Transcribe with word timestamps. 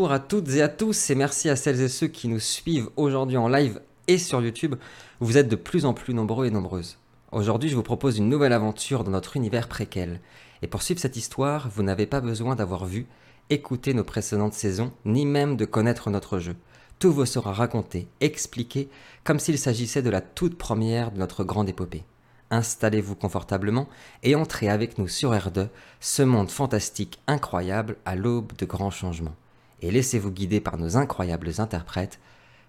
Bonjour 0.00 0.14
à 0.14 0.18
toutes 0.18 0.48
et 0.54 0.62
à 0.62 0.68
tous 0.68 1.10
et 1.10 1.14
merci 1.14 1.50
à 1.50 1.56
celles 1.56 1.82
et 1.82 1.88
ceux 1.90 2.06
qui 2.06 2.26
nous 2.26 2.40
suivent 2.40 2.88
aujourd'hui 2.96 3.36
en 3.36 3.48
live 3.48 3.82
et 4.08 4.16
sur 4.16 4.40
YouTube. 4.40 4.76
Vous 5.20 5.36
êtes 5.36 5.48
de 5.48 5.56
plus 5.56 5.84
en 5.84 5.92
plus 5.92 6.14
nombreux 6.14 6.46
et 6.46 6.50
nombreuses. 6.50 6.96
Aujourd'hui, 7.32 7.68
je 7.68 7.76
vous 7.76 7.82
propose 7.82 8.16
une 8.16 8.30
nouvelle 8.30 8.54
aventure 8.54 9.04
dans 9.04 9.10
notre 9.10 9.36
univers 9.36 9.68
préquel. 9.68 10.22
Et 10.62 10.68
pour 10.68 10.80
suivre 10.80 10.98
cette 10.98 11.18
histoire, 11.18 11.68
vous 11.68 11.82
n'avez 11.82 12.06
pas 12.06 12.22
besoin 12.22 12.54
d'avoir 12.54 12.86
vu, 12.86 13.08
écouté 13.50 13.92
nos 13.92 14.02
précédentes 14.02 14.54
saisons, 14.54 14.90
ni 15.04 15.26
même 15.26 15.58
de 15.58 15.66
connaître 15.66 16.08
notre 16.08 16.38
jeu. 16.38 16.56
Tout 16.98 17.12
vous 17.12 17.26
sera 17.26 17.52
raconté, 17.52 18.08
expliqué, 18.22 18.88
comme 19.22 19.38
s'il 19.38 19.58
s'agissait 19.58 20.00
de 20.00 20.08
la 20.08 20.22
toute 20.22 20.56
première 20.56 21.10
de 21.10 21.18
notre 21.18 21.44
grande 21.44 21.68
épopée. 21.68 22.04
Installez-vous 22.50 23.16
confortablement 23.16 23.86
et 24.22 24.34
entrez 24.34 24.70
avec 24.70 24.96
nous 24.96 25.08
sur 25.08 25.32
R2, 25.32 25.68
ce 26.00 26.22
monde 26.22 26.50
fantastique 26.50 27.18
incroyable 27.26 27.98
à 28.06 28.16
l'aube 28.16 28.56
de 28.56 28.64
grands 28.64 28.90
changements. 28.90 29.36
Et 29.82 29.90
laissez-vous 29.90 30.30
guider 30.30 30.60
par 30.60 30.76
nos 30.76 30.96
incroyables 30.96 31.52
interprètes. 31.58 32.20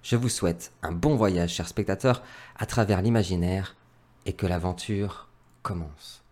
Je 0.04 0.16
vous 0.16 0.30
souhaite 0.30 0.72
un 0.82 0.92
bon 0.92 1.16
voyage, 1.16 1.54
chers 1.54 1.68
spectateurs, 1.68 2.24
à 2.58 2.66
travers 2.66 3.02
l'imaginaire 3.02 3.76
et 4.26 4.34
que 4.34 4.48
l'aventure 4.48 5.28
commence. 5.62 6.24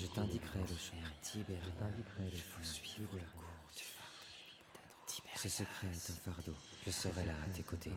Je 0.00 0.06
t'indiquerai 0.06 0.58
le 0.58 0.76
chemin. 0.76 1.08
Tibéria. 1.22 1.62
Je 1.62 2.36
chemin. 2.36 2.62
Suis 2.62 3.00
le 3.00 3.06
cours 3.06 3.54
du 3.74 3.82
fardeau. 3.82 5.30
Ce 5.36 5.48
secret 5.48 5.86
est 5.86 6.10
un 6.10 6.32
fardeau. 6.32 6.54
Je 6.86 6.90
serai 6.90 7.24
là 7.24 7.32
à 7.44 7.48
tes 7.50 7.62
côtés. 7.62 7.92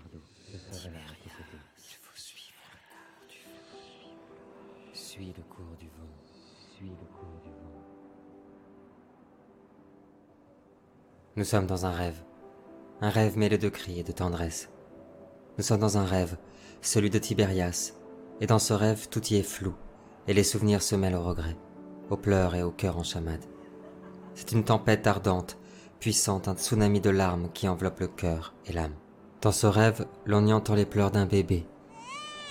Je 0.52 0.58
serai 0.58 0.92
là 0.92 1.00
côtés. 1.24 1.60
Je 1.78 1.98
vous 2.02 2.16
suivre 2.16 2.54
le 2.72 2.80
cours 2.88 3.28
du 3.28 3.40
vent. 3.44 4.94
Suis 4.94 5.28
le 5.28 5.44
cours. 5.44 5.53
Nous 11.36 11.46
sommes 11.46 11.66
dans 11.66 11.88
un 11.88 11.92
rêve. 11.92 12.22
Un 13.02 13.10
rêve 13.10 13.40
mêlé 13.40 13.58
de 13.58 13.68
cris 13.70 14.00
et 14.00 14.04
de 14.04 14.12
tendresse. 14.12 14.70
Nous 15.58 15.64
sommes 15.64 15.80
dans 15.80 15.98
un 15.98 16.06
rêve, 16.06 16.38
celui 16.82 17.10
de 17.10 17.18
Tibérias. 17.18 17.94
Et 18.40 18.46
dans 18.46 18.60
ce 18.60 18.74
rêve, 18.74 19.08
tout 19.10 19.26
y 19.28 19.38
est 19.38 19.44
flou, 19.44 19.74
et 20.28 20.34
les 20.34 20.44
souvenirs 20.44 20.84
se 20.84 20.96
mêlent 20.96 21.16
aux 21.16 21.24
regrets, 21.24 21.58
aux 22.10 22.18
pleurs 22.18 22.54
et 22.54 22.62
aux 22.62 22.72
cœurs 22.72 22.98
en 22.98 23.04
chamade. 23.04 23.46
C'est 24.36 24.52
une 24.52 24.64
tempête 24.64 25.08
ardente, 25.08 25.58
puissante, 26.00 26.48
un 26.48 26.56
tsunami 26.56 27.02
de 27.02 27.10
larmes 27.10 27.50
qui 27.52 27.68
enveloppe 27.68 28.02
le 28.02 28.08
cœur 28.10 28.54
et 28.68 28.74
l'âme. 28.74 28.96
Dans 29.42 29.52
ce 29.52 29.66
rêve, 29.68 30.06
l'on 30.26 30.46
y 30.46 30.54
entend 30.54 30.76
les 30.76 30.86
pleurs 30.86 31.12
d'un 31.12 31.26
bébé 31.26 31.66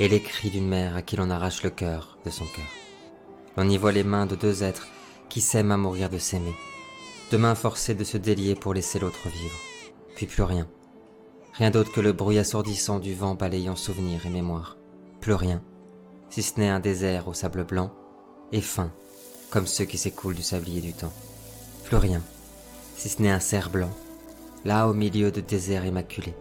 et 0.00 0.08
les 0.08 0.20
cris 0.20 0.50
d'une 0.50 0.68
mère 0.68 0.96
à 0.96 1.02
qui 1.02 1.16
l'on 1.16 1.30
arrache 1.30 1.62
le 1.62 1.70
cœur 1.70 2.18
de 2.24 2.30
son 2.30 2.46
cœur. 2.46 2.81
On 3.56 3.68
y 3.68 3.76
voit 3.76 3.92
les 3.92 4.04
mains 4.04 4.26
de 4.26 4.34
deux 4.34 4.62
êtres 4.62 4.88
qui 5.28 5.40
s'aiment 5.40 5.72
à 5.72 5.76
mourir 5.76 6.08
de 6.08 6.18
s'aimer, 6.18 6.54
deux 7.30 7.38
mains 7.38 7.54
forcées 7.54 7.94
de 7.94 8.04
se 8.04 8.16
délier 8.16 8.54
pour 8.54 8.72
laisser 8.72 8.98
l'autre 8.98 9.28
vivre, 9.28 9.58
puis 10.14 10.26
plus 10.26 10.42
rien. 10.42 10.66
Rien 11.52 11.70
d'autre 11.70 11.92
que 11.92 12.00
le 12.00 12.12
bruit 12.12 12.38
assourdissant 12.38 12.98
du 12.98 13.14
vent 13.14 13.34
balayant 13.34 13.76
souvenirs 13.76 14.24
et 14.24 14.30
mémoires. 14.30 14.78
Plus 15.20 15.34
rien, 15.34 15.62
si 16.30 16.42
ce 16.42 16.58
n'est 16.58 16.70
un 16.70 16.80
désert 16.80 17.28
au 17.28 17.34
sable 17.34 17.64
blanc 17.64 17.92
et 18.52 18.62
fin, 18.62 18.90
comme 19.50 19.66
ceux 19.66 19.84
qui 19.84 19.98
s'écoulent 19.98 20.34
du 20.34 20.42
sablier 20.42 20.80
du 20.80 20.94
temps. 20.94 21.12
Plus 21.84 21.96
rien, 21.96 22.22
si 22.96 23.10
ce 23.10 23.20
n'est 23.20 23.30
un 23.30 23.40
cerf 23.40 23.68
blanc, 23.68 23.90
là 24.64 24.88
au 24.88 24.94
milieu 24.94 25.30
de 25.30 25.42
déserts 25.42 25.84
immaculés. 25.84 26.34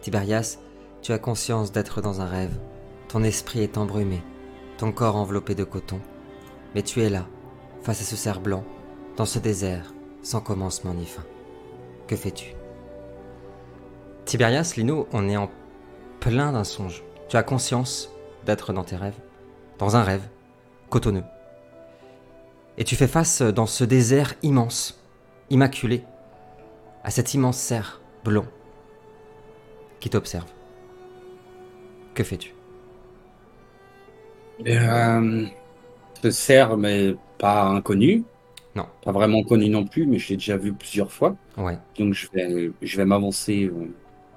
Tiberias, 0.00 0.58
tu 1.02 1.12
as 1.12 1.18
conscience 1.18 1.72
d'être 1.72 2.00
dans 2.00 2.20
un 2.20 2.26
rêve, 2.26 2.56
ton 3.08 3.24
esprit 3.24 3.62
est 3.62 3.78
embrumé, 3.78 4.22
ton 4.78 4.92
corps 4.92 5.16
enveloppé 5.16 5.56
de 5.56 5.64
coton, 5.64 6.00
mais 6.74 6.82
tu 6.82 7.02
es 7.02 7.08
là, 7.08 7.26
face 7.82 8.00
à 8.00 8.04
ce 8.04 8.16
cerf 8.16 8.40
blanc, 8.40 8.64
dans 9.16 9.24
ce 9.26 9.38
désert, 9.38 9.92
sans 10.22 10.40
commencement 10.40 10.94
ni 10.94 11.06
fin. 11.06 11.24
Que 12.06 12.16
fais-tu? 12.16 12.54
Tiberias, 14.24 14.74
Lino, 14.76 15.08
on 15.12 15.28
est 15.28 15.36
en 15.36 15.50
plein 16.20 16.52
d'un 16.52 16.64
songe. 16.64 17.02
Tu 17.28 17.36
as 17.36 17.42
conscience 17.42 18.10
d'être 18.44 18.72
dans 18.72 18.84
tes 18.84 18.96
rêves, 18.96 19.18
dans 19.78 19.96
un 19.96 20.02
rêve, 20.02 20.28
cotonneux. 20.88 21.24
Et 22.78 22.84
tu 22.84 22.96
fais 22.96 23.06
face 23.06 23.42
dans 23.42 23.66
ce 23.66 23.84
désert 23.84 24.34
immense, 24.42 25.02
immaculé, 25.50 26.04
à 27.04 27.10
cet 27.10 27.34
immense 27.34 27.58
cerf 27.58 28.00
blond 28.24 28.46
qui 30.00 30.10
t'observe. 30.10 30.50
Que 32.14 32.24
fais-tu? 32.24 32.54
Euh, 34.66 35.46
ce 36.22 36.30
cerf, 36.30 36.76
mais 36.76 37.14
pas 37.38 37.64
inconnu. 37.64 38.24
Non. 38.74 38.86
Pas 39.04 39.12
vraiment 39.12 39.42
connu 39.42 39.68
non 39.68 39.84
plus, 39.84 40.06
mais 40.06 40.18
je 40.18 40.30
l'ai 40.30 40.36
déjà 40.36 40.56
vu 40.56 40.72
plusieurs 40.72 41.10
fois. 41.10 41.36
Ouais, 41.56 41.78
Donc 41.98 42.14
je 42.14 42.28
vais, 42.32 42.70
je 42.82 42.96
vais 42.96 43.04
m'avancer 43.04 43.64
euh, 43.64 43.88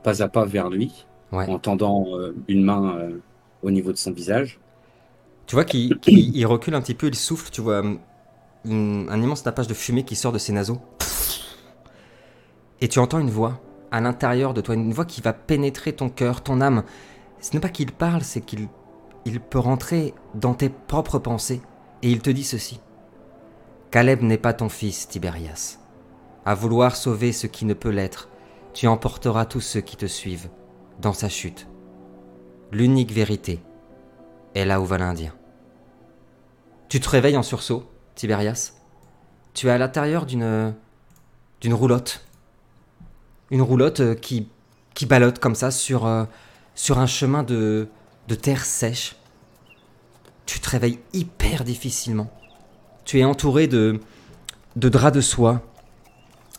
pas 0.03 0.21
à 0.23 0.27
pas 0.27 0.45
vers 0.45 0.69
lui, 0.69 1.05
ouais. 1.31 1.47
en 1.49 1.59
tendant 1.59 2.05
euh, 2.17 2.35
une 2.47 2.63
main 2.63 2.95
euh, 2.97 3.19
au 3.61 3.71
niveau 3.71 3.91
de 3.91 3.97
son 3.97 4.11
visage. 4.11 4.59
Tu 5.45 5.55
vois 5.55 5.65
qu'il 5.65 5.99
qu'il- 5.99 6.35
il 6.35 6.45
recule 6.45 6.75
un 6.75 6.81
petit 6.81 6.95
peu, 6.95 7.07
il 7.07 7.15
souffle, 7.15 7.49
tu 7.51 7.61
vois 7.61 7.83
une- 8.65 9.07
un 9.09 9.21
immense 9.21 9.43
tapage 9.43 9.67
de 9.67 9.73
fumée 9.73 10.03
qui 10.03 10.15
sort 10.15 10.31
de 10.31 10.37
ses 10.39 10.53
naseaux. 10.53 10.81
Et 12.81 12.87
tu 12.87 12.99
entends 12.99 13.19
une 13.19 13.29
voix 13.29 13.59
à 13.91 14.01
l'intérieur 14.01 14.53
de 14.53 14.61
toi, 14.61 14.75
une 14.75 14.93
voix 14.93 15.05
qui 15.05 15.21
va 15.21 15.33
pénétrer 15.33 15.93
ton 15.93 16.09
cœur, 16.09 16.41
ton 16.41 16.61
âme. 16.61 16.83
Ce 17.39 17.53
n'est 17.53 17.59
pas 17.59 17.69
qu'il 17.69 17.91
parle, 17.91 18.21
c'est 18.23 18.41
qu'il 18.41 18.67
il 19.25 19.39
peut 19.39 19.59
rentrer 19.59 20.13
dans 20.35 20.53
tes 20.53 20.69
propres 20.69 21.19
pensées. 21.19 21.61
Et 22.03 22.11
il 22.11 22.21
te 22.21 22.29
dit 22.29 22.43
ceci. 22.43 22.79
Caleb 23.89 24.21
n'est 24.21 24.37
pas 24.37 24.53
ton 24.53 24.69
fils, 24.69 25.07
Tibérias. 25.07 25.79
À 26.45 26.53
vouloir 26.53 26.95
sauver 26.95 27.31
ce 27.31 27.47
qui 27.47 27.63
ne 27.63 27.73
peut 27.73 27.89
l'être, 27.89 28.29
tu 28.73 28.87
emporteras 28.87 29.45
tous 29.45 29.61
ceux 29.61 29.81
qui 29.81 29.95
te 29.95 30.05
suivent 30.05 30.49
dans 30.99 31.13
sa 31.13 31.29
chute. 31.29 31.67
L'unique 32.71 33.11
vérité 33.11 33.61
est 34.53 34.65
là 34.65 34.81
où 34.81 34.85
va 34.85 34.97
l'Indien. 34.97 35.33
Tu 36.89 36.99
te 36.99 37.09
réveilles 37.09 37.37
en 37.37 37.43
sursaut, 37.43 37.85
Tiberias. 38.15 38.73
Tu 39.53 39.67
es 39.67 39.71
à 39.71 39.77
l'intérieur 39.77 40.25
d'une 40.25 40.75
d'une 41.61 41.73
roulotte. 41.73 42.25
Une 43.49 43.61
roulotte 43.61 44.01
euh, 44.01 44.15
qui, 44.15 44.49
qui 44.93 45.05
ballotte 45.05 45.39
comme 45.39 45.55
ça 45.55 45.71
sur, 45.71 46.05
euh, 46.05 46.25
sur 46.75 46.99
un 46.99 47.05
chemin 47.05 47.43
de, 47.43 47.87
de 48.27 48.35
terre 48.35 48.65
sèche. 48.65 49.15
Tu 50.45 50.59
te 50.59 50.69
réveilles 50.69 50.99
hyper 51.13 51.63
difficilement. 51.63 52.31
Tu 53.05 53.19
es 53.19 53.23
entouré 53.23 53.67
de, 53.67 53.99
de 54.75 54.89
draps 54.89 55.15
de 55.15 55.21
soie 55.21 55.61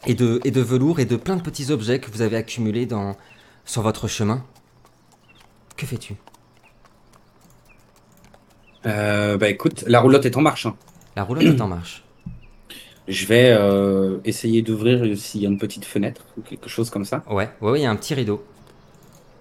et 0.06 0.14
de, 0.14 0.40
et 0.44 0.50
de 0.50 0.60
velours 0.60 1.00
et 1.00 1.04
de 1.06 1.16
plein 1.16 1.36
de 1.36 1.42
petits 1.42 1.70
objets 1.70 1.98
que 2.00 2.10
vous 2.10 2.22
avez 2.22 2.36
accumulés 2.36 2.86
dans, 2.86 3.16
sur 3.64 3.82
votre 3.82 4.08
chemin. 4.08 4.44
Que 5.76 5.86
fais-tu? 5.86 6.14
Euh, 8.86 9.36
bah 9.38 9.48
écoute, 9.48 9.84
la 9.86 10.00
roulotte 10.00 10.26
est 10.26 10.36
en 10.36 10.42
marche. 10.42 10.66
hein. 10.66 10.76
La 11.16 11.24
roulotte 11.24 11.44
est 11.44 11.60
en 11.60 11.68
marche. 11.76 12.04
Je 13.08 13.26
vais 13.26 13.50
euh, 13.50 14.18
essayer 14.24 14.62
d'ouvrir 14.62 15.16
s'il 15.18 15.42
y 15.42 15.46
a 15.46 15.48
une 15.48 15.58
petite 15.58 15.84
fenêtre 15.84 16.22
ou 16.38 16.42
quelque 16.42 16.68
chose 16.70 16.88
comme 16.90 17.04
ça, 17.04 17.22
Ouais, 17.28 17.50
ouais, 17.60 17.70
ouais, 17.72 17.80
il 17.80 17.82
y 17.82 17.86
a 17.86 17.90
un 17.90 17.96
petit 17.96 18.14
rideau. 18.14 18.42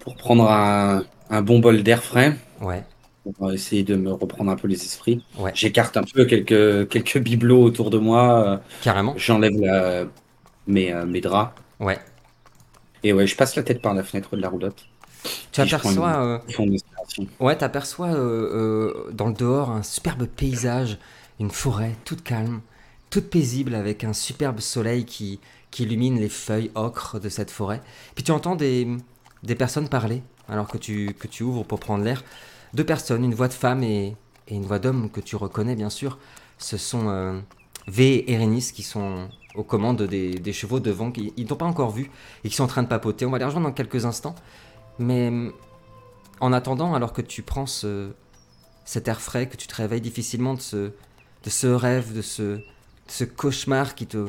pour 0.00 0.16
prendre 0.16 0.50
un, 0.50 1.02
un 1.30 1.42
bon 1.42 1.60
bol 1.60 1.82
d'air 1.82 2.02
frais, 2.02 2.36
Ouais, 2.60 2.84
pour 3.32 3.52
essayer 3.52 3.84
de 3.84 3.96
me 3.96 4.12
reprendre 4.12 4.50
un 4.50 4.56
peu 4.56 4.68
les 4.68 4.82
esprits. 4.84 5.24
ouais, 5.36 5.54
J'écarte 5.54 5.96
un 5.96 6.04
peu 6.04 6.24
quelques, 6.26 6.88
quelques 6.88 7.18
bibelots 7.18 7.62
autour 7.62 7.90
de 7.90 7.98
moi, 7.98 8.44
euh, 8.48 8.58
carrément. 8.80 9.14
j'enlève 9.16 9.52
mes, 10.66 10.92
euh, 10.92 11.06
mes 11.06 11.20
draps, 11.20 11.54
Ouais. 11.80 11.98
et 13.02 13.12
ouais, 13.12 13.26
je 13.26 13.36
passe 13.36 13.54
la 13.56 13.62
tête 13.62 13.80
par 13.82 13.94
la 13.94 14.02
fenêtre 14.02 14.36
de 14.36 14.40
la 14.42 14.48
roulotte. 14.48 14.88
Tu 15.52 15.60
prends 15.78 15.90
une 15.90 15.98
aperçois, 15.98 16.16
euh, 16.22 16.38
ouais, 17.40 17.56
t'aperçois 17.56 18.08
euh, 18.08 18.90
euh, 19.08 19.10
dans 19.12 19.28
le 19.28 19.34
dehors 19.34 19.70
un 19.70 19.82
superbe 19.82 20.26
paysage, 20.26 20.98
une 21.40 21.50
forêt 21.50 21.96
toute 22.04 22.22
calme, 22.22 22.60
toute 23.10 23.30
paisible 23.30 23.74
avec 23.74 24.04
un 24.04 24.12
superbe 24.12 24.60
soleil 24.60 25.04
qui, 25.04 25.40
qui 25.70 25.84
illumine 25.84 26.18
les 26.20 26.28
feuilles 26.28 26.70
ocre 26.74 27.20
de 27.20 27.28
cette 27.28 27.50
forêt. 27.50 27.80
Puis 28.14 28.24
tu 28.24 28.32
entends 28.32 28.56
des, 28.56 28.86
des 29.42 29.54
personnes 29.54 29.88
parler 29.88 30.22
alors 30.48 30.68
que 30.68 30.78
tu, 30.78 31.14
que 31.18 31.26
tu 31.26 31.42
ouvres 31.42 31.64
pour 31.64 31.80
prendre 31.80 32.04
l'air. 32.04 32.22
Deux 32.74 32.84
personnes, 32.84 33.24
une 33.24 33.34
voix 33.34 33.48
de 33.48 33.52
femme 33.52 33.82
et, 33.82 34.16
une 34.50 34.66
voix 34.66 34.78
d'homme 34.78 35.10
que 35.10 35.20
tu 35.20 35.36
reconnais 35.36 35.76
bien 35.76 35.90
sûr. 35.90 36.18
Ce 36.58 36.76
sont 36.76 37.08
euh, 37.08 37.40
V 37.86 38.16
et 38.16 38.32
Erénis 38.32 38.72
qui 38.74 38.82
sont 38.82 39.28
aux 39.54 39.62
commandes 39.62 40.02
des, 40.02 40.52
chevaux 40.52 40.80
devant, 40.80 41.10
qui 41.12 41.32
ils 41.36 41.46
t'ont 41.46 41.56
pas 41.56 41.64
encore 41.64 41.90
vu 41.90 42.10
et 42.42 42.48
qui 42.48 42.56
sont 42.56 42.64
en 42.64 42.68
train 42.68 42.82
de 42.82 42.88
papoter. 42.88 43.26
On 43.26 43.30
va 43.30 43.38
les 43.38 43.44
rejoindre 43.44 43.68
dans 43.68 43.72
quelques 43.72 44.04
instants. 44.04 44.34
Mais 44.98 45.32
en 46.40 46.52
attendant, 46.52 46.94
alors 46.94 47.12
que 47.12 47.22
tu 47.22 47.42
prends 47.42 47.66
ce, 47.66 48.10
cet 48.84 49.08
air 49.08 49.20
frais, 49.20 49.48
que 49.48 49.56
tu 49.56 49.66
te 49.66 49.74
réveilles 49.76 50.00
difficilement 50.00 50.54
de 50.54 50.60
ce, 50.60 50.76
de 51.44 51.50
ce 51.50 51.68
rêve, 51.68 52.14
de 52.14 52.22
ce, 52.22 52.42
de 52.42 52.62
ce 53.06 53.24
cauchemar 53.24 53.94
qui 53.94 54.06
te 54.06 54.28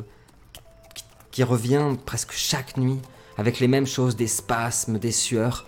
qui 1.32 1.44
revient 1.44 1.98
presque 2.06 2.32
chaque 2.32 2.78
nuit, 2.78 3.02
avec 3.38 3.60
les 3.60 3.68
mêmes 3.68 3.86
choses, 3.86 4.16
des 4.16 4.28
spasmes, 4.28 5.00
des 5.00 5.12
sueurs, 5.12 5.66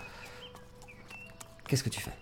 qu'est-ce 1.68 1.84
que 1.84 1.90
tu 1.90 2.00
fais? 2.00 2.14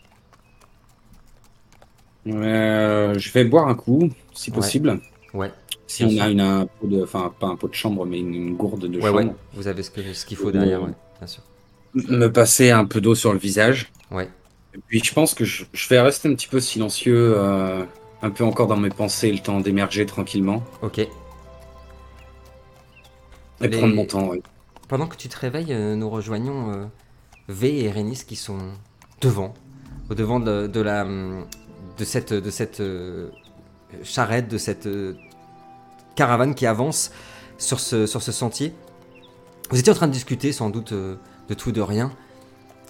Euh, 2.27 3.13
je 3.17 3.31
vais 3.31 3.43
boire 3.45 3.67
un 3.67 3.75
coup, 3.75 4.09
si 4.33 4.51
possible. 4.51 4.99
Ouais. 5.33 5.51
Si 5.87 6.03
on 6.03 6.17
a 6.19 6.29
une, 6.29 6.41
un 6.41 6.65
pot 6.65 6.87
de, 6.87 7.03
enfin 7.03 7.31
pas 7.39 7.47
un 7.47 7.55
pot 7.55 7.67
de 7.67 7.73
chambre, 7.75 8.05
mais 8.05 8.19
une, 8.19 8.33
une 8.33 8.55
gourde 8.55 8.87
de 8.87 8.97
Ouais, 8.97 9.03
chambre. 9.05 9.17
ouais. 9.19 9.31
Vous 9.53 9.67
avez 9.67 9.83
ce 9.83 9.91
qu'il 10.25 10.37
faut 10.37 10.51
derrière, 10.51 10.81
ouais, 10.81 10.91
bien 11.19 11.27
sûr. 11.27 11.43
Me 11.93 12.27
passer 12.27 12.71
un 12.71 12.85
peu 12.85 12.99
d'eau 13.01 13.13
sur 13.15 13.31
le 13.33 13.39
visage. 13.39 13.91
Ouais. 14.11 14.29
Et 14.73 14.79
puis 14.87 15.01
je 15.03 15.13
pense 15.13 15.33
que 15.35 15.45
je, 15.45 15.65
je 15.71 15.87
vais 15.89 16.01
rester 16.01 16.27
un 16.27 16.33
petit 16.35 16.47
peu 16.47 16.59
silencieux, 16.59 17.35
euh, 17.37 17.83
un 18.21 18.29
peu 18.31 18.43
encore 18.43 18.67
dans 18.67 18.75
mes 18.77 18.89
pensées, 18.89 19.31
le 19.31 19.39
temps 19.39 19.59
d'émerger 19.61 20.05
tranquillement 20.05 20.63
Ok. 20.81 20.99
et 20.99 21.09
Les- 23.61 23.69
prendre 23.77 23.95
mon 23.95 24.05
temps. 24.05 24.27
ouais. 24.29 24.41
Pendant 24.87 25.07
que 25.07 25.15
tu 25.15 25.29
te 25.29 25.37
réveilles, 25.39 25.73
euh, 25.73 25.95
nous 25.95 26.09
rejoignons 26.09 26.71
euh, 26.71 26.85
V 27.47 27.83
et 27.85 27.89
Rénis 27.91 28.23
qui 28.27 28.35
sont 28.35 28.57
devant, 29.21 29.53
au 30.09 30.13
devant 30.15 30.39
de, 30.39 30.67
de 30.67 30.79
la, 30.81 31.03
hum, 31.05 31.45
de 31.97 32.05
cette, 32.05 32.33
de 32.33 32.49
cette 32.49 32.79
euh, 32.79 33.29
charrette, 34.03 34.47
de 34.47 34.57
cette 34.57 34.87
euh, 34.87 35.15
caravane 36.15 36.55
qui 36.55 36.65
avance 36.65 37.11
sur 37.57 37.79
ce, 37.79 38.05
sur 38.05 38.21
ce 38.21 38.31
sentier. 38.31 38.73
Vous 39.69 39.79
étiez 39.79 39.91
en 39.91 39.95
train 39.95 40.07
de 40.07 40.13
discuter 40.13 40.51
sans 40.51 40.69
doute 40.69 40.91
euh, 40.91 41.15
de 41.49 41.53
tout, 41.53 41.71
de 41.71 41.81
rien. 41.81 42.11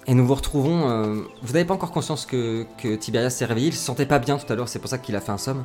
Et 0.06 0.14
nous 0.14 0.24
vous 0.24 0.34
retrouvons. 0.36 1.24
vous 1.42 1.52
n'avez 1.52 1.64
pas 1.64 1.74
encore 1.74 1.90
conscience 1.90 2.26
que, 2.26 2.64
que 2.78 2.94
Tiberias 2.94 3.30
s'est 3.30 3.44
réveillé. 3.44 3.68
Il 3.68 3.74
se 3.74 3.84
sentait 3.84 4.06
pas 4.06 4.20
bien 4.20 4.38
tout 4.38 4.50
à 4.52 4.54
l'heure, 4.54 4.68
c'est 4.68 4.78
pour 4.78 4.88
ça 4.88 4.98
qu'il 4.98 5.16
a 5.16 5.20
fait 5.20 5.32
un 5.32 5.38
somme. 5.38 5.64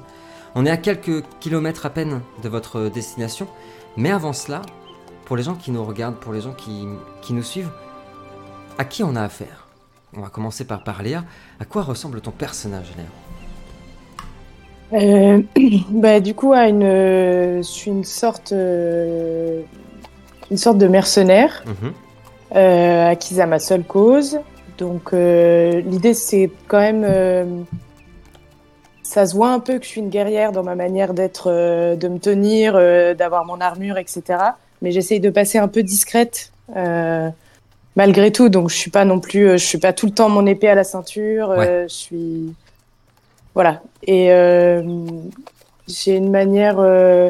On 0.55 0.65
est 0.65 0.71
à 0.71 0.77
quelques 0.77 1.23
kilomètres 1.39 1.85
à 1.85 1.91
peine 1.91 2.21
de 2.41 2.49
votre 2.49 2.89
destination. 2.89 3.47
Mais 3.97 4.09
avant 4.09 4.33
cela, 4.33 4.63
pour 5.25 5.37
les 5.37 5.43
gens 5.43 5.53
qui 5.53 5.69
nous 5.69 5.85
regardent, 5.85 6.15
pour 6.15 6.33
les 6.33 6.41
gens 6.41 6.53
qui, 6.53 6.87
qui 7.21 7.33
nous 7.33 7.43
suivent, 7.43 7.69
à 8.79 8.83
qui 8.83 9.03
on 9.03 9.15
a 9.15 9.21
affaire? 9.21 9.67
On 10.17 10.21
va 10.21 10.29
commencer 10.29 10.65
par, 10.65 10.83
par 10.83 11.03
Léa. 11.03 11.23
À 11.59 11.65
quoi 11.65 11.83
ressemble 11.83 12.19
ton 12.19 12.31
personnage, 12.31 12.91
Léa? 12.97 13.05
Euh, 14.93 15.41
bah, 15.89 16.19
du 16.19 16.33
coup, 16.33 16.53
à 16.53 16.67
une, 16.67 16.83
euh, 16.83 17.57
je 17.57 17.61
suis 17.61 17.91
une 17.91 18.03
sorte, 18.03 18.51
euh, 18.51 19.61
une 20.49 20.57
sorte 20.57 20.77
de 20.77 20.87
mercenaire 20.87 21.63
euh, 22.55 23.07
acquise 23.09 23.39
à 23.39 23.45
ma 23.45 23.59
seule 23.59 23.83
cause. 23.83 24.39
Donc, 24.77 25.13
euh, 25.13 25.81
l'idée, 25.81 26.13
c'est 26.13 26.49
quand 26.67 26.79
même, 26.79 27.05
euh, 27.07 27.45
ça 29.03 29.25
se 29.25 29.35
voit 29.35 29.49
un 29.51 29.59
peu 29.59 29.77
que 29.77 29.83
je 29.85 29.89
suis 29.89 30.01
une 30.01 30.09
guerrière 30.09 30.51
dans 30.51 30.63
ma 30.63 30.75
manière 30.75 31.13
d'être, 31.13 31.49
euh, 31.51 31.95
de 31.95 32.07
me 32.07 32.17
tenir, 32.19 32.73
euh, 32.75 33.13
d'avoir 33.13 33.45
mon 33.45 33.59
armure, 33.61 33.97
etc. 33.97 34.23
Mais 34.81 34.91
j'essaye 34.91 35.19
de 35.19 35.29
passer 35.29 35.57
un 35.57 35.67
peu 35.67 35.83
discrète. 35.83 36.51
euh, 36.75 37.29
Malgré 37.97 38.31
tout, 38.31 38.47
donc 38.47 38.69
je 38.69 38.75
suis 38.75 38.89
pas 38.89 39.03
non 39.03 39.19
plus, 39.19 39.49
euh, 39.49 39.57
je 39.57 39.65
suis 39.65 39.77
pas 39.77 39.91
tout 39.91 40.05
le 40.05 40.13
temps 40.13 40.29
mon 40.29 40.45
épée 40.45 40.69
à 40.69 40.75
la 40.75 40.85
ceinture. 40.85 41.51
euh, 41.51 41.83
je 41.89 41.93
suis, 41.93 42.53
voilà. 43.53 43.81
Et 44.03 44.31
euh, 44.31 44.81
j'ai 45.87 46.15
une 46.15 46.31
manière 46.31 46.79
euh, 46.79 47.29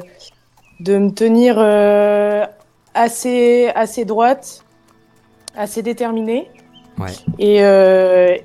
de 0.79 0.97
me 0.97 1.11
tenir 1.11 1.55
euh, 1.57 2.45
assez, 2.93 3.69
assez 3.75 4.05
droite, 4.05 4.63
assez 5.55 5.81
déterminée. 5.81 6.49
Ouais. 6.97 7.11
Et, 7.39 7.63
euh, 7.63 8.37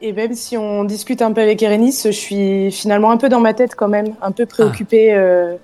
et 0.00 0.12
même 0.12 0.34
si 0.34 0.56
on 0.56 0.84
discute 0.84 1.22
un 1.22 1.32
peu 1.32 1.40
avec 1.40 1.62
Erénis, 1.62 2.02
je 2.04 2.10
suis 2.10 2.70
finalement 2.70 3.10
un 3.10 3.16
peu 3.16 3.28
dans 3.28 3.40
ma 3.40 3.54
tête 3.54 3.74
quand 3.74 3.88
même, 3.88 4.14
un 4.20 4.30
peu 4.30 4.46
préoccupée, 4.46 5.14
euh, 5.14 5.56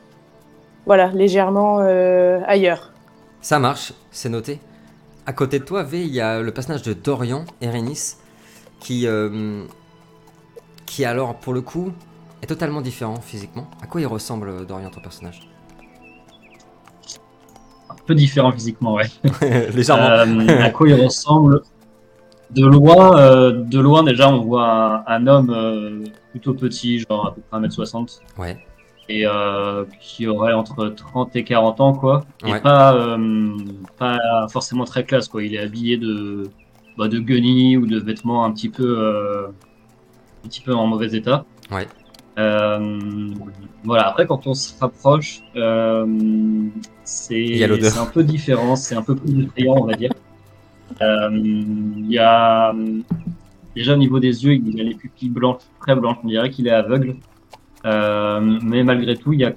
voilà, 0.87 1.09
légèrement 1.09 1.79
euh, 1.81 2.41
ailleurs. 2.47 2.93
Ça 3.41 3.59
marche, 3.59 3.93
c'est 4.11 4.29
noté. 4.29 4.59
À 5.27 5.33
côté 5.33 5.59
de 5.59 5.65
toi, 5.65 5.83
V, 5.83 6.01
il 6.01 6.13
y 6.13 6.21
a 6.21 6.41
le 6.41 6.51
personnage 6.53 6.83
de 6.83 6.93
Dorian 6.95 7.45
Erenis 7.61 8.17
qui, 8.81 9.07
qui 10.93 11.07
alors, 11.07 11.37
pour 11.37 11.55
le 11.55 11.63
coup, 11.63 11.91
est 12.43 12.47
totalement 12.47 12.83
différent 12.83 13.17
physiquement. 13.17 13.67
À 13.83 13.87
quoi 13.87 14.03
il 14.03 14.07
ressemble, 14.07 14.67
Dorian, 14.67 14.91
ton 14.91 15.01
personnage? 15.01 15.41
Un 17.89 17.95
peu 18.07 18.15
différent 18.15 18.53
physiquement, 18.53 18.95
ouais. 18.97 19.09
Légèrement. 19.75 20.05
Euh, 20.05 20.63
à 20.63 20.69
quoi 20.71 20.89
il 20.91 21.03
ressemble? 21.03 21.63
De 22.51 22.67
loin, 22.67 23.17
euh, 23.19 23.53
de 23.53 23.81
loin 23.81 24.03
déjà, 24.03 24.29
on 24.29 24.43
voit 24.43 24.69
un, 24.71 25.05
un 25.07 25.27
homme 25.27 25.49
euh, 25.49 26.05
plutôt 26.31 26.53
petit, 26.53 26.99
genre 26.99 27.29
à 27.29 27.35
peu 27.35 27.41
près 27.41 27.59
1m60, 27.59 28.21
Ouais. 28.37 28.59
et 29.09 29.27
euh, 29.27 29.87
qui 29.99 30.27
aurait 30.27 30.53
entre 30.53 30.89
30 30.89 31.35
et 31.37 31.45
40 31.45 31.81
ans, 31.81 31.95
quoi. 31.95 32.27
Et 32.47 32.53
Ouais. 32.53 32.61
pas, 32.61 32.95
euh, 32.95 33.49
pas 33.99 34.19
forcément 34.51 34.85
très 34.85 35.05
classe, 35.05 35.29
quoi. 35.29 35.43
Il 35.43 35.55
est 35.55 35.59
habillé 35.61 35.97
de, 35.97 36.51
bah, 36.99 37.09
de 37.09 37.19
guenilles 37.19 37.79
ou 37.79 37.87
de 37.87 37.99
vêtements 37.99 38.45
un 38.45 38.53
petit 38.53 38.69
peu, 38.69 38.85
euh, 38.99 39.47
un 40.45 40.49
petit 40.49 40.61
peu 40.61 40.75
en 40.75 40.87
mauvais 40.87 41.15
état. 41.15 41.45
Ouais. 41.71 41.87
Euh, 42.39 43.31
voilà. 43.85 44.09
Après, 44.09 44.27
quand 44.27 44.47
on 44.47 44.55
se 44.55 44.79
rapproche, 44.79 45.43
euh, 45.57 46.07
c'est 47.05 47.65
un 47.65 48.07
peu 48.07 48.25
différent, 48.25 48.77
c'est 48.77 48.95
un 48.95 49.03
peu 49.03 49.15
plus 49.15 49.45
effrayant, 49.45 49.77
on 49.79 49.85
va 49.85 49.95
dire. 49.95 50.13
Euh, 51.01 51.31
Il 51.33 52.11
y 52.11 52.19
a 52.19 52.75
déjà 53.75 53.95
au 53.95 53.97
niveau 53.97 54.21
des 54.21 54.45
yeux, 54.45 54.55
il 54.55 54.81
a 54.81 54.85
les 54.85 54.95
pupilles 54.95 55.31
blanches, 55.31 55.63
très 55.81 55.95
blanches. 55.95 56.19
On 56.25 56.29
dirait 56.29 56.51
qu'il 56.51 56.67
est 56.67 56.73
aveugle. 56.73 57.17
Euh, 57.85 58.59
mais 58.63 58.85
malgré 58.85 59.17
tout, 59.17 59.33
il 59.33 59.41
y 59.41 59.45
a 59.45 59.53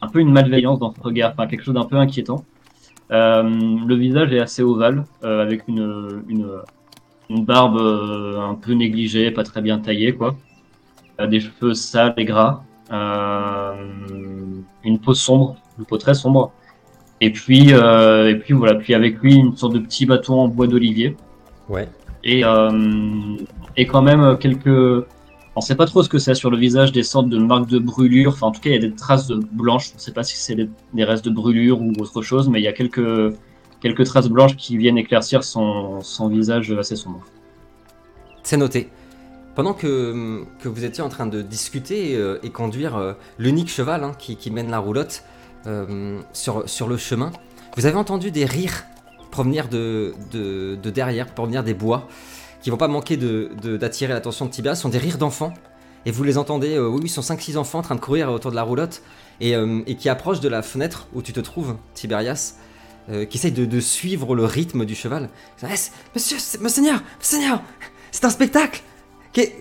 un 0.00 0.08
peu 0.08 0.20
une 0.20 0.32
malveillance 0.32 0.78
dans 0.78 0.94
ce 0.94 1.00
regard, 1.00 1.32
enfin 1.32 1.46
quelque 1.46 1.64
chose 1.64 1.74
d'un 1.74 1.84
peu 1.84 1.96
inquiétant. 1.96 2.44
Euh, 3.10 3.42
le 3.42 3.94
visage 3.94 4.32
est 4.32 4.38
assez 4.38 4.62
ovale, 4.62 5.04
euh, 5.24 5.42
avec 5.42 5.66
une, 5.66 6.22
une, 6.28 6.46
une 7.30 7.44
barbe 7.44 7.76
euh, 7.76 8.40
un 8.40 8.54
peu 8.54 8.72
négligée, 8.72 9.30
pas 9.30 9.44
très 9.44 9.60
bien 9.62 9.78
taillée, 9.78 10.12
quoi. 10.14 10.36
Euh, 11.20 11.26
des 11.26 11.40
cheveux 11.40 11.74
sales 11.74 12.14
et 12.16 12.24
gras, 12.24 12.62
euh, 12.92 13.72
une 14.84 14.98
peau 14.98 15.14
sombre, 15.14 15.56
une 15.78 15.84
peau 15.84 15.98
très 15.98 16.14
sombre. 16.14 16.52
Et 17.20 17.30
puis, 17.32 17.72
euh, 17.72 18.30
et 18.30 18.36
puis 18.36 18.54
voilà, 18.54 18.76
puis 18.76 18.94
avec 18.94 19.18
lui 19.20 19.34
une 19.34 19.56
sorte 19.56 19.74
de 19.74 19.80
petit 19.80 20.06
bâton 20.06 20.34
en 20.40 20.48
bois 20.48 20.66
d'olivier 20.68 21.16
Ouais. 21.68 21.88
et, 22.24 22.44
euh, 22.44 23.36
et 23.76 23.86
quand 23.86 24.02
même 24.02 24.38
quelques. 24.38 25.04
On 25.56 25.60
sait 25.60 25.74
pas 25.74 25.86
trop 25.86 26.04
ce 26.04 26.08
que 26.08 26.18
c'est 26.18 26.34
sur 26.36 26.50
le 26.52 26.56
visage, 26.56 26.92
des 26.92 27.02
sortes 27.02 27.28
de 27.28 27.36
marques 27.38 27.68
de 27.68 27.80
brûlure. 27.80 28.30
Enfin, 28.34 28.46
en 28.46 28.52
tout 28.52 28.60
cas, 28.60 28.70
il 28.70 28.74
y 28.74 28.78
a 28.78 28.88
des 28.88 28.94
traces 28.94 29.26
de 29.26 29.40
blanches. 29.52 29.90
On 29.96 29.98
sait 29.98 30.12
pas 30.12 30.22
si 30.22 30.36
c'est 30.36 30.54
des, 30.54 30.70
des 30.94 31.02
restes 31.02 31.24
de 31.24 31.30
brûlure 31.30 31.80
ou 31.82 31.92
autre 31.98 32.22
chose, 32.22 32.48
mais 32.48 32.60
il 32.60 32.64
y 32.64 32.68
a 32.68 32.72
quelques, 32.72 33.34
quelques 33.80 34.04
traces 34.04 34.28
blanches 34.28 34.56
qui 34.56 34.76
viennent 34.76 34.98
éclaircir 34.98 35.44
son, 35.44 36.00
visage 36.28 36.70
assez 36.72 36.96
sombre. 36.96 37.20
C'est 38.42 38.56
noté. 38.56 38.90
Pendant 39.54 39.74
que, 39.74 40.44
vous 40.64 40.84
étiez 40.84 41.02
en 41.02 41.08
train 41.08 41.26
de 41.26 41.42
discuter 41.42 42.16
euh, 42.16 42.38
et 42.42 42.50
conduire 42.50 42.96
euh, 42.96 43.12
l'unique 43.38 43.68
cheval 43.68 44.04
hein, 44.04 44.12
qui, 44.18 44.50
mène 44.50 44.70
la 44.70 44.78
roulotte 44.78 45.24
euh, 45.66 46.20
sur, 46.32 46.88
le 46.88 46.96
chemin, 46.96 47.32
vous 47.76 47.86
avez 47.86 47.96
entendu 47.96 48.30
des 48.30 48.44
rires 48.44 48.84
provenir 49.30 49.68
de, 49.68 50.14
de, 50.32 50.76
de 50.76 50.90
derrière, 50.90 51.26
provenir 51.26 51.62
des 51.62 51.74
bois, 51.74 52.08
qui 52.62 52.70
vont 52.70 52.76
pas 52.76 52.88
manquer 52.88 53.16
de- 53.16 53.50
de- 53.62 53.76
d'attirer 53.76 54.12
l'attention 54.12 54.46
de 54.46 54.50
Tibia. 54.50 54.74
Ce 54.74 54.82
sont 54.82 54.88
des 54.88 54.98
rires 54.98 55.18
d'enfants. 55.18 55.52
Et 56.06 56.10
vous 56.10 56.24
les 56.24 56.38
entendez, 56.38 56.78
oui, 56.78 57.08
ce 57.08 57.20
sont 57.20 57.34
5-6 57.34 57.58
enfants 57.58 57.80
en 57.80 57.82
train 57.82 57.94
de 57.96 58.00
courir 58.00 58.30
autour 58.30 58.50
de 58.52 58.56
la 58.56 58.62
roulotte 58.62 59.02
et, 59.40 59.52
et 59.86 59.96
qui 59.96 60.08
approchent 60.08 60.40
de 60.40 60.48
la 60.48 60.62
fenêtre 60.62 61.08
où 61.12 61.20
tu 61.20 61.32
te 61.32 61.40
trouves, 61.40 61.76
Tiberias, 61.92 62.54
euh, 63.10 63.24
qui 63.24 63.38
essayent 63.38 63.52
de, 63.52 63.64
de 63.64 63.80
suivre 63.80 64.34
le 64.34 64.44
rythme 64.44 64.84
du 64.84 64.94
cheval. 64.94 65.28
Eh, 65.62 65.66
monsieur, 66.14 66.38
c'est- 66.38 66.60
monseigneur, 66.60 67.02
monseigneur, 67.18 67.62
c'est 68.10 68.24
un 68.24 68.30
spectacle 68.30 68.82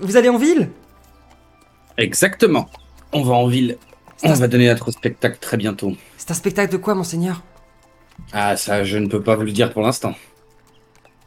Vous 0.01 0.18
allez 0.18 0.30
en 0.30 0.38
ville? 0.38 0.70
Exactement. 1.98 2.68
On 3.13 3.24
va 3.24 3.34
en 3.36 3.48
ville. 3.48 3.77
On 4.24 4.34
va 4.34 4.48
donner 4.48 4.68
notre 4.68 4.92
spectacle 4.92 5.38
très 5.39 5.58
bientôt. 5.58 5.94
C'est 6.18 6.32
un 6.32 6.34
spectacle 6.34 6.72
de 6.72 6.77
quoi, 6.77 6.96
monseigneur? 6.96 7.44
Ah, 8.34 8.58
ça, 8.58 8.84
je 8.84 8.98
ne 8.98 9.08
peux 9.08 9.22
pas 9.22 9.36
vous 9.36 9.44
le 9.44 9.51
dire 9.51 9.72
pour 9.72 9.84
l'instant. 9.84 10.16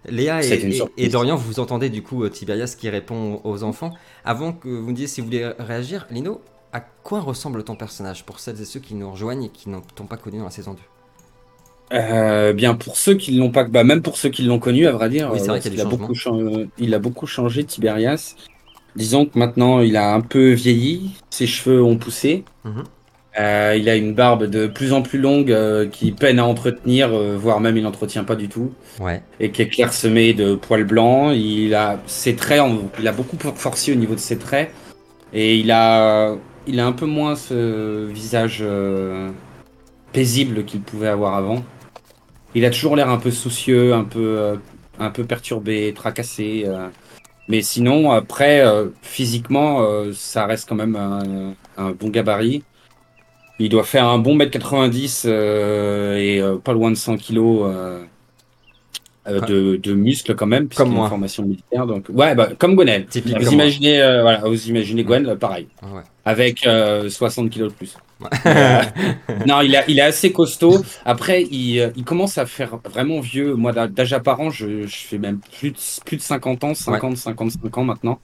Léa 0.07 0.43
et, 0.43 0.83
et- 0.97 1.09
Dorian, 1.09 1.37
vous 1.37 1.61
entendez 1.61 1.91
du 1.91 2.03
coup 2.03 2.25
euh, 2.25 2.31
Tiberias 2.31 2.75
qui 2.79 2.89
répond 2.89 3.41
aux 3.45 3.63
enfants. 3.63 3.93
Avant 4.25 4.53
que 4.53 4.67
vous 4.69 4.89
me 4.89 4.93
disiez 4.95 5.07
si 5.07 5.21
vous 5.21 5.27
voulez 5.27 5.53
réagir, 5.59 6.07
Lino, 6.11 6.41
à 6.73 6.81
quoi 6.81 7.21
ressemble 7.21 7.63
ton 7.65 7.77
personnage 7.77 8.25
pour 8.25 8.41
celles 8.41 8.61
et 8.61 8.65
ceux 8.65 8.81
qui 8.81 8.95
nous 8.95 9.11
rejoignent 9.11 9.45
et 9.45 9.49
qui 9.51 9.69
n'ont 9.69 9.83
pas 9.83 10.17
connu 10.17 10.39
dans 10.39 10.45
la 10.45 10.51
saison 10.51 10.73
2 10.73 10.81
Euh, 11.93 12.53
bien 12.53 12.75
pour 12.75 12.97
ceux 12.97 13.15
qui 13.15 13.33
l'ont 13.33 13.51
pas, 13.51 13.65
bah 13.65 13.83
même 13.83 14.01
pour 14.03 14.17
ceux 14.17 14.29
qui 14.29 14.43
l'ont 14.43 14.61
connu, 14.61 14.87
à 14.87 14.93
vrai 14.93 15.09
dire, 15.09 15.31
Oui, 15.33 15.41
euh, 15.41 15.45
vrai 15.45 15.61
y 15.75 15.81
a 15.81 15.85
beaucoup, 15.85 16.15
chan- 16.15 16.39
il 16.79 16.95
a 16.95 16.99
beaucoup 17.01 17.27
changé 17.27 17.65
Tiberias. 17.65 18.37
Disons 18.97 19.27
que 19.27 19.39
maintenant 19.39 19.81
il 19.81 19.97
a 19.97 20.13
un 20.15 20.21
peu 20.21 20.51
vieilli, 20.53 21.13
ses 21.31 21.47
cheveux 21.47 21.83
ont 21.83 21.97
poussé, 21.97 22.45
Mhm. 22.65 22.85
Euh, 23.39 23.77
il 23.79 23.89
a 23.89 23.95
une 23.95 24.13
barbe 24.13 24.47
de 24.47 24.67
plus 24.67 24.93
en 24.93 25.03
plus 25.03 25.19
longue 25.21 25.53
euh, 25.53 25.87
qui 25.87 26.11
peine 26.11 26.41
à 26.41 26.45
entretenir, 26.45 27.11
euh, 27.13 27.37
voire 27.39 27.61
même 27.61 27.77
il 27.77 27.83
n'entretient 27.85 28.25
pas 28.25 28.35
du 28.35 28.49
tout, 28.49 28.73
Ouais. 29.01 29.23
et 29.39 29.53
qui 29.53 29.63
est 29.63 29.69
clairsemée 29.69 30.35
de 30.35 30.57
poils 30.57 30.83
blancs. 30.85 31.33
Il 31.37 31.73
a 31.77 32.01
ses 32.07 32.35
traits, 32.35 32.61
il 32.99 33.07
a 33.07 33.13
beaucoup 33.13 33.37
forcé 33.55 33.93
au 33.93 33.95
niveau 33.95 34.15
de 34.17 34.21
ses 34.21 34.37
traits, 34.37 34.73
et 35.33 35.57
il 35.57 35.71
a, 35.71 36.35
il 36.67 36.81
a 36.81 36.87
un 36.87 36.91
peu 36.93 37.07
moins 37.07 37.37
ce 37.37 38.07
visage 38.09 38.59
euh, 38.63 39.31
paisible 40.13 40.65
qu'il 40.65 40.81
pouvait 40.81 41.09
avoir 41.09 41.35
avant. 41.37 41.63
Il 42.55 42.65
a 42.65 42.71
toujours 42.71 42.97
l'air 42.97 43.09
un 43.11 43.19
peu 43.19 43.31
soucieux, 43.31 43.95
un 43.95 44.05
peu, 44.05 44.19
euh, 44.39 44.57
un 44.99 45.11
peu 45.11 45.25
perturbé, 45.25 45.93
tracassé. 45.95 46.65
euh. 46.67 46.89
Mais 47.49 47.63
sinon, 47.63 48.11
après, 48.13 48.61
euh, 48.65 48.89
physiquement, 49.03 49.85
ça 50.13 50.47
reste 50.47 50.69
quand 50.69 50.77
même 50.77 50.95
un, 50.97 51.55
un 51.77 51.91
bon 51.93 52.09
gabarit. 52.09 52.63
Il 53.59 53.69
doit 53.69 53.85
faire 53.85 54.07
un 54.07 54.19
bon 54.19 54.35
mètre 54.37 54.53
90 54.53 55.25
euh, 55.27 56.17
et 56.17 56.41
pas 56.65 56.73
loin 56.73 56.91
de 56.91 56.97
100 56.97 57.17
kilos 57.17 57.63
euh, 59.27 59.41
de, 59.47 59.77
de 59.77 59.93
muscles 59.95 60.35
quand 60.35 60.47
même, 60.47 60.67
puisqu'il 60.69 60.85
Comme 60.85 60.89
a 60.93 60.93
une 60.93 60.97
moi. 61.01 61.09
formation 61.09 61.43
militaire. 61.45 61.87
Donc, 61.87 62.07
ouais, 62.09 62.35
bah, 62.35 62.51
comme 62.59 62.75
Gwenel. 62.75 63.07
Vous 63.41 63.53
imaginez, 63.53 64.01
euh, 64.01 64.23
voilà, 64.23 64.39
vous 64.49 64.69
imaginez 64.69 65.05
Gwen, 65.05 65.37
pareil, 65.37 65.69
ouais. 65.83 66.03
Avec 66.31 66.67
euh, 66.67 67.09
60 67.11 67.51
kilos 67.51 67.71
de 67.73 67.77
plus. 67.77 67.97
Non, 69.47 69.61
il, 69.63 69.75
a, 69.77 69.89
il 69.89 69.99
est 69.99 70.03
assez 70.03 70.33
costaud. 70.33 70.83
Après, 71.05 71.43
il, 71.51 71.79
euh, 71.81 71.91
il 71.97 72.05
commence 72.05 72.39
à 72.39 72.47
faire 72.47 72.79
vraiment 72.85 73.21
vieux. 73.21 73.55
Moi, 73.55 73.73
d'âge 73.73 74.13
apparent, 74.13 74.51
je, 74.51 74.87
je 74.87 74.97
fais 74.97 75.19
même 75.19 75.41
plus 75.59 75.71
de, 75.73 75.79
plus 76.05 76.17
de 76.17 76.23
50 76.23 76.65
ans, 76.65 76.75
50, 76.75 77.17
55 77.17 77.79
ans 77.79 77.85
maintenant. 77.85 78.21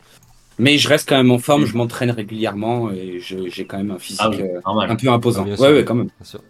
Mais 0.58 0.78
je 0.78 0.88
reste 0.88 1.08
quand 1.08 1.16
même 1.16 1.30
en 1.30 1.38
forme, 1.38 1.66
je 1.66 1.76
m'entraîne 1.76 2.10
régulièrement 2.10 2.90
et 2.90 3.18
j'ai 3.20 3.66
quand 3.66 3.76
même 3.76 3.90
un 3.90 3.98
physique 3.98 4.20
Ah 4.22 4.30
oui, 4.30 4.40
euh, 4.42 4.60
un 4.88 4.96
peu 4.96 5.08
imposant. 5.10 5.44
Ah, 5.46 5.60
ouais, 5.60 5.72
ouais, 5.72 5.84
quand 5.84 5.94
même. 5.94 6.06
Bien 6.18 6.25
sûr. 6.26 6.40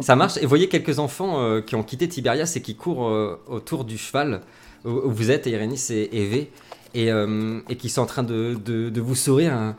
Ça 0.00 0.16
marche. 0.16 0.36
Et 0.38 0.42
vous 0.42 0.48
voyez 0.48 0.68
quelques 0.68 0.98
enfants 0.98 1.40
euh, 1.42 1.60
qui 1.60 1.74
ont 1.74 1.82
quitté 1.82 2.08
Tiberias 2.08 2.52
et 2.56 2.62
qui 2.62 2.76
courent 2.76 3.08
euh, 3.08 3.38
autour 3.48 3.84
du 3.84 3.98
cheval 3.98 4.40
où, 4.84 4.90
où 4.90 5.10
vous 5.10 5.30
êtes, 5.30 5.46
Irénis 5.46 5.88
et 5.90 6.08
Eve, 6.22 6.46
et, 6.94 7.10
euh, 7.10 7.60
et 7.68 7.76
qui 7.76 7.88
sont 7.90 8.02
en 8.02 8.06
train 8.06 8.22
de, 8.22 8.56
de- 8.64 8.88
de 8.88 9.00
vous 9.00 9.14
sourire. 9.16 9.52
hein. 9.52 9.76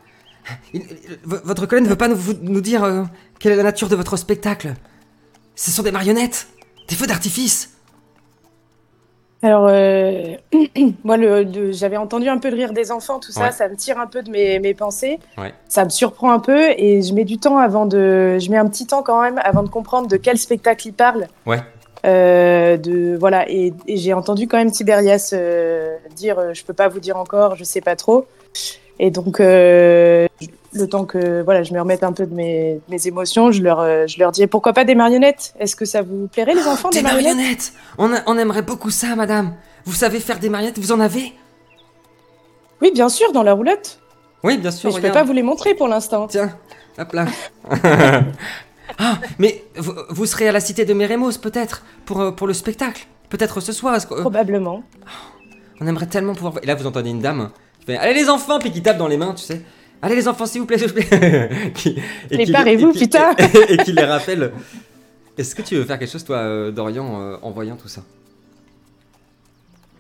Il- 0.74 0.82
il- 0.82 1.10
v- 1.26 1.40
votre 1.44 1.66
collègue 1.66 1.86
ne 1.86 1.90
veut 1.90 1.96
pas 1.96 2.08
nous, 2.08 2.16
vous- 2.16 2.34
nous 2.42 2.62
dire 2.62 2.84
euh, 2.84 3.04
quelle 3.40 3.54
est 3.54 3.56
la 3.58 3.64
nature 3.64 3.90
de 3.90 3.96
votre 3.96 4.18
spectacle. 4.18 4.74
Ce 5.56 5.72
sont 5.72 5.84
des 5.84 5.92
marionnettes, 5.92 6.48
des 6.88 6.96
feux 6.96 7.08
d'artifice. 7.08 7.72
Alors, 9.42 9.68
euh, 9.70 10.36
moi, 11.04 11.18
le, 11.18 11.44
le- 11.44 11.72
j'avais 11.72 11.98
entendu 11.98 12.30
un 12.30 12.38
peu 12.38 12.50
le 12.50 12.56
rire 12.56 12.74
des 12.74 12.92
enfants, 12.92 13.20
tout 13.20 13.32
ça, 13.32 13.46
Ouais. 13.46 13.52
ça 13.52 13.68
me 13.70 13.76
tire 13.76 14.00
un 14.00 14.08
peu 14.08 14.24
de 14.24 14.32
mes, 14.32 14.60
mes 14.60 14.74
pensées. 14.74 15.20
Ouais. 15.38 15.54
Ça 15.68 15.84
me 15.86 15.90
surprend 15.90 16.32
un 16.32 16.40
peu 16.40 16.70
et 16.78 17.02
je 17.02 17.14
mets 17.14 17.26
du 17.26 17.38
temps 17.38 17.58
avant 17.58 17.86
de. 17.86 18.40
Je 18.40 18.50
mets 18.50 18.58
un 18.58 18.68
petit 18.68 18.88
temps 18.88 19.04
quand 19.04 19.22
même 19.22 19.40
avant 19.44 19.62
de 19.64 19.70
comprendre 19.70 20.08
de 20.08 20.18
quel 20.18 20.38
spectacle 20.38 20.88
il 20.88 20.94
parle. 20.94 21.28
Ouais. 21.46 21.60
Euh, 22.06 22.78
de, 22.78 23.18
voilà, 23.20 23.50
et, 23.50 23.74
et 23.88 23.98
j'ai 23.98 24.14
entendu 24.14 24.48
quand 24.48 24.58
même 24.58 24.72
Tiberias 24.72 25.32
euh, 25.34 25.96
dire 26.16 26.38
euh, 26.38 26.54
Je 26.54 26.64
peux 26.64 26.74
pas 26.74 26.88
vous 26.88 27.00
dire 27.00 27.18
encore, 27.18 27.56
je 27.56 27.64
sais 27.64 27.82
pas 27.82 27.96
trop. 27.96 28.26
Et 29.00 29.12
donc, 29.12 29.40
euh, 29.40 30.28
le 30.74 30.88
temps 30.88 31.06
que 31.06 31.42
voilà, 31.44 31.64
je 31.64 31.74
me 31.74 31.80
remette 31.80 32.04
un 32.04 32.14
peu 32.14 32.26
de 32.26 32.34
mes, 32.34 32.80
mes 32.90 33.08
émotions, 33.08 33.52
je 33.52 33.62
leur, 33.62 33.80
euh, 33.80 34.08
je 34.08 34.20
leur 34.20 34.32
dis 34.32 34.46
Pourquoi 34.48 34.74
pas 34.74 34.86
des 34.86 34.96
marionnettes? 34.96 35.54
Est-ce 35.60 35.76
que 35.76 35.86
ça 35.86 36.02
vous 36.02 36.28
plairait, 36.28 36.56
les 36.56 36.66
enfants, 36.68 36.90
des, 36.90 36.98
Des 37.00 37.04
marionnettes? 37.04 37.74
on, 37.98 38.14
a- 38.14 38.22
on 38.28 38.38
aimerait 38.38 38.62
beaucoup 38.62 38.90
ça, 38.92 39.16
madame. 39.16 39.54
Vous 39.86 39.94
savez 39.94 40.20
faire 40.20 40.40
des 40.40 40.50
marionnettes 40.50 40.80
Vous 40.80 40.92
en 40.92 41.00
avez? 41.00 41.34
Oui, 42.82 42.92
bien 42.94 43.10
sûr, 43.10 43.32
dans 43.32 43.44
la 43.44 43.54
roulotte. 43.54 44.00
Oui, 44.44 44.58
bien 44.58 44.72
sûr. 44.72 44.90
Mais 44.90 44.96
je 44.96 45.02
peux 45.02 45.08
regarde. 45.08 45.20
pas 45.20 45.24
vous 45.28 45.34
les 45.34 45.44
montrer 45.44 45.74
pour 45.76 45.88
l'instant. 45.88 46.28
Tiens, 46.28 46.58
hop 46.98 47.14
là. 47.14 47.26
ah, 49.00 49.18
mais 49.40 49.64
vous, 49.78 49.94
vous 50.10 50.26
serez 50.26 50.48
à 50.48 50.52
la 50.52 50.60
cité 50.60 50.86
de 50.86 50.94
Méremos, 50.94 51.32
peut-être, 51.42 51.84
pour, 52.06 52.22
euh, 52.22 52.32
pour 52.32 52.48
le 52.48 52.54
spectacle. 52.54 53.08
Peut-être 53.30 53.60
ce 53.60 53.72
soir. 53.74 53.98
que- 54.08 54.14
euh, 54.14 54.22
Probablement. 54.22 54.84
on 55.82 55.88
aimerait 55.88 56.06
tellement 56.08 56.34
pouvoir. 56.34 56.56
Et 56.64 56.66
là, 56.66 56.76
vous 56.76 56.86
entendez 56.86 57.10
une 57.10 57.22
dame 57.22 57.50
fait 57.86 57.98
Allez, 57.98 58.14
les 58.14 58.30
enfants 58.30 58.60
Puis 58.60 58.72
qui 58.72 58.82
tape 58.82 58.98
dans 58.98 59.08
les 59.08 59.18
mains, 59.18 59.34
tu 59.34 59.44
sais. 59.44 59.62
Allez, 60.02 60.16
les 60.16 60.28
enfants, 60.28 60.46
s'il 60.46 60.62
vous 60.62 60.68
plaît, 60.68 60.78
s'il 60.78 60.88
vous 60.90 60.94
plaît. 60.94 61.50
Qui- 61.76 61.96
et 62.30 62.38
qui- 62.38 62.44
Préparez-vous, 62.52 62.92
putain. 62.94 63.32
Et, 63.70 63.74
et 63.74 63.78
qui 63.78 63.92
les 63.94 64.04
rappelle. 64.04 64.52
Est-ce 65.38 65.56
que 65.56 65.62
tu 65.62 65.76
veux 65.76 65.84
faire 65.84 65.98
quelque 66.00 66.12
chose, 66.12 66.24
toi, 66.24 66.38
euh, 66.38 66.72
Dorian, 66.72 67.20
euh, 67.22 67.38
en 67.42 67.52
voyant 67.52 67.76
tout 67.76 67.88
ça? 67.88 68.02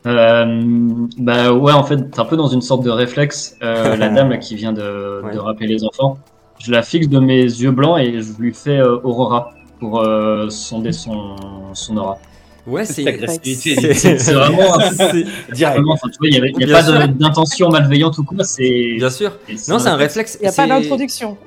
Euh, 0.05 1.07
bah 1.17 1.51
ouais, 1.51 1.73
en 1.73 1.83
fait, 1.83 1.97
t'es 2.11 2.19
un 2.19 2.25
peu 2.25 2.37
dans 2.37 2.47
une 2.47 2.61
sorte 2.61 2.83
de 2.83 2.89
réflexe. 2.91 3.57
Euh, 3.63 3.95
la 3.97 4.09
dame 4.09 4.29
là, 4.29 4.37
qui 4.37 4.55
vient 4.55 4.73
de, 4.73 5.21
Ouais. 5.23 5.33
de 5.33 5.39
rappeler 5.39 5.67
les 5.67 5.83
enfants, 5.83 6.19
je 6.59 6.71
la 6.71 6.83
fixe 6.83 7.07
de 7.09 7.19
mes 7.19 7.41
yeux 7.41 7.71
blancs 7.71 7.99
et 7.99 8.21
je 8.21 8.33
lui 8.39 8.53
fais 8.53 8.77
euh, 8.77 8.99
Aurora 9.03 9.51
pour 9.79 9.99
euh, 10.01 10.49
sonder 10.49 10.91
son, 10.91 11.35
son 11.73 11.97
aura. 11.97 12.17
Ouais, 12.67 12.83
c'est. 12.85 13.03
C'est- 13.43 14.33
vraiment, 14.33 14.79
c'est- 14.79 15.25
direct. 15.53 15.75
vraiment, 15.77 15.93
enfin, 15.93 16.07
tu 16.09 16.17
vois, 16.17 16.27
il 16.29 16.41
n'y 16.41 16.63
a, 16.63 16.67
y 16.67 16.73
a 16.73 16.81
pas 16.81 17.07
d'intention 17.07 17.69
malveillante 17.69 18.17
ou 18.17 18.23
quoi. 18.23 18.43
C'est 18.43 18.95
Bien 18.97 19.09
sûr. 19.09 19.37
Non, 19.67 19.79
c'est 19.79 19.89
un 19.89 19.95
réflexe. 19.95 20.37
Il 20.41 20.43
n'y 20.43 20.47
a 20.49 20.51
pas 20.51 20.67
d'introduction. 20.67 21.37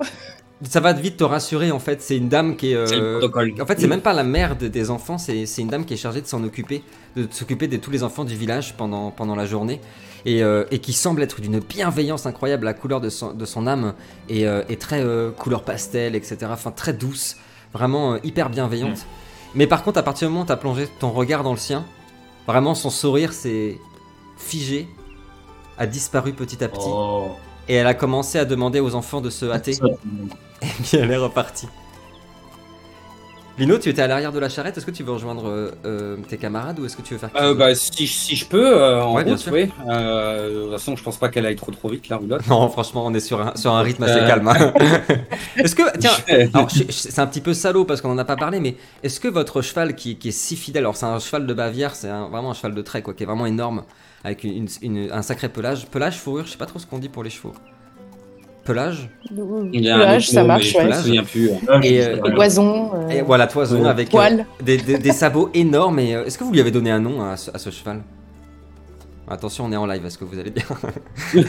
Ça 0.68 0.80
va 0.80 0.92
vite 0.92 1.16
te 1.18 1.24
rassurer, 1.24 1.70
en 1.70 1.78
fait. 1.78 2.02
C'est 2.02 2.16
une 2.16 2.28
dame 2.28 2.56
qui 2.56 2.72
est. 2.72 2.86
C'est 2.86 2.96
le 2.96 3.02
euh, 3.02 3.12
protocole. 3.18 3.54
En 3.60 3.66
fait, 3.66 3.80
c'est 3.80 3.86
même 3.86 4.00
pas 4.00 4.12
la 4.12 4.24
mère 4.24 4.56
de- 4.56 4.66
des 4.68 4.90
enfants, 4.90 5.16
c'est 5.18 5.46
c'est 5.46 5.62
une 5.62 5.68
dame 5.68 5.84
qui 5.84 5.94
est 5.94 5.98
chargée 5.98 6.20
de 6.20 6.26
s'en 6.26 6.42
occuper, 6.42 6.82
de 7.16 7.28
s'occuper 7.30 7.68
de 7.68 7.76
tous 7.76 7.90
les 7.92 8.02
enfants 8.02 8.24
du 8.24 8.34
village 8.34 8.74
pendant, 8.76 9.12
pendant 9.12 9.36
la 9.36 9.46
journée, 9.46 9.80
et, 10.26 10.42
euh, 10.42 10.64
et 10.72 10.80
qui 10.80 10.92
semble 10.92 11.22
être 11.22 11.40
d'une 11.40 11.60
bienveillance 11.60 12.26
incroyable. 12.26 12.64
La 12.64 12.74
couleur 12.74 13.00
de 13.00 13.08
son, 13.08 13.32
de 13.34 13.44
son 13.44 13.68
âme 13.68 13.92
est, 14.28 14.46
euh, 14.46 14.62
est 14.68 14.80
très 14.80 15.00
euh, 15.00 15.30
couleur 15.30 15.62
pastel, 15.62 16.16
etc. 16.16 16.38
Enfin, 16.50 16.72
très 16.72 16.92
douce, 16.92 17.36
vraiment 17.72 18.14
euh, 18.14 18.18
hyper 18.24 18.50
bienveillante. 18.50 19.06
Mais 19.54 19.66
par 19.66 19.82
contre, 19.82 19.98
à 19.98 20.02
partir 20.02 20.28
du 20.28 20.32
moment 20.32 20.44
où 20.44 20.46
tu 20.46 20.52
as 20.52 20.56
plongé 20.56 20.88
ton 21.00 21.10
regard 21.10 21.42
dans 21.42 21.52
le 21.52 21.58
sien, 21.58 21.84
vraiment 22.46 22.74
son 22.74 22.90
sourire 22.90 23.32
s'est 23.32 23.78
figé, 24.36 24.88
a 25.78 25.86
disparu 25.86 26.32
petit 26.32 26.62
à 26.62 26.68
petit, 26.68 26.86
Oh, 26.86 27.28
et 27.68 27.74
elle 27.74 27.86
a 27.86 27.94
commencé 27.94 28.38
à 28.38 28.44
demander 28.44 28.80
aux 28.80 28.94
enfants 28.94 29.20
de 29.20 29.30
se 29.30 29.46
hâter. 29.46 29.78
Et 30.62 30.66
puis 30.66 30.96
elle 30.96 31.10
est 31.10 31.16
repartie. 31.16 31.68
Lino, 33.58 33.76
tu 33.78 33.88
étais 33.88 34.02
à 34.02 34.06
l'arrière 34.06 34.32
de 34.32 34.38
la 34.38 34.48
charrette. 34.48 34.76
Est-ce 34.78 34.86
que 34.86 34.90
tu 34.92 35.02
veux 35.02 35.12
rejoindre 35.12 35.48
euh, 35.48 35.70
euh, 35.84 36.16
tes 36.28 36.36
camarades 36.36 36.78
ou 36.78 36.84
est-ce 36.86 36.96
que 36.96 37.02
tu 37.02 37.14
veux 37.14 37.18
faire 37.18 37.32
quelque 37.32 37.42
Euh, 37.42 37.48
chose 37.50 37.58
bah, 37.58 37.74
si, 37.74 38.06
si 38.06 38.36
je 38.36 38.46
peux, 38.46 38.64
euh, 38.80 39.02
en 39.02 39.14
Ouais, 39.16 39.24
bien 39.24 39.36
sûr. 39.36 39.52
oui. 39.52 39.66
De 39.66 40.62
toute 40.62 40.72
façon, 40.72 40.94
je 40.96 41.02
pense 41.02 41.16
pas 41.16 41.28
qu'elle 41.28 41.44
aille 41.44 41.56
trop 41.56 41.72
trop 41.72 41.88
vite, 41.88 42.08
la 42.08 42.16
roulotte. 42.18 42.46
Non, 42.48 42.68
franchement, 42.68 43.04
on 43.04 43.12
est 43.14 43.20
sur 43.20 43.40
un, 43.40 43.56
sur 43.56 43.72
un 43.72 43.82
rythme 43.82 44.04
assez 44.04 44.20
calme. 44.20 44.46
hein. 44.48 44.72
est-ce 45.56 45.74
que. 45.74 45.98
Tiens, 45.98 46.10
c'est 46.90 47.18
un 47.18 47.26
petit 47.26 47.40
peu 47.40 47.52
salaud 47.54 47.84
parce 47.84 48.00
qu'on 48.00 48.10
en 48.12 48.18
a 48.18 48.24
pas 48.24 48.36
parlé, 48.36 48.60
mais 48.60 48.76
est-ce 49.02 49.18
que 49.18 49.28
votre 49.28 49.60
cheval 49.62 49.96
qui, 49.96 50.16
qui 50.18 50.28
est 50.28 50.32
si 50.32 50.54
fidèle, 50.56 50.82
alors 50.84 50.96
c'est 50.96 51.06
un 51.06 51.18
cheval 51.18 51.46
de 51.46 51.54
Bavière, 51.54 51.94
c'est 51.96 52.08
vraiment 52.08 52.52
un 52.52 52.54
cheval 52.54 52.74
de 52.74 52.82
trait, 52.82 53.02
quoi, 53.02 53.12
qui 53.14 53.24
est 53.24 53.26
vraiment 53.26 53.46
énorme, 53.46 53.82
avec 54.22 54.44
une, 54.44 54.68
une- 54.82 55.10
un 55.10 55.22
sacré 55.22 55.48
pelage. 55.48 55.86
Pelage, 55.86 56.16
fourrure, 56.18 56.46
je 56.46 56.52
sais 56.52 56.58
pas 56.58 56.66
trop 56.66 56.78
ce 56.78 56.86
qu'on 56.86 56.98
dit 56.98 57.08
pour 57.08 57.24
les 57.24 57.30
chevaux. 57.30 57.54
Pelage 58.68 59.08
Il 59.72 59.84
y 59.84 59.90
a 59.90 59.96
un 59.96 59.98
Pelage, 60.00 60.22
autre 60.24 60.32
ça 60.34 60.40
mot, 60.42 60.46
marche, 60.48 60.74
mais 60.76 60.80
je 60.84 60.88
ouais. 60.88 60.96
me 60.96 61.02
souviens 61.02 61.24
plus. 61.24 61.50
Et, 61.82 62.02
euh. 62.04 62.16
Toison, 62.34 62.90
euh, 62.94 63.08
Et 63.08 63.22
voilà, 63.22 63.46
toison 63.46 63.82
Ouais. 63.82 63.88
avec 63.88 64.14
euh, 64.14 64.18
des, 64.62 64.76
des- 64.76 64.98
des 64.98 65.12
sabots 65.12 65.50
énormes. 65.54 65.98
Et 66.00 66.14
euh, 66.14 66.24
est-ce 66.26 66.36
que 66.38 66.44
vous 66.44 66.52
lui 66.52 66.60
avez 66.60 66.70
donné 66.70 66.90
un 66.90 67.00
nom 67.00 67.22
à 67.22 67.36
ce, 67.36 67.50
à 67.50 67.58
ce 67.58 67.70
cheval? 67.70 68.00
Attention, 69.30 69.66
on 69.66 69.72
est 69.72 69.76
en 69.76 69.84
live, 69.84 70.04
est-ce 70.06 70.16
que 70.16 70.24
vous 70.24 70.38
allez 70.38 70.50
bien 70.50 70.64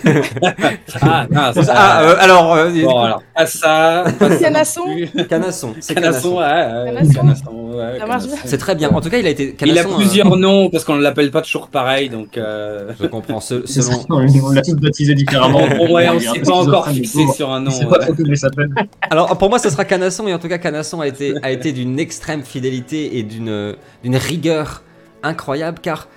Ah, 1.01 1.27
non, 1.31 1.63
ça, 1.63 1.73
Ah, 1.73 2.01
euh, 2.03 2.15
alors, 2.19 2.53
euh, 2.53 2.69
bon, 2.83 2.99
alors, 2.99 3.23
pas 3.33 3.45
ça. 3.45 4.03
Pas 4.19 4.35
Canasson. 4.35 4.81
Canasson, 5.29 5.73
c'est 5.79 5.95
Canasson, 5.95 6.39
Canasson. 6.39 7.71
ouais. 7.73 7.99
C'est 8.43 8.57
très 8.57 8.75
bien. 8.75 8.89
En 8.89 8.99
tout 8.99 9.09
cas, 9.09 9.19
il 9.19 9.25
a 9.25 9.29
été. 9.29 9.55
Il 9.61 9.77
a 9.77 9.83
euh, 9.83 9.95
plusieurs 9.95 10.35
noms 10.35 10.69
parce 10.69 10.83
qu'on 10.83 10.95
ne 10.95 11.01
l'appelle 11.01 11.31
pas 11.31 11.41
toujours 11.41 11.69
pareil, 11.69 12.09
donc. 12.09 12.37
Euh... 12.37 12.91
je 12.99 13.07
comprends. 13.07 13.39
ça, 13.39 13.55
selon. 13.65 14.05
on 14.09 14.51
l'a 14.51 14.61
tous 14.61 14.75
baptisé 14.75 15.15
différemment. 15.15 15.61
Bon, 15.77 15.93
ouais, 15.93 16.09
on 16.09 16.17
un 16.17 16.19
s'est 16.19 16.41
pas 16.41 16.55
encore 16.55 16.89
fixé 16.89 17.27
sur 17.27 17.49
un 17.49 17.61
nom. 17.61 17.71
Je 17.71 17.77
sais 17.77 17.85
pas 17.85 17.99
ouais. 17.99 18.05
trop 18.05 18.13
comment 18.13 18.29
il 18.29 18.37
s'appelle. 18.37 18.69
Alors, 19.09 19.37
pour 19.37 19.49
moi, 19.49 19.59
ce 19.59 19.69
sera 19.69 19.85
Canasson. 19.85 20.27
Et 20.27 20.33
en 20.33 20.39
tout 20.39 20.49
cas, 20.49 20.57
Canasson 20.57 20.99
a 20.99 21.07
été, 21.07 21.33
a 21.41 21.51
été 21.51 21.71
d'une 21.71 21.97
extrême 21.97 22.43
fidélité 22.43 23.17
et 23.17 23.23
d'une 23.23 23.75
d'une 24.03 24.17
rigueur 24.17 24.83
incroyable, 25.23 25.79
car 25.81 26.07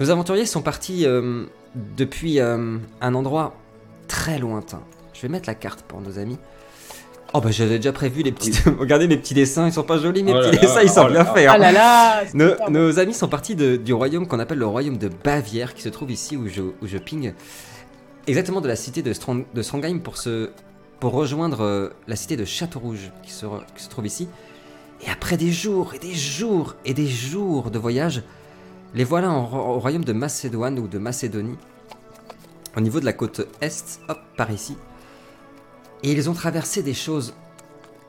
nos 0.00 0.10
aventuriers 0.10 0.46
sont 0.46 0.62
partis 0.62 1.06
euh, 1.06 1.44
depuis 1.96 2.40
euh, 2.40 2.78
un 3.00 3.14
endroit 3.14 3.54
très 4.08 4.38
lointain. 4.38 4.80
Je 5.12 5.22
vais 5.22 5.28
mettre 5.28 5.48
la 5.48 5.54
carte 5.54 5.82
pour 5.82 6.00
nos 6.00 6.18
amis. 6.18 6.38
Oh 7.32 7.40
bah 7.40 7.50
j'avais 7.52 7.76
déjà 7.76 7.92
prévu 7.92 8.22
les 8.22 8.32
petits... 8.32 8.52
Regardez 8.78 9.06
mes 9.06 9.16
petits 9.16 9.34
dessins, 9.34 9.66
ils 9.68 9.72
sont 9.72 9.84
pas 9.84 9.98
jolis 9.98 10.24
mes 10.24 10.32
Oh 10.34 10.40
petits 10.40 10.56
là, 10.56 10.62
dessins, 10.62 10.82
ils 10.82 10.88
sont 10.90 11.02
oh 11.04 11.10
bien 11.10 11.18
là 11.22 11.24
faits. 11.26 11.46
Ah 11.48 11.54
hein. 11.54 11.58
là 11.58 11.70
là 11.72 12.22
c'est 12.26 12.34
Nos, 12.34 12.54
nos 12.70 12.98
amis 12.98 13.14
sont 13.14 13.28
partis 13.28 13.54
de- 13.54 13.76
du 13.76 13.92
royaume 13.92 14.26
qu'on 14.26 14.40
appelle 14.40 14.58
le 14.58 14.66
royaume 14.66 14.96
de 14.98 15.08
Bavière, 15.08 15.74
qui 15.74 15.82
se 15.82 15.88
trouve 15.90 16.10
ici 16.10 16.36
où 16.36 16.48
je, 16.48 16.62
où 16.62 16.86
je 16.86 16.98
ping, 16.98 17.32
exactement 18.26 18.60
de 18.60 18.66
la 18.66 18.74
cité 18.74 19.02
de, 19.02 19.12
Strong, 19.12 19.44
de 19.54 19.62
Strongheim 19.62 20.00
pour, 20.00 20.16
se, 20.16 20.50
pour 20.98 21.12
rejoindre 21.12 21.60
euh, 21.60 21.88
la 22.08 22.16
cité 22.16 22.36
de 22.36 22.44
qui 22.44 22.50
se, 23.30 23.46
re- 23.46 23.62
qui 23.76 23.84
se 23.84 23.88
trouve 23.88 24.06
ici. 24.06 24.28
Et 25.06 25.08
après 25.10 25.36
des 25.36 25.52
jours 25.52 25.94
et 25.94 25.98
des 26.00 26.14
jours 26.14 26.74
et 26.84 26.94
des 26.94 27.06
jours 27.06 27.70
de 27.70 27.78
voyage, 27.78 28.22
les 28.94 29.04
voilà 29.04 29.30
en 29.30 29.44
au 29.44 29.78
royaume 29.78 30.04
de 30.04 30.12
Macédoine 30.12 30.78
ou 30.78 30.88
de 30.88 30.98
Macédonie, 30.98 31.56
au 32.76 32.80
niveau 32.80 33.00
de 33.00 33.04
la 33.04 33.12
côte 33.12 33.46
est, 33.60 34.00
hop, 34.08 34.18
par 34.36 34.50
ici. 34.50 34.76
Et 36.02 36.12
ils 36.12 36.30
ont 36.30 36.34
traversé 36.34 36.82
des 36.82 36.94
choses 36.94 37.34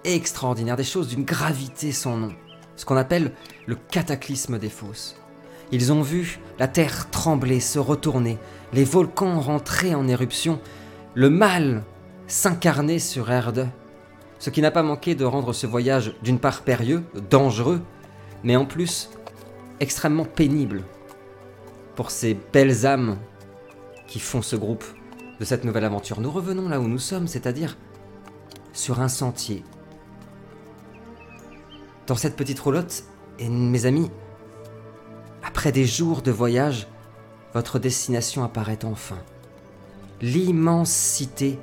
extraordinaires, 0.03 0.77
des 0.77 0.83
choses 0.83 1.07
d'une 1.07 1.23
gravité 1.23 1.91
sans 1.91 2.17
nom, 2.17 2.33
ce 2.75 2.85
qu'on 2.85 2.97
appelle 2.97 3.33
le 3.67 3.75
cataclysme 3.75 4.57
des 4.57 4.69
fosses. 4.69 5.15
Ils 5.71 5.93
ont 5.93 6.01
vu 6.01 6.39
la 6.59 6.67
terre 6.67 7.09
trembler, 7.11 7.59
se 7.59 7.79
retourner, 7.79 8.37
les 8.73 8.83
volcans 8.83 9.39
rentrer 9.39 9.95
en 9.95 10.07
éruption, 10.07 10.59
le 11.13 11.29
mal 11.29 11.83
s'incarner 12.27 12.99
sur 12.99 13.31
Erde, 13.31 13.69
ce 14.39 14.49
qui 14.49 14.61
n'a 14.61 14.71
pas 14.71 14.83
manqué 14.83 15.15
de 15.15 15.25
rendre 15.25 15.53
ce 15.53 15.67
voyage 15.67 16.15
d'une 16.23 16.39
part 16.39 16.61
périlleux, 16.61 17.03
dangereux, 17.29 17.81
mais 18.43 18.55
en 18.55 18.65
plus 18.65 19.09
extrêmement 19.81 20.25
pénible 20.25 20.83
pour 21.95 22.11
ces 22.11 22.37
belles 22.53 22.85
âmes 22.85 23.17
qui 24.07 24.19
font 24.19 24.41
ce 24.41 24.55
groupe 24.55 24.85
de 25.39 25.45
cette 25.45 25.65
nouvelle 25.65 25.83
aventure. 25.83 26.21
Nous 26.21 26.31
revenons 26.31 26.69
là 26.69 26.79
où 26.79 26.87
nous 26.87 26.99
sommes, 26.99 27.27
c'est-à-dire 27.27 27.77
sur 28.71 29.01
un 29.01 29.09
sentier. 29.09 29.63
Dans 32.07 32.15
cette 32.15 32.35
petite 32.35 32.59
roulotte, 32.59 33.03
et 33.39 33.49
mes 33.49 33.85
amis, 33.85 34.09
après 35.43 35.71
des 35.71 35.85
jours 35.85 36.21
de 36.21 36.31
voyage, 36.31 36.87
votre 37.53 37.79
destination 37.79 38.43
apparaît 38.43 38.85
enfin. 38.85 39.17
L'immense 40.21 40.91
cité 40.91 41.59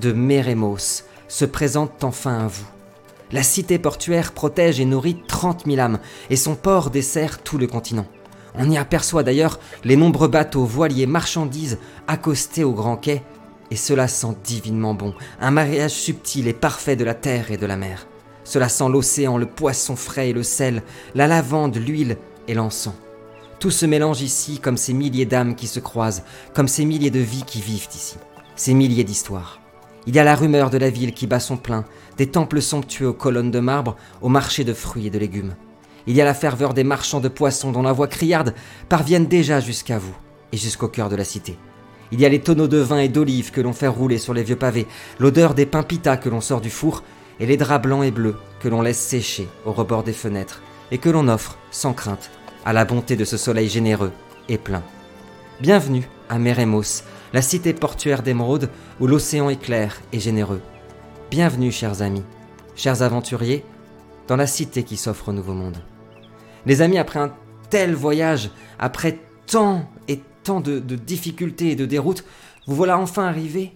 de 0.00 0.12
Méremos 0.12 1.04
se 1.26 1.44
présente 1.46 2.04
enfin 2.04 2.44
à 2.44 2.46
vous. 2.46 2.71
La 3.32 3.42
cité 3.42 3.78
portuaire 3.78 4.32
protège 4.32 4.78
et 4.78 4.84
nourrit 4.84 5.22
30 5.26 5.64
000 5.66 5.80
âmes, 5.80 5.98
et 6.28 6.36
son 6.36 6.54
port 6.54 6.90
dessert 6.90 7.42
tout 7.42 7.56
le 7.56 7.66
continent. 7.66 8.06
On 8.54 8.70
y 8.70 8.76
aperçoit 8.76 9.22
d'ailleurs 9.22 9.58
les 9.84 9.96
nombreux 9.96 10.28
bateaux, 10.28 10.64
voiliers, 10.64 11.06
marchandises 11.06 11.78
accostés 12.06 12.64
au 12.64 12.72
grand 12.72 12.98
quai, 12.98 13.22
et 13.70 13.76
cela 13.76 14.06
sent 14.06 14.36
divinement 14.44 14.92
bon, 14.92 15.14
un 15.40 15.50
mariage 15.50 15.92
subtil 15.92 16.46
et 16.46 16.52
parfait 16.52 16.96
de 16.96 17.04
la 17.04 17.14
terre 17.14 17.50
et 17.50 17.56
de 17.56 17.64
la 17.64 17.76
mer. 17.76 18.06
Cela 18.44 18.68
sent 18.68 18.90
l'océan, 18.90 19.38
le 19.38 19.46
poisson 19.46 19.96
frais 19.96 20.28
et 20.28 20.34
le 20.34 20.42
sel, 20.42 20.82
la 21.14 21.26
lavande, 21.26 21.76
l'huile 21.76 22.18
et 22.48 22.54
l'encens. 22.54 22.94
Tout 23.60 23.70
se 23.70 23.86
mélange 23.86 24.20
ici 24.20 24.58
comme 24.58 24.76
ces 24.76 24.92
milliers 24.92 25.24
d'âmes 25.24 25.54
qui 25.54 25.68
se 25.68 25.80
croisent, 25.80 26.24
comme 26.52 26.68
ces 26.68 26.84
milliers 26.84 27.10
de 27.10 27.20
vies 27.20 27.44
qui 27.46 27.62
vivent 27.62 27.88
ici, 27.94 28.16
ces 28.56 28.74
milliers 28.74 29.04
d'histoires. 29.04 29.61
Il 30.06 30.16
y 30.16 30.18
a 30.18 30.24
la 30.24 30.34
rumeur 30.34 30.70
de 30.70 30.78
la 30.78 30.90
ville 30.90 31.12
qui 31.12 31.28
bat 31.28 31.38
son 31.38 31.56
plein, 31.56 31.84
des 32.16 32.26
temples 32.26 32.60
somptueux 32.60 33.08
aux 33.08 33.14
colonnes 33.14 33.52
de 33.52 33.60
marbre, 33.60 33.96
au 34.20 34.28
marché 34.28 34.64
de 34.64 34.74
fruits 34.74 35.06
et 35.06 35.10
de 35.10 35.18
légumes. 35.18 35.54
Il 36.08 36.16
y 36.16 36.20
a 36.20 36.24
la 36.24 36.34
ferveur 36.34 36.74
des 36.74 36.82
marchands 36.82 37.20
de 37.20 37.28
poissons 37.28 37.70
dont 37.70 37.82
la 37.82 37.92
voix 37.92 38.08
criarde 38.08 38.54
parviennent 38.88 39.26
déjà 39.26 39.60
jusqu'à 39.60 39.98
vous 39.98 40.14
et 40.50 40.56
jusqu'au 40.56 40.88
cœur 40.88 41.08
de 41.08 41.14
la 41.14 41.24
cité. 41.24 41.56
Il 42.10 42.20
y 42.20 42.26
a 42.26 42.28
les 42.28 42.40
tonneaux 42.40 42.68
de 42.68 42.78
vin 42.78 42.98
et 42.98 43.08
d'olives 43.08 43.52
que 43.52 43.60
l'on 43.60 43.72
fait 43.72 43.86
rouler 43.86 44.18
sur 44.18 44.34
les 44.34 44.42
vieux 44.42 44.56
pavés, 44.56 44.88
l'odeur 45.20 45.54
des 45.54 45.66
pains 45.66 45.84
pita 45.84 46.16
que 46.16 46.28
l'on 46.28 46.40
sort 46.40 46.60
du 46.60 46.68
four 46.68 47.04
et 47.38 47.46
les 47.46 47.56
draps 47.56 47.82
blancs 47.82 48.04
et 48.04 48.10
bleus 48.10 48.36
que 48.60 48.68
l'on 48.68 48.82
laisse 48.82 48.98
sécher 48.98 49.48
au 49.64 49.72
rebord 49.72 50.02
des 50.02 50.12
fenêtres 50.12 50.62
et 50.90 50.98
que 50.98 51.08
l'on 51.08 51.28
offre, 51.28 51.58
sans 51.70 51.94
crainte, 51.94 52.30
à 52.64 52.72
la 52.72 52.84
bonté 52.84 53.16
de 53.16 53.24
ce 53.24 53.36
soleil 53.36 53.68
généreux 53.68 54.12
et 54.48 54.58
plein. 54.58 54.82
Bienvenue 55.60 56.06
à 56.28 56.38
Méremos, 56.38 57.04
la 57.32 57.42
cité 57.42 57.72
portuaire 57.72 58.22
d'émeraude 58.22 58.70
où 59.00 59.06
l'océan 59.06 59.48
est 59.48 59.60
clair 59.60 60.00
et 60.12 60.20
généreux. 60.20 60.60
Bienvenue, 61.30 61.72
chers 61.72 62.02
amis, 62.02 62.22
chers 62.76 63.02
aventuriers, 63.02 63.64
dans 64.28 64.36
la 64.36 64.46
cité 64.46 64.82
qui 64.82 64.96
s'offre 64.96 65.30
au 65.30 65.32
nouveau 65.32 65.54
monde. 65.54 65.78
Les 66.66 66.82
amis, 66.82 66.98
après 66.98 67.20
un 67.20 67.34
tel 67.70 67.94
voyage, 67.94 68.50
après 68.78 69.18
tant 69.46 69.88
et 70.08 70.20
tant 70.44 70.60
de, 70.60 70.78
difficultés 70.78 71.70
et 71.70 71.76
de 71.76 71.86
déroutes, 71.86 72.24
vous 72.66 72.76
voilà 72.76 72.98
enfin 72.98 73.24
arrivés 73.24 73.72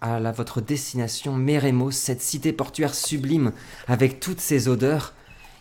à 0.00 0.18
votre 0.32 0.60
destination, 0.60 1.34
Méremos, 1.34 1.90
cette 1.90 2.22
cité 2.22 2.52
portuaire 2.52 2.94
sublime, 2.94 3.52
avec 3.88 4.20
toutes 4.20 4.40
ses 4.40 4.68
odeurs 4.68 5.12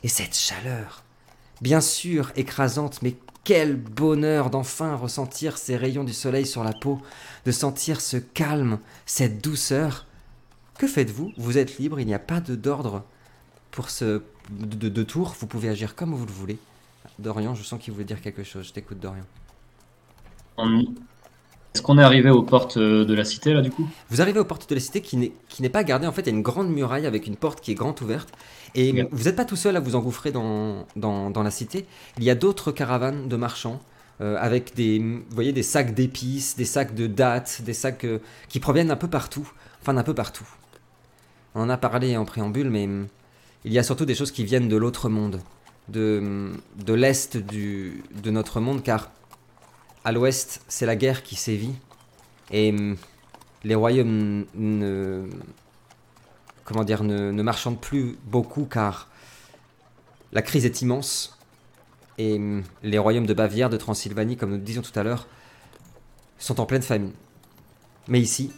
et 0.04 0.08
cette 0.08 0.36
chaleur. 0.36 1.04
Bien 1.60 1.82
sûr, 1.82 2.32
écrasante, 2.36 3.00
mais 3.02 3.16
quel 3.48 3.78
bonheur 3.78 4.50
d'enfin 4.50 4.98
ressentir 4.98 5.58
ces 5.58 5.78
rayons 5.78 6.04
du 6.04 6.12
soleil 6.12 6.46
sur 6.46 6.66
la 6.66 6.74
peau, 6.74 7.00
de 7.46 7.52
sentir 7.54 8.02
ce 8.02 8.18
calme, 8.18 8.78
cette 9.06 9.42
douceur. 9.42 10.06
Que 10.78 10.86
faites-vous? 10.86 11.32
Vous 11.38 11.58
êtes 11.58 11.78
libre, 11.78 11.98
il 12.02 12.08
n'y 12.08 12.14
a 12.14 12.20
pas 12.20 12.42
d'ordre 12.42 13.06
pour 13.72 13.90
ce 13.90 14.22
de, 14.50 14.76
de- 14.76 14.90
de 14.90 15.04
tour, 15.04 15.34
vous 15.40 15.48
pouvez 15.48 15.70
agir 15.70 15.96
comme 15.96 16.14
vous 16.14 16.26
le 16.26 16.32
voulez. 16.32 16.58
Dorian, 17.20 17.56
je 17.56 17.64
sens 17.64 17.80
qu'il 17.82 17.94
voulait 17.94 18.04
dire 18.04 18.20
quelque 18.20 18.44
chose. 18.44 18.68
Je 18.68 18.74
t'écoute, 18.74 19.00
Dorian. 19.00 19.24
Est-ce 20.58 21.82
qu'on 21.82 21.98
est 22.00 22.04
arrivé 22.04 22.30
aux 22.30 22.44
portes 22.44 22.76
euh, 22.76 23.06
de 23.06 23.14
la 23.14 23.24
cité 23.24 23.54
là 23.54 23.62
du 23.62 23.72
coup? 23.72 23.88
Vous 24.10 24.22
arrivez 24.22 24.40
aux 24.42 24.46
portes 24.46 24.70
de 24.70 24.76
la 24.76 24.82
cité 24.82 25.00
qui 25.00 25.16
n'est, 25.16 25.32
qui 25.48 25.62
n'est 25.62 25.70
pas 25.70 25.86
gardée. 25.86 26.06
En 26.06 26.12
fait, 26.12 26.24
il 26.24 26.28
y 26.28 26.32
a 26.32 26.36
une 26.36 26.42
grande 26.42 26.70
muraille 26.70 27.06
avec 27.06 27.28
une 27.28 27.38
porte 27.38 27.62
qui 27.62 27.72
est 27.72 27.76
grande 27.76 28.02
ouverte. 28.02 28.30
Et 28.76 29.04
vous 29.12 29.24
n'êtes 29.24 29.36
pas 29.36 29.46
tout 29.46 29.56
seul 29.56 29.76
à 29.76 29.80
vous 29.80 29.96
engouffrer 29.96 30.32
dans, 30.32 30.86
dans, 30.96 31.30
dans 31.30 31.44
la 31.44 31.52
cité. 31.52 31.86
Il 32.18 32.24
y 32.24 32.30
a 32.30 32.36
d'autres 32.36 32.72
caravanes 32.72 33.28
de 33.28 33.36
marchands 33.36 33.82
euh, 34.20 34.36
avec 34.40 34.74
des, 34.76 35.00
vous 35.00 35.24
voyez, 35.30 35.54
des 35.54 35.64
sacs 35.64 35.94
d'épices, 35.94 36.56
des 36.56 36.66
sacs 36.66 36.96
de 36.96 37.06
dattes, 37.06 37.62
des 37.64 37.74
sacs 37.74 38.04
euh, 38.06 38.20
qui 38.50 38.60
proviennent 38.60 38.90
un 38.90 38.96
peu 38.96 39.08
partout. 39.08 39.48
Enfin, 39.82 39.94
d'un 39.94 40.04
peu 40.04 40.16
partout. 40.16 40.48
On 41.54 41.62
en 41.62 41.70
a 41.70 41.78
parlé 41.78 42.18
en 42.18 42.26
préambule, 42.26 42.70
mais 42.70 42.86
hum, 42.86 43.08
il 43.64 43.74
y 43.74 43.80
a 43.80 43.84
surtout 43.84 44.06
des 44.06 44.16
choses 44.16 44.32
qui 44.32 44.44
viennent 44.44 44.70
de 44.70 44.76
l'autre 44.76 45.10
monde, 45.10 45.40
de, 45.90 46.18
hum, 46.20 46.58
de 46.84 46.94
l'est 46.94 47.38
de 47.38 48.32
notre 48.32 48.60
monde, 48.60 48.82
car 48.82 49.12
à 50.04 50.12
l'ouest, 50.12 50.62
c'est 50.68 50.86
la 50.88 50.96
guerre 50.96 51.22
qui 51.22 51.36
sévit. 51.36 51.76
Et 52.52 52.72
hum, 52.72 52.98
les 53.64 53.76
royaumes 53.76 54.46
ne, 54.56 55.28
comment 56.68 56.84
dire, 56.84 57.04
ne, 57.04 57.32
ne 57.32 57.44
marchandent 57.44 57.80
plus 57.80 58.18
beaucoup 58.26 58.66
car 58.66 59.08
la 60.34 60.42
crise 60.42 60.66
est 60.66 60.82
immense 60.82 61.38
et 62.18 62.36
hum, 62.36 62.64
les 62.84 62.98
royaumes 63.00 63.26
de 63.26 63.34
Bavière, 63.34 63.70
de 63.70 63.78
Transylvanie, 63.78 64.36
comme 64.38 64.50
nous 64.52 64.58
le 64.58 64.62
disions 64.62 64.82
tout 64.82 64.98
à 65.00 65.04
l'heure, 65.04 65.28
sont 66.38 66.60
en 66.60 66.66
pleine 66.66 66.82
famine. 66.82 67.12
Mais 68.10 68.20
ici, 68.20 68.52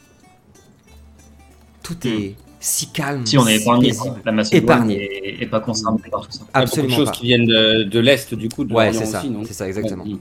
tout 1.84 1.95
est 2.08 2.36
si 2.60 2.91
calme, 2.91 3.26
Si 3.26 3.38
on 3.38 3.48
est 3.48 3.62
épargné, 3.62 3.89
paisible. 3.89 4.22
la 4.26 4.32
Macédoine 4.32 4.63
Épargné. 4.91 4.95
est, 5.39 5.43
est 5.43 5.48
pas 5.48 5.62
concernée 5.62 6.02
par 6.12 6.26
tout 6.28 6.32
ça. 6.32 6.39
Il 6.41 6.41
y 6.41 6.43
a 6.43 6.45
beaucoup 6.45 6.58
de 6.60 6.63
Absolument 6.63 6.95
choses 6.98 7.06
pas. 7.06 7.12
qui 7.13 7.26
viennent 7.28 7.45
de, 7.45 7.84
de 7.84 8.00
l'Est, 8.00 8.34
du 8.34 8.50
coup, 8.50 8.65
de 8.65 8.74
Ouais, 8.74 8.91
c'est 8.91 9.06
ça, 9.06 9.19
aussi, 9.19 9.30
non 9.30 9.43
c'est 9.45 9.54
ça, 9.54 9.67
exactement. 9.67 10.04
Ouais. 10.04 10.17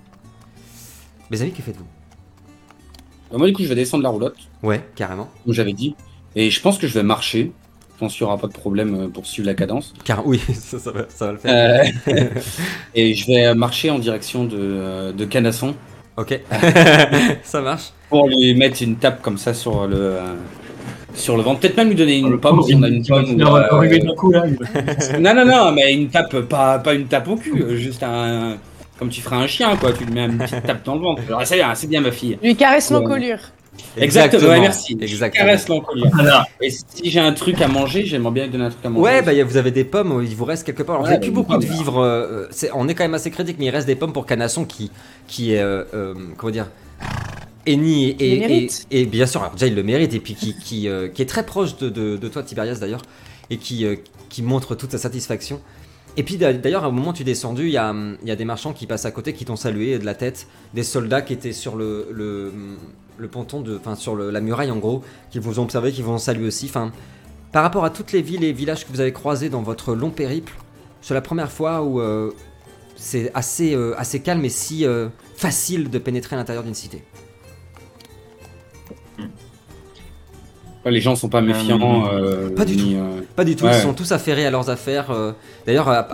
Mes 1.30 1.42
amis, 1.42 1.52
que 1.52 1.62
faites-vous? 1.62 1.86
Moi, 3.36 3.46
du 3.48 3.52
coup, 3.52 3.62
je 3.62 3.68
vais 3.68 3.74
descendre 3.74 4.02
la 4.04 4.08
roulotte, 4.08 4.36
Ouais, 4.62 4.88
carrément. 4.94 5.28
comme 5.44 5.52
j'avais 5.52 5.72
dit. 5.72 5.94
Et 6.36 6.50
je 6.50 6.60
pense 6.60 6.78
que 6.78 6.86
je 6.86 6.94
vais 6.94 7.02
marcher. 7.02 7.52
Je 7.98 8.04
pense 8.04 8.14
qu'il 8.14 8.24
n'y 8.24 8.30
aura 8.30 8.38
pas 8.40 8.46
de 8.46 8.52
problème 8.52 8.94
euh, 8.94 9.08
pour 9.08 9.26
suivre 9.26 9.48
la 9.48 9.54
cadence. 9.54 9.92
Car 10.04 10.24
oui, 10.24 10.40
ça, 10.54 10.78
ça 10.78 10.92
va, 10.92 11.00
ça 11.08 11.26
va 11.26 11.32
le 11.32 11.38
faire. 11.38 11.92
Euh, 12.06 12.14
et 12.94 13.12
je 13.12 13.26
vais 13.26 13.52
marcher 13.56 13.90
en 13.90 13.98
direction 13.98 14.44
de, 14.44 14.56
euh, 14.56 15.12
de 15.12 15.24
Canasson 15.24 15.74
Ok, 16.16 16.40
ça 17.42 17.60
marche. 17.60 17.90
pour 18.08 18.28
lui 18.28 18.54
mettre 18.54 18.82
une 18.82 18.94
tape 18.96 19.20
comme 19.20 19.36
ça 19.36 19.52
sur 19.52 19.88
le, 19.88 20.14
sur 21.12 21.36
le 21.36 21.42
ventre. 21.42 21.58
Peut-être 21.58 21.76
même 21.76 21.88
lui 21.88 21.96
donner 21.96 22.18
une 22.18 22.38
pomme 22.38 22.62
si 22.62 22.74
on 22.76 22.82
a 22.84 22.88
une 22.88 23.04
pomme. 23.04 23.24
euh. 23.40 25.18
Non, 25.18 25.34
non, 25.34 25.44
non, 25.44 25.72
mais 25.72 25.92
une 25.92 26.08
tape, 26.08 26.40
pas, 26.42 26.78
pas 26.78 26.94
une 26.94 27.06
tape 27.06 27.26
au 27.26 27.34
cul, 27.36 27.64
juste 27.78 28.04
un. 28.04 28.58
Comme 28.98 29.08
tu 29.10 29.20
ferais 29.20 29.36
un 29.36 29.46
chien, 29.48 29.76
quoi. 29.76 29.92
Tu 29.92 30.04
lui 30.04 30.12
mets 30.12 30.24
une 30.26 30.38
petite 30.38 30.62
tape 30.64 30.84
dans 30.84 30.94
le 30.94 31.00
ventre. 31.00 31.22
Alors, 31.28 31.44
c'est 31.46 31.54
bien, 31.56 31.72
c'est 31.74 31.86
bien, 31.88 32.00
ma 32.00 32.10
fille. 32.12 32.36
Lui 32.42 32.56
caresse 32.56 32.90
Ouais. 32.90 32.96
l'encolure. 33.00 33.38
Exactement, 33.96 34.48
ouais, 34.48 34.60
merci. 34.60 34.96
Exactement. 35.00 35.44
Caresse 35.46 35.68
l'encolure. 35.68 36.08
Voilà. 36.12 36.44
Et 36.60 36.70
si 36.70 37.10
j'ai 37.10 37.20
un 37.20 37.32
truc 37.32 37.60
à 37.60 37.68
manger, 37.68 38.04
j'aimerais 38.04 38.32
bien 38.32 38.44
lui 38.44 38.52
donner 38.52 38.64
un 38.64 38.70
truc 38.70 38.84
à 38.84 38.90
manger. 38.90 39.02
Ouais, 39.04 39.22
bah 39.22 39.32
y 39.32 39.40
a- 39.40 39.44
vous 39.44 39.56
avez 39.56 39.70
des 39.70 39.84
pommes, 39.84 40.22
il 40.24 40.34
vous 40.36 40.44
reste 40.44 40.64
quelque 40.64 40.82
part. 40.82 40.96
Alors, 40.96 41.06
vous 41.06 41.10
Ouais, 41.10 41.16
avez 41.16 41.26
plus 41.26 41.30
bah, 41.34 41.42
beaucoup 41.42 41.56
de 41.58 41.66
vivres. 41.66 41.98
euh, 42.00 42.46
c'est- 42.50 42.70
on 42.74 42.88
est 42.88 42.94
quand 42.94 43.04
même 43.04 43.14
assez 43.14 43.30
critique, 43.30 43.56
mais 43.58 43.66
il 43.66 43.70
reste 43.70 43.86
des 43.86 43.96
pommes 43.96 44.12
pour 44.12 44.26
Canasson 44.26 44.64
qui, 44.64 44.90
qui 45.26 45.52
est. 45.54 45.60
euh, 45.60 45.84
euh, 45.94 46.14
comment 46.36 46.52
dire 46.52 46.66
Eni 47.66 48.10
et, 48.10 48.36
et, 48.36 48.38
mérite. 48.40 48.86
et- 48.90 49.02
et 49.02 49.06
bien 49.06 49.26
sûr, 49.26 49.40
alors 49.42 49.52
déjà 49.52 49.66
il 49.66 49.74
le 49.74 49.82
mérite, 49.82 50.14
et 50.14 50.20
puis 50.20 50.34
qui, 50.34 50.54
qui, 50.56 50.88
euh, 50.88 51.08
qui 51.08 51.20
est 51.22 51.26
très 51.26 51.44
proche 51.44 51.76
de, 51.76 51.88
de- 51.90 52.16
de 52.16 52.28
toi, 52.28 52.42
Tiberias 52.42 52.76
d'ailleurs, 52.80 53.02
et 53.50 53.58
qui, 53.58 53.84
euh, 53.84 53.96
qui 54.30 54.42
montre 54.42 54.74
toute 54.74 54.92
sa 54.92 54.98
satisfaction. 54.98 55.60
Et 56.16 56.22
puis 56.22 56.36
d'a- 56.36 56.52
d'ailleurs, 56.54 56.84
au 56.84 56.92
moment 56.92 57.10
où 57.10 57.12
tu 57.12 57.22
es 57.22 57.24
descendu, 57.26 57.64
il 57.66 57.72
y 57.72 57.76
a, 57.76 57.90
hum, 57.90 58.16
il 58.22 58.28
y 58.28 58.30
a 58.30 58.36
des 58.36 58.44
marchands 58.46 58.72
qui 58.72 58.86
passent 58.86 59.04
à 59.04 59.10
côté, 59.10 59.34
qui 59.34 59.44
t'ont 59.44 59.56
salué 59.56 59.98
de 59.98 60.04
la 60.06 60.14
tête, 60.14 60.46
des 60.72 60.82
soldats 60.82 61.20
qui 61.20 61.34
étaient 61.34 61.52
sur 61.52 61.76
le, 61.76 62.08
le, 62.10 62.52
le 63.18 63.28
ponton, 63.28 63.60
de, 63.60 63.76
enfin 63.76 63.94
sur 63.94 64.16
la 64.16 64.40
muraille 64.40 64.70
en 64.70 64.78
gros, 64.78 65.02
qui 65.30 65.38
vous 65.38 65.58
ont 65.58 65.64
observé, 65.64 65.92
qui 65.92 66.02
vous 66.02 66.12
ont 66.12 66.18
salué 66.18 66.46
aussi. 66.46 66.66
Enfin, 66.66 66.92
par 67.52 67.62
rapport 67.62 67.84
à 67.84 67.90
toutes 67.90 68.12
les 68.12 68.22
villes 68.22 68.44
et 68.44 68.52
villages 68.52 68.86
que 68.86 68.92
vous 68.92 69.00
avez 69.00 69.12
croisés 69.12 69.48
dans 69.48 69.62
votre 69.62 69.94
long 69.94 70.10
périple, 70.10 70.54
c'est 71.00 71.14
la 71.14 71.20
première 71.20 71.50
fois 71.50 71.82
où 71.82 72.00
euh, 72.00 72.32
c'est 72.96 73.30
assez, 73.34 73.74
euh, 73.74 73.94
assez 73.98 74.20
calme 74.20 74.44
et 74.44 74.50
si 74.50 74.84
euh, 74.84 75.08
facile 75.36 75.88
de 75.90 75.98
pénétrer 75.98 76.36
à 76.36 76.38
l'intérieur 76.38 76.64
d'une 76.64 76.74
cité. 76.74 77.02
Les 80.86 81.00
gens 81.00 81.16
sont 81.16 81.28
pas 81.28 81.40
méfiants. 81.40 82.06
euh, 82.12 82.50
Pas 82.54 82.64
du 82.64 82.76
ni, 82.76 82.94
tout. 82.94 82.98
euh, 82.98 83.20
Pas 83.36 83.44
du 83.44 83.56
tout, 83.56 83.66
ils 83.66 83.74
sont 83.74 83.92
tous 83.94 84.10
affairés 84.12 84.46
à 84.46 84.50
leurs 84.50 84.70
affaires. 84.70 85.10
euh. 85.10 85.32
D'ailleurs, 85.66 86.06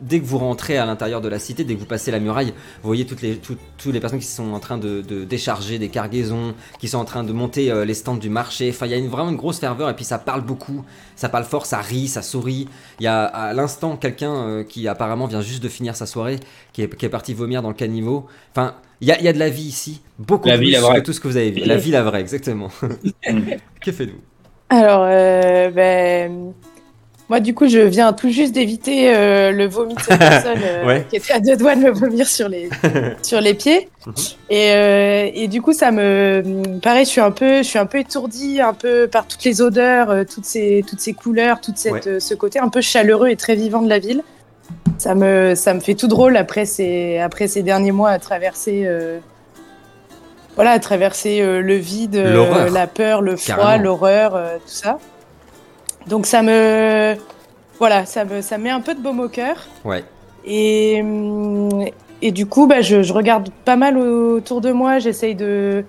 dès 0.00 0.20
que 0.20 0.24
vous 0.24 0.38
rentrez 0.38 0.78
à 0.78 0.86
l'intérieur 0.86 1.20
de 1.20 1.28
la 1.28 1.38
cité, 1.38 1.64
dès 1.64 1.74
que 1.74 1.80
vous 1.80 1.86
passez 1.86 2.10
la 2.10 2.20
muraille, 2.20 2.48
vous 2.82 2.86
voyez 2.88 3.04
toutes 3.04 3.20
les, 3.22 3.36
tout- 3.36 3.56
toutes 3.76 3.92
les 3.92 4.00
personnes 4.00 4.20
qui 4.20 4.26
sont 4.26 4.52
en 4.52 4.60
train 4.60 4.78
de, 4.78 5.02
de 5.02 5.24
décharger 5.24 5.78
des 5.78 5.88
cargaisons, 5.88 6.54
qui 6.80 6.88
sont 6.88 6.98
en 6.98 7.04
train 7.04 7.24
de 7.24 7.32
monter 7.32 7.70
euh, 7.70 7.84
les 7.84 7.94
stands 7.94 8.16
du 8.16 8.30
marché. 8.30 8.70
Enfin, 8.70 8.86
il 8.86 8.92
y 8.92 8.94
a 8.94 8.98
une, 8.98 9.08
vraiment 9.08 9.30
une 9.30 9.36
grosse 9.36 9.58
ferveur 9.58 9.90
et 9.90 9.94
puis 9.94 10.04
ça 10.04 10.18
parle 10.18 10.40
beaucoup, 10.42 10.84
ça 11.16 11.28
parle 11.28 11.44
fort, 11.44 11.66
ça 11.66 11.78
rit, 11.78 12.08
ça 12.08 12.22
sourit. 12.22 12.68
Il 13.00 13.04
y 13.04 13.08
a 13.08 13.24
à 13.24 13.52
l'instant 13.52 13.96
quelqu'un 13.96 14.34
euh, 14.34 14.64
qui 14.64 14.88
apparemment 14.88 15.26
vient 15.26 15.40
juste 15.42 15.62
de 15.62 15.68
finir 15.68 15.96
sa 15.96 16.06
soirée, 16.06 16.38
qui 16.72 16.82
est, 16.82 16.96
qui 16.96 17.04
est 17.04 17.10
parti 17.10 17.34
vomir 17.34 17.60
dans 17.62 17.68
le 17.68 17.74
caniveau. 17.74 18.26
Enfin, 18.52 18.74
il 19.00 19.08
y 19.08 19.12
a, 19.12 19.18
il 19.18 19.24
y 19.24 19.28
a 19.28 19.32
de 19.32 19.38
la 19.38 19.48
vie 19.50 19.62
ici, 19.64 20.00
beaucoup 20.18 20.48
La 20.48 20.56
plus 20.56 20.66
vie, 20.66 20.70
la 20.72 20.80
vraie. 20.80 20.96
que 21.00 21.06
tout 21.06 21.12
ce 21.12 21.20
que 21.20 21.28
vous 21.28 21.36
avez 21.36 21.50
vu. 21.50 21.60
La 21.64 21.76
vie, 21.76 21.90
la 21.90 22.02
vraie, 22.02 22.20
exactement. 22.20 22.70
que 23.80 23.92
faites-vous? 23.92 24.20
Alors, 24.70 25.04
euh, 25.08 25.70
ben, 25.70 26.52
Moi, 27.28 27.40
du 27.40 27.54
coup, 27.54 27.68
je 27.68 27.78
viens 27.78 28.12
tout 28.12 28.30
juste 28.30 28.52
d'éviter 28.54 29.14
euh, 29.14 29.50
le 29.50 29.66
vomi 29.66 29.94
de 29.94 30.00
cette 30.00 30.18
personne 30.18 30.58
euh, 30.62 30.86
Ouais. 30.86 31.06
qui 31.08 31.16
était 31.16 31.32
à 31.32 31.40
deux 31.40 31.56
doigts 31.56 31.74
de 31.74 31.80
me 31.80 31.90
vomir 31.90 32.26
sur 32.26 32.48
les, 32.48 32.68
sur 33.22 33.40
les 33.40 33.54
pieds. 33.54 33.88
Mhm. 34.06 34.14
Et, 34.50 34.70
euh, 34.72 35.30
et 35.34 35.48
du 35.48 35.60
coup, 35.62 35.72
ça 35.72 35.90
me. 35.90 36.42
Pareil, 36.80 37.04
je 37.04 37.10
suis 37.10 37.20
un 37.20 37.30
peu, 37.30 37.58
je 37.58 37.62
suis 37.68 37.78
un 37.78 37.86
peu 37.86 37.98
étourdie 37.98 38.60
un 38.60 38.74
peu 38.74 39.06
par 39.08 39.26
toutes 39.26 39.44
les 39.44 39.60
odeurs, 39.62 40.24
toutes, 40.26 40.44
ces, 40.44 40.84
toutes 40.88 41.00
ces 41.00 41.12
couleurs, 41.14 41.60
toute 41.60 41.76
cette, 41.78 42.06
Ouais. 42.06 42.20
ce 42.20 42.34
côté 42.34 42.58
un 42.58 42.68
peu 42.68 42.80
chaleureux 42.80 43.28
et 43.28 43.36
très 43.36 43.54
vivant 43.54 43.82
de 43.82 43.88
la 43.88 43.98
ville. 43.98 44.22
Ça 44.98 45.14
me, 45.14 45.54
ça 45.54 45.74
me 45.74 45.80
fait 45.80 45.94
tout 45.94 46.08
drôle 46.08 46.36
après 46.36 46.64
ces, 46.64 47.18
après 47.18 47.46
ces 47.46 47.62
derniers 47.62 47.92
mois 47.92 48.10
à 48.10 48.18
traverser. 48.18 48.84
euh, 48.86 49.18
voilà, 50.54 50.70
à 50.70 50.78
traverser 50.78 51.40
euh, 51.40 51.60
le 51.60 51.74
vide, 51.74 52.16
euh, 52.16 52.70
la 52.70 52.86
peur, 52.86 53.22
le 53.22 53.36
froid, 53.36 53.76
l'horreur, 53.76 54.32
tout 54.64 54.72
ça. 54.72 54.98
Donc 56.06 56.26
ça 56.26 56.42
me, 56.42 57.16
voilà, 57.78 58.06
ça 58.06 58.24
me, 58.24 58.40
ça 58.40 58.56
me 58.56 58.64
met 58.64 58.70
un 58.70 58.80
peu 58.80 58.94
de 58.94 59.00
baume 59.00 59.20
au 59.20 59.28
cœur. 59.28 59.56
Ouais. 59.84 60.04
Et, 60.44 61.00
hum, 61.02 61.84
et 62.22 62.30
du 62.30 62.46
coup, 62.46 62.66
bah, 62.66 62.80
je, 62.82 63.02
je 63.02 63.12
regarde 63.12 63.48
pas 63.64 63.76
mal 63.76 63.98
autour 63.98 64.60
de 64.60 64.70
moi. 64.70 65.00
J'essaye 65.00 65.34
de, 65.34 65.84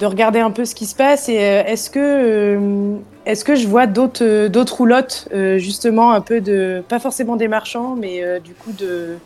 de 0.00 0.06
regarder 0.06 0.40
un 0.40 0.50
peu 0.50 0.64
ce 0.64 0.74
qui 0.74 0.86
se 0.86 0.94
passe. 0.94 1.28
Et 1.28 1.38
euh, 1.40 1.62
est-ce 1.66 1.90
que, 1.90 1.98
euh, 2.00 2.96
est-ce 3.24 3.44
que 3.44 3.54
je 3.54 3.66
vois 3.66 3.86
d'autres, 3.86 4.24
euh, 4.24 4.48
d'autres 4.48 4.76
roulottes, 4.76 5.28
justement, 5.56 6.12
un 6.12 6.20
peu 6.20 6.40
de, 6.40 6.82
pas 6.88 6.98
forcément 6.98 7.36
des 7.36 7.48
marchands, 7.48 7.96
mais 7.96 8.40
du 8.40 8.54
coup 8.54 8.72
de, 8.72 9.16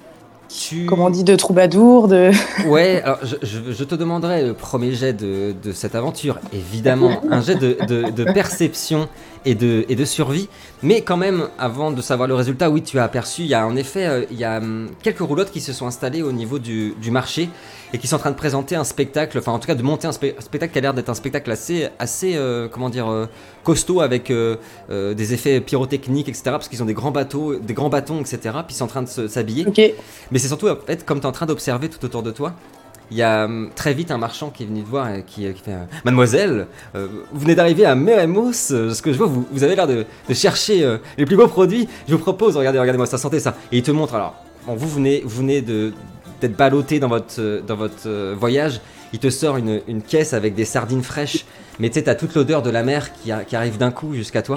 Tu... 0.48 0.86
comment 0.86 1.06
on 1.06 1.10
dit, 1.10 1.24
de 1.24 1.36
troubadours, 1.36 2.08
de. 2.08 2.30
Ouais, 2.66 3.02
alors 3.02 3.18
je, 3.22 3.36
je- 3.42 3.72
je 3.72 3.84
te 3.84 3.94
demanderai 3.94 4.44
le 4.46 4.54
premier 4.54 4.92
jet 4.92 5.12
de, 5.12 5.54
de 5.62 5.72
cette 5.72 5.94
aventure, 5.94 6.38
évidemment, 6.52 7.20
un 7.30 7.40
jet 7.40 7.56
de, 7.56 7.76
de- 8.10 8.24
perception 8.32 9.08
et 9.44 9.54
de, 9.54 9.84
et 9.88 9.96
de 9.96 10.04
survie, 10.04 10.48
mais 10.82 11.00
quand 11.02 11.16
même, 11.16 11.48
avant 11.58 11.90
de 11.92 12.02
savoir 12.02 12.28
le 12.28 12.34
résultat, 12.34 12.68
oui, 12.70 12.82
tu 12.82 12.98
as 12.98 13.04
aperçu, 13.04 13.42
il 13.42 13.48
y 13.48 13.54
a 13.54 13.66
en 13.66 13.74
effet, 13.76 14.26
il 14.30 14.38
y 14.38 14.44
a 14.44 14.58
hum, 14.58 14.88
quelques 15.02 15.20
roulottes 15.20 15.50
qui 15.50 15.60
se 15.60 15.72
sont 15.72 15.86
installées 15.86 16.22
au 16.22 16.32
niveau 16.32 16.58
du, 16.58 16.94
du 17.00 17.10
marché 17.10 17.48
et 17.92 17.98
qui 17.98 18.06
sont 18.06 18.16
en 18.16 18.20
train 18.20 18.30
de 18.30 18.36
présenter 18.36 18.76
un 18.76 18.84
spectacle, 18.84 19.38
enfin 19.38 19.52
en 19.52 19.58
tout 19.58 19.66
cas 19.66 19.74
de 19.74 19.82
monter 19.82 20.06
un, 20.06 20.12
spectacle 20.12 20.72
qui 20.72 20.78
a 20.78 20.80
l'air 20.80 20.94
d'être 20.94 21.08
un 21.08 21.14
spectacle 21.14 21.50
assez, 21.50 21.88
assez 21.98 22.36
euh, 22.36 22.68
comment 22.68 22.88
dire, 22.88 23.08
euh, 23.08 23.26
costaud 23.64 24.00
avec 24.00 24.30
euh, 24.30 24.56
des 24.88 25.34
effets 25.34 25.60
pyrotechniques, 25.60 26.28
etc., 26.28 26.42
parce 26.52 26.68
qu'ils 26.68 26.82
ont 26.82 26.86
des 26.86 26.94
grands 26.94 27.10
bateaux, 27.10 27.56
des 27.56 27.74
grands 27.74 27.88
bâtons, 27.88 28.20
etc., 28.20 28.38
puis 28.66 28.74
ils 28.74 28.74
sont 28.74 28.84
en 28.84 28.88
train 28.88 29.02
de 29.02 29.28
s'habiller. 29.28 29.66
Mais 30.30 30.38
c'est 30.38 30.48
surtout, 30.48 30.68
en 30.68 30.76
fait, 30.76 31.04
comme 31.04 31.20
tu 31.20 31.24
es 31.24 31.28
en 31.28 31.32
train 31.32 31.46
d'observer 31.46 31.88
tout 31.88 32.04
autour 32.04 32.22
de 32.22 32.30
toi, 32.30 32.54
il 33.10 33.16
y 33.16 33.22
a 33.22 33.48
très 33.74 33.92
vite 33.92 34.12
un 34.12 34.18
marchand 34.18 34.50
qui 34.50 34.62
est 34.62 34.66
venu 34.66 34.82
te 34.82 34.88
voir 34.88 35.12
et 35.12 35.24
qui, 35.24 35.52
qui 35.52 35.62
fait 35.62 35.74
Mademoiselle, 36.04 36.68
vous 36.94 37.40
venez 37.40 37.56
d'arriver 37.56 37.84
à 37.84 37.96
Meremos, 37.96 38.52
ce 38.52 39.02
que 39.02 39.12
je 39.12 39.18
vois, 39.18 39.26
vous, 39.26 39.44
vous 39.50 39.64
avez 39.64 39.74
l'air 39.74 39.88
de, 39.88 40.06
de 40.28 40.34
chercher 40.34 40.98
les 41.18 41.26
plus 41.26 41.36
beaux 41.36 41.48
produits. 41.48 41.88
Je 42.06 42.14
vous 42.14 42.20
propose, 42.20 42.56
regardez, 42.56 42.78
regardez-moi 42.78 43.06
ça, 43.06 43.18
sentez 43.18 43.40
ça. 43.40 43.56
Et 43.72 43.78
il 43.78 43.82
te 43.82 43.90
montre, 43.90 44.14
alors, 44.14 44.36
bon, 44.64 44.76
vous 44.76 44.88
venez, 44.88 45.22
vous 45.24 45.38
venez 45.38 45.60
de, 45.60 45.92
d'être 46.40 46.56
ballotté 46.56 46.98
dans 47.00 47.08
votre, 47.08 47.34
euh, 47.38 47.60
dans 47.66 47.76
votre 47.76 48.06
euh, 48.06 48.34
voyage. 48.38 48.80
Il 49.12 49.18
te 49.18 49.28
sort 49.30 49.56
une, 49.56 49.80
une 49.88 50.02
caisse 50.02 50.32
avec 50.34 50.54
des 50.54 50.64
sardines 50.64 51.02
fraîches, 51.02 51.44
mais 51.80 51.88
tu 51.88 51.94
sais, 51.94 52.02
t'as 52.04 52.14
toute 52.14 52.34
l'odeur 52.36 52.62
de 52.62 52.70
la 52.70 52.82
mer 52.84 53.12
qui, 53.12 53.32
a- 53.32 53.42
qui 53.44 53.56
arrive 53.56 53.76
d'un 53.76 53.90
coup 53.90 54.14
jusqu'à 54.14 54.40
toi. 54.42 54.54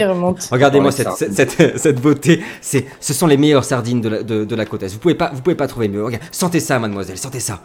Regardez-moi 0.52 0.92
cette, 0.92 1.34
cette, 1.34 1.52
cette- 1.52 1.78
cette 1.80 2.00
beauté. 2.02 2.42
C'est, 2.62 2.86
ce 3.00 3.14
sont 3.14 3.26
les 3.28 3.38
meilleures 3.38 3.64
sardines 3.66 4.00
de 4.02 4.10
la, 4.10 4.24
de, 4.24 4.46
de 4.46 4.56
la 4.56 4.66
côte 4.66 4.84
est. 4.84 4.94
Vous 4.94 5.00
pouvez 5.00 5.16
pas, 5.16 5.32
vous 5.34 5.42
pouvez 5.42 5.56
pas 5.56 5.66
trouver 5.68 5.88
mieux. 5.88 6.04
Regarde, 6.06 6.24
sentez 6.32 6.60
ça, 6.60 6.78
mademoiselle, 6.78 7.18
sentez 7.18 7.40
ça. 7.40 7.62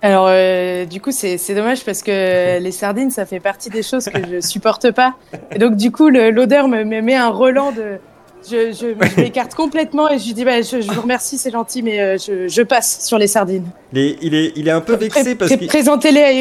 Alors, 0.00 0.26
euh, 0.30 0.84
du 0.84 1.00
coup, 1.00 1.10
c'est 1.10 1.38
c'est 1.38 1.56
dommage 1.56 1.84
parce 1.84 2.02
que 2.02 2.58
les 2.60 2.70
sardines, 2.72 3.10
ça 3.10 3.26
fait 3.26 3.40
partie 3.40 3.68
des 3.68 3.82
choses 3.82 4.04
que 4.04 4.20
je 4.30 4.40
supporte 4.40 4.92
pas. 4.92 5.14
Et 5.50 5.58
donc, 5.58 5.74
du 5.76 5.90
coup, 5.90 6.08
le- 6.08 6.30
l'odeur 6.30 6.68
me, 6.68 6.84
me 6.84 7.00
met 7.00 7.16
un 7.16 7.30
relan 7.30 7.72
de. 7.72 7.96
Je, 8.44 8.72
je, 8.72 8.94
je 9.08 9.16
m'écarte 9.20 9.54
complètement 9.54 10.10
et 10.10 10.18
je 10.18 10.26
lui 10.26 10.34
dis 10.34 10.44
bah, 10.44 10.62
je, 10.62 10.80
je 10.80 10.90
vous 10.92 11.00
remercie, 11.02 11.38
c'est 11.38 11.50
gentil, 11.50 11.82
mais 11.82 12.00
euh, 12.00 12.16
je, 12.18 12.48
passe 12.62 13.04
sur 13.06 13.18
les 13.18 13.26
sardines. 13.26 13.66
Il 13.92 13.98
est, 13.98 14.18
il 14.22 14.34
est, 14.34 14.52
il 14.56 14.68
est 14.68 14.70
un 14.70 14.80
peu 14.80 14.94
vexé 14.96 15.22
Pré- 15.22 15.34
parce 15.34 15.56
qu'il. 15.56 15.66
Présentez-les 15.66 16.22
à 16.22 16.32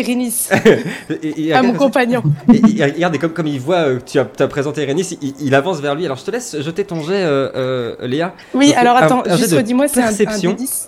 et- 1.24 1.54
à 1.54 1.62
mon 1.64 1.74
compagnon. 1.74 2.22
et- 2.54 2.58
et 2.80 2.84
Regarde, 2.86 3.16
et 3.16 3.20
comme, 3.20 3.34
comme 3.34 3.48
il 3.48 3.60
voit 3.60 3.88
euh, 3.88 4.00
que 4.00 4.06
tu 4.06 4.20
as, 4.20 4.48
présenté 4.48 4.84
Irénis, 4.84 5.18
il, 5.22 5.34
il 5.40 5.56
avance 5.56 5.80
vers 5.80 5.96
lui. 5.96 6.06
Alors 6.06 6.18
je 6.18 6.24
te 6.26 6.32
laisse 6.32 6.60
jeter 6.62 6.84
ton 6.86 7.02
jet, 7.02 7.14
euh, 7.24 7.50
euh, 7.56 8.08
Léa. 8.08 8.34
Oui, 8.54 8.68
Donc, 8.70 8.78
alors 8.78 8.98
un- 8.98 9.02
attends, 9.02 9.24
un 9.26 9.36
jet 9.36 9.44
juste 9.44 9.54
redis-moi, 9.56 9.88
c'est 9.88 10.00
un, 10.02 10.04
un 10.04 10.08
perception. 10.08 10.54
D10 10.54 10.88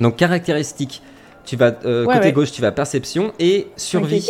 Donc 0.00 0.16
caractéristique. 0.16 1.02
Tu 1.44 1.56
vas 1.56 1.70
Ouais, 1.70 2.04
côté 2.06 2.18
ouais. 2.20 2.32
gauche, 2.32 2.52
tu 2.52 2.60
vas 2.62 2.72
perception 2.72 3.32
et 3.38 3.68
survie. 3.76 4.28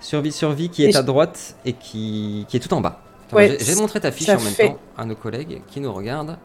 Survie, 0.00 0.32
survie 0.32 0.68
qui 0.68 0.84
est 0.84 0.96
à 0.96 1.02
droite 1.02 1.54
et 1.64 1.72
qui, 1.72 2.44
qui 2.48 2.56
est 2.56 2.60
tout 2.60 2.74
en 2.74 2.80
bas. 2.80 3.00
Ouais, 3.32 3.56
j'ai- 3.60 3.74
montré 3.76 4.00
ta 4.00 4.12
fiche 4.12 4.26
ça 4.26 4.36
en 4.36 4.40
même 4.40 4.52
fait- 4.52 4.68
temps 4.68 4.78
à 4.96 5.04
nos 5.04 5.14
collègues 5.16 5.62
qui 5.68 5.80
nous 5.80 5.92
regardent. 5.92 6.36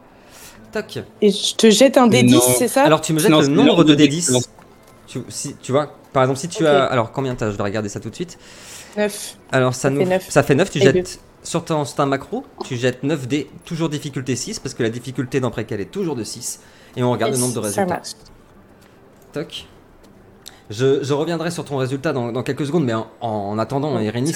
Toc. 0.72 0.98
Et 1.20 1.30
je 1.30 1.54
te 1.56 1.68
jette 1.70 1.96
un 1.98 2.06
D10, 2.08 2.32
Non. 2.34 2.40
c'est 2.56 2.68
ça? 2.68 2.84
Alors 2.84 3.00
tu 3.00 3.12
me 3.12 3.18
jettes 3.18 3.26
Sinon, 3.26 3.40
le 3.40 3.48
nombre 3.48 3.84
de 3.84 3.94
de 3.94 4.04
D10. 4.04 4.08
dix? 4.30 4.48
Tu, 5.06 5.20
si, 5.28 5.56
tu 5.56 5.72
vois, 5.72 5.92
par 6.12 6.22
exemple, 6.22 6.38
si 6.38 6.48
tu 6.48 6.62
Ok. 6.62 6.68
as. 6.68 6.84
Alors 6.86 7.10
combien 7.12 7.34
t'as? 7.34 7.50
Je 7.50 7.56
vais 7.56 7.62
regarder 7.64 7.88
ça 7.88 7.98
tout 8.00 8.10
de 8.10 8.14
suite. 8.14 8.38
9. 8.96 9.36
Alors 9.52 9.74
ça, 9.74 9.82
Ça 9.82 9.90
nous, 9.90 10.00
fait 10.00 10.06
neuf. 10.06 10.26
ça 10.30 10.42
fait 10.42 10.54
9. 10.54 10.70
Tu 10.70 10.78
Et 10.78 10.82
jettes 10.82 11.20
sur 11.42 11.64
ton 11.64 11.84
c'est 11.84 11.98
un 12.00 12.06
macro, 12.06 12.44
tu 12.64 12.76
jettes 12.76 13.02
9 13.02 13.26
dés, 13.26 13.50
toujours 13.64 13.88
difficulté 13.88 14.36
6, 14.36 14.58
parce 14.60 14.74
que 14.74 14.82
la 14.84 14.90
difficulté 14.90 15.40
dans 15.40 15.50
Préquel 15.50 15.80
est 15.80 15.90
toujours 15.90 16.14
de 16.16 16.22
6. 16.24 16.60
Et 16.96 17.02
on 17.02 17.10
regarde 17.10 17.32
le 17.32 17.38
nombre 17.38 17.52
de 17.54 17.60
Ça 17.62 17.66
résultats. 17.82 17.86
marche. 17.86 18.10
Toc. 19.32 19.66
Je, 20.70 21.02
je 21.02 21.12
reviendrai 21.12 21.50
sur 21.50 21.64
ton 21.64 21.76
résultat 21.76 22.12
dans, 22.12 22.30
dans 22.30 22.44
quelques 22.44 22.64
secondes, 22.64 22.84
mais 22.84 22.94
en, 22.94 23.08
en 23.20 23.58
attendant, 23.58 23.98
Irénis, 23.98 24.32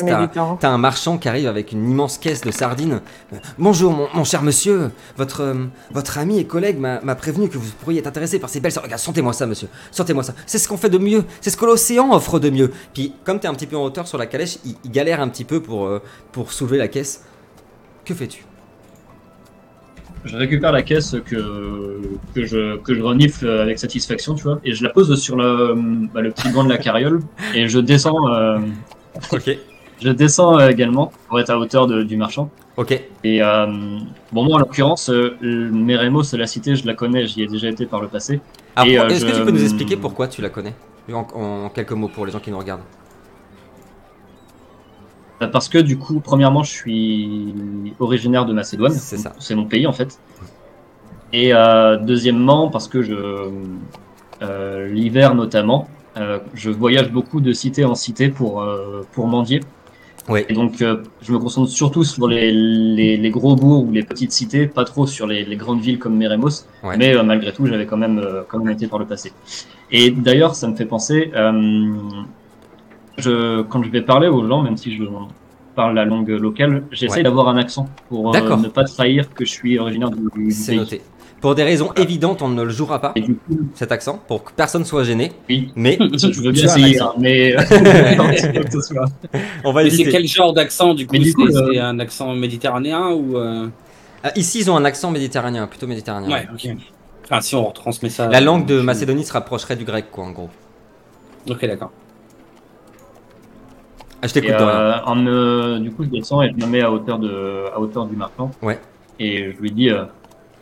t'as 0.59 0.69
un 0.69 0.79
marchand 0.79 1.17
qui 1.17 1.29
arrive 1.29 1.47
avec 1.47 1.71
une 1.71 1.89
immense 1.89 2.19
caisse 2.19 2.41
de 2.41 2.51
sardines. 2.51 3.01
Euh, 3.33 3.37
Bonjour, 3.57 3.93
mon, 3.93 4.09
mon 4.13 4.25
cher 4.25 4.43
monsieur. 4.43 4.91
Votre, 5.17 5.43
euh, 5.43 5.55
votre 5.93 6.19
ami 6.19 6.41
et 6.41 6.45
collègue 6.45 6.79
m'a 6.79 7.15
prévenu 7.15 7.49
que 7.49 7.57
vous 7.57 7.71
pourriez 7.81 8.01
être 8.01 8.09
intéressé 8.09 8.41
par 8.41 8.51
ces 8.51 8.59
belles 8.59 8.73
sardines. 8.73 8.89
Regarde, 8.89 9.01
sentez-moi 9.01 9.33
ça, 9.33 9.47
monsieur. 9.47 9.69
Sentez-moi 9.93 10.25
ça. 10.25 10.35
C'est 10.45 10.59
ce 10.59 10.67
qu'on 10.69 10.77
fait 10.77 10.91
de 10.91 10.99
mieux. 10.99 11.25
C'est 11.41 11.51
ce 11.51 11.57
que 11.57 11.67
l'océan 11.67 12.13
offre 12.13 12.41
de 12.41 12.51
mieux. 12.51 12.73
Puis, 12.93 13.15
comme 13.23 13.39
t'es 13.39 13.47
un 13.47 13.55
petit 13.55 13.69
peu 13.69 13.77
en 13.77 13.85
hauteur 13.85 14.09
sur 14.09 14.19
la 14.19 14.27
calèche, 14.27 14.59
il, 14.65 14.75
il 14.83 14.91
galère 14.91 15.21
un 15.21 15.29
petit 15.29 15.45
peu 15.45 15.61
pour, 15.63 15.87
euh, 15.87 16.03
pour 16.33 16.53
soulever 16.53 16.79
la 16.79 16.89
caisse. 16.89 17.23
Que 18.05 18.13
fais-tu? 18.13 18.45
Je 20.25 20.37
récupère 20.37 20.73
la 20.73 20.83
caisse 20.83 21.17
que, 21.25 22.01
que, 22.35 22.45
je, 22.47 22.77
que 22.79 22.95
je 22.95 23.03
renifle 23.03 23.49
avec 23.49 23.79
satisfaction, 23.79 24.35
tu 24.35 24.45
vois, 24.45 24.59
et 24.65 24.73
je 24.73 24.83
la 24.83 24.91
pose 24.91 25.21
sur 25.21 25.37
le, 25.37 25.75
bah, 26.13 26.21
le 26.23 26.31
petit 26.31 26.49
banc 26.51 26.65
de 26.65 26.71
la 26.71 26.79
carriole, 26.79 27.21
et 27.55 27.69
je 27.69 27.79
descends, 27.79 28.33
euh, 28.35 28.59
Ok. 29.33 29.57
je 30.03 30.09
descends 30.11 30.59
euh, 30.59 30.69
également 30.69 31.13
pour 31.29 31.41
être 31.41 31.51
à 31.51 31.59
hauteur 31.59 31.87
de- 31.87 32.03
du 32.03 32.17
marchand. 32.17 32.49
Ok. 32.77 32.93
Et 33.23 33.43
euh, 33.43 33.67
bon, 34.33 34.45
moi 34.45 34.57
en 34.57 34.59
l'occurrence, 34.59 35.11
euh, 35.11 35.37
Meremos, 35.43 36.23
la 36.33 36.47
cité, 36.47 36.75
je 36.75 36.87
la 36.87 36.95
connais, 36.95 37.27
j'y 37.27 37.43
ai 37.43 37.47
déjà 37.47 37.69
été 37.69 37.85
par 37.87 38.01
le 38.01 38.09
passé. 38.09 38.41
Euh, 38.79 38.83
est-ce 39.09 39.25
que 39.27 39.31
tu 39.37 39.45
peux 39.45 39.51
nous 39.53 39.63
expliquer 39.63 39.97
pourquoi 39.97 40.27
tu 40.27 40.41
la 40.43 40.49
connais? 40.49 40.75
En, 41.13 41.27
en 41.35 41.69
quelques 41.69 41.93
mots 41.93 42.09
pour 42.09 42.25
les 42.25 42.33
gens 42.33 42.41
qui 42.41 42.51
nous 42.51 42.59
regardent. 42.59 42.81
Euh, 45.43 45.49
Parce 45.49 45.69
que 45.69 45.79
du 45.79 45.99
coup, 45.99 46.21
premièrement, 46.21 46.63
je 46.63 46.71
suis 46.71 47.55
originaire 47.99 48.47
de 48.47 48.53
Macédoine. 48.53 48.93
C'est 48.93 49.17
ça. 49.17 49.33
C'est 49.39 49.55
mon 49.55 49.65
pays 49.65 49.87
en 49.87 49.93
fait. 49.93 50.19
Et 51.33 51.53
euh, 51.53 51.97
deuxièmement, 51.97 52.69
parce 52.69 52.87
que 52.87 53.03
je 53.03 53.15
euh, 54.43 54.89
l'hiver 54.89 55.35
notamment, 55.35 55.89
euh, 56.17 56.39
je 56.55 56.71
voyage 56.71 57.11
beaucoup 57.11 57.41
de 57.41 57.53
cité 57.53 57.85
en 57.85 57.97
cité 57.97 58.29
pour 58.29 58.65
pour 59.13 59.27
mendier. 59.27 59.61
Ouais. 60.29 60.47
Et 60.49 60.55
donc, 60.55 60.83
je 61.21 61.33
me 61.33 61.39
concentre 61.39 61.69
surtout 61.71 62.03
sur 62.03 62.29
les, 62.29 62.51
les, 62.51 63.19
les 63.19 63.31
gros 63.31 63.57
bourgs 63.57 63.89
ou 63.89 63.93
les 63.93 64.05
petites 64.05 64.33
cités, 64.33 64.67
pas 64.67 64.85
trop 64.85 65.07
sur 65.07 65.27
les, 65.27 65.45
les 65.45 65.57
grandes 65.57 65.83
villes 65.83 65.99
comme 65.99 66.17
Meremos. 66.17 66.65
Ouais. 66.83 66.97
Mais 66.97 67.23
malgré 67.23 67.53
tout, 67.53 67.67
j'avais 67.67 67.85
quand 67.85 67.99
même 67.99 68.25
quand 68.49 68.59
même 68.61 68.73
été 68.73 68.87
par 68.87 68.99
le 69.01 69.05
passé. 69.05 69.33
Et 69.91 70.13
d'ailleurs, 70.13 70.55
ça 70.55 70.69
me 70.69 70.77
fait 70.77 70.87
penser, 70.87 71.31
je, 73.19 73.63
quand 73.63 73.83
je 73.83 73.91
vais 73.91 74.03
parler 74.03 74.29
aux 74.29 74.47
gens, 74.47 74.63
même 74.63 74.77
si 74.77 74.97
je 74.97 75.05
parle 75.75 75.95
la 75.95 76.05
langue 76.05 76.29
locale, 76.29 76.85
j'essaie 76.93 77.17
Ouais. 77.19 77.23
d'avoir 77.23 77.49
un 77.49 77.57
accent 77.57 77.89
pour 78.09 78.35
euh, 78.35 78.57
ne 78.57 78.69
pas 78.69 78.85
trahir 78.85 79.33
que 79.35 79.45
je 79.45 79.51
suis 79.51 79.79
originaire 79.79 80.11
du, 80.11 80.51
C'est 80.51 80.73
pays. 80.73 80.79
noté. 80.79 81.01
Pour 81.41 81.55
des 81.55 81.63
raisons 81.65 81.93
évidentes, 81.95 82.41
on 82.41 82.49
ne 82.49 82.63
le 82.63 82.71
jouera 82.71 83.01
pas, 83.01 83.13
cet 83.75 83.93
accent, 83.93 84.19
pour 84.29 84.45
que 84.45 84.53
personne 84.53 84.85
soit 84.87 85.05
gêné. 85.05 85.31
oui, 85.51 85.71
Mais 85.77 85.99
je 86.01 86.27
veux 86.41 86.53
Tu 86.53 86.63
bien 86.63 86.65
essayer, 86.65 87.01
hein, 87.01 87.13
mais 87.19 87.53
que 87.55 87.63
ce 88.73 88.81
soit. 88.81 89.05
on 89.65 89.73
va 89.73 89.83
Mais 89.85 89.91
c'est 89.91 90.05
quel 90.05 90.27
genre 90.27 90.53
d'accent 90.55 90.95
du 90.95 91.07
coup 91.07 91.17
C'est 91.17 91.35
euh, 91.39 91.71
c'est 91.73 91.79
un 91.81 91.99
accent 91.99 92.35
méditerranéen 92.35 93.11
ou 93.11 93.37
euh, 93.37 93.67
Ah, 94.23 94.31
ici, 94.37 94.61
ils 94.61 94.71
ont 94.71 94.77
un 94.77 94.85
accent 94.87 95.11
méditerranéen, 95.11 95.67
plutôt 95.67 95.87
méditerranéen. 95.87 96.31
Ouais, 96.31 96.47
ok. 96.53 96.77
Enfin, 97.25 97.41
si 97.43 97.55
on 97.57 97.65
retransmet 97.67 98.09
ça. 98.11 98.29
La 98.29 98.41
langue 98.41 98.65
de 98.65 98.81
Macédonie 98.81 99.25
se 99.25 99.33
rapprocherait 99.33 99.77
du 99.77 99.85
grec, 99.85 100.07
quoi, 100.11 100.25
en 100.25 100.31
gros. 100.31 100.51
Ok, 101.51 101.67
d'accord. 101.67 101.91
Ah, 104.25 104.27
je 104.27 104.33
t'écoute, 104.33 104.53
euh, 104.59 104.95
en 105.05 105.17
me- 105.17 105.79
du 105.81 105.91
coup, 105.91 106.03
je 106.05 106.09
descends 106.09 106.41
et 106.41 106.49
je 106.49 106.55
me 106.65 106.71
mets 106.71 106.81
à 106.81 106.91
hauteur 106.91 107.19
de, 107.19 107.65
à 107.75 107.79
hauteur 107.79 108.07
du 108.07 108.17
marchand. 108.17 108.51
Ouais. 108.63 108.81
Et 109.21 109.53
je 109.53 109.61
lui 109.61 109.71
dis, 109.71 109.91
euh, 109.91 110.05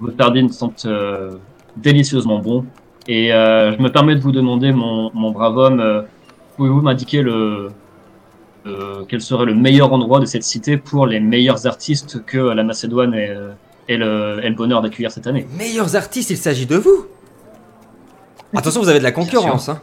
vos 0.00 0.10
sardines 0.18 0.50
sont 0.50 0.72
euh, 0.84 1.36
délicieusement 1.76 2.40
bons. 2.40 2.64
Et 3.06 3.32
euh, 3.32 3.72
je 3.76 3.80
me 3.80 3.88
permets 3.92 4.16
de 4.16 4.20
vous 4.20 4.32
demander, 4.32 4.72
mon, 4.72 5.12
mon 5.14 5.30
brave 5.30 5.56
homme, 5.56 5.78
euh, 5.78 6.02
pouvez-vous 6.56 6.80
m'indiquer 6.80 7.22
le, 7.22 7.68
euh, 8.66 9.04
quel 9.08 9.20
serait 9.20 9.44
le 9.46 9.54
meilleur 9.54 9.92
endroit 9.92 10.18
de 10.18 10.24
cette 10.26 10.42
cité 10.42 10.76
pour 10.76 11.06
les 11.06 11.20
meilleurs 11.20 11.64
artistes 11.68 12.24
que 12.24 12.38
la 12.38 12.64
Macédoine 12.64 13.14
ait, 13.14 13.36
ait 13.88 13.96
le, 13.96 14.40
ait 14.42 14.48
le 14.48 14.56
bonheur 14.56 14.82
d'accueillir 14.82 15.12
cette 15.12 15.28
année? 15.28 15.46
Meilleurs 15.56 15.94
artistes, 15.94 16.30
il 16.30 16.36
s'agit 16.36 16.66
de 16.66 16.74
vous 16.76 17.06
Attention, 18.54 18.80
vous 18.82 18.88
avez 18.88 18.98
de 18.98 19.04
la 19.04 19.12
concurrence. 19.12 19.68
Hein. 19.68 19.80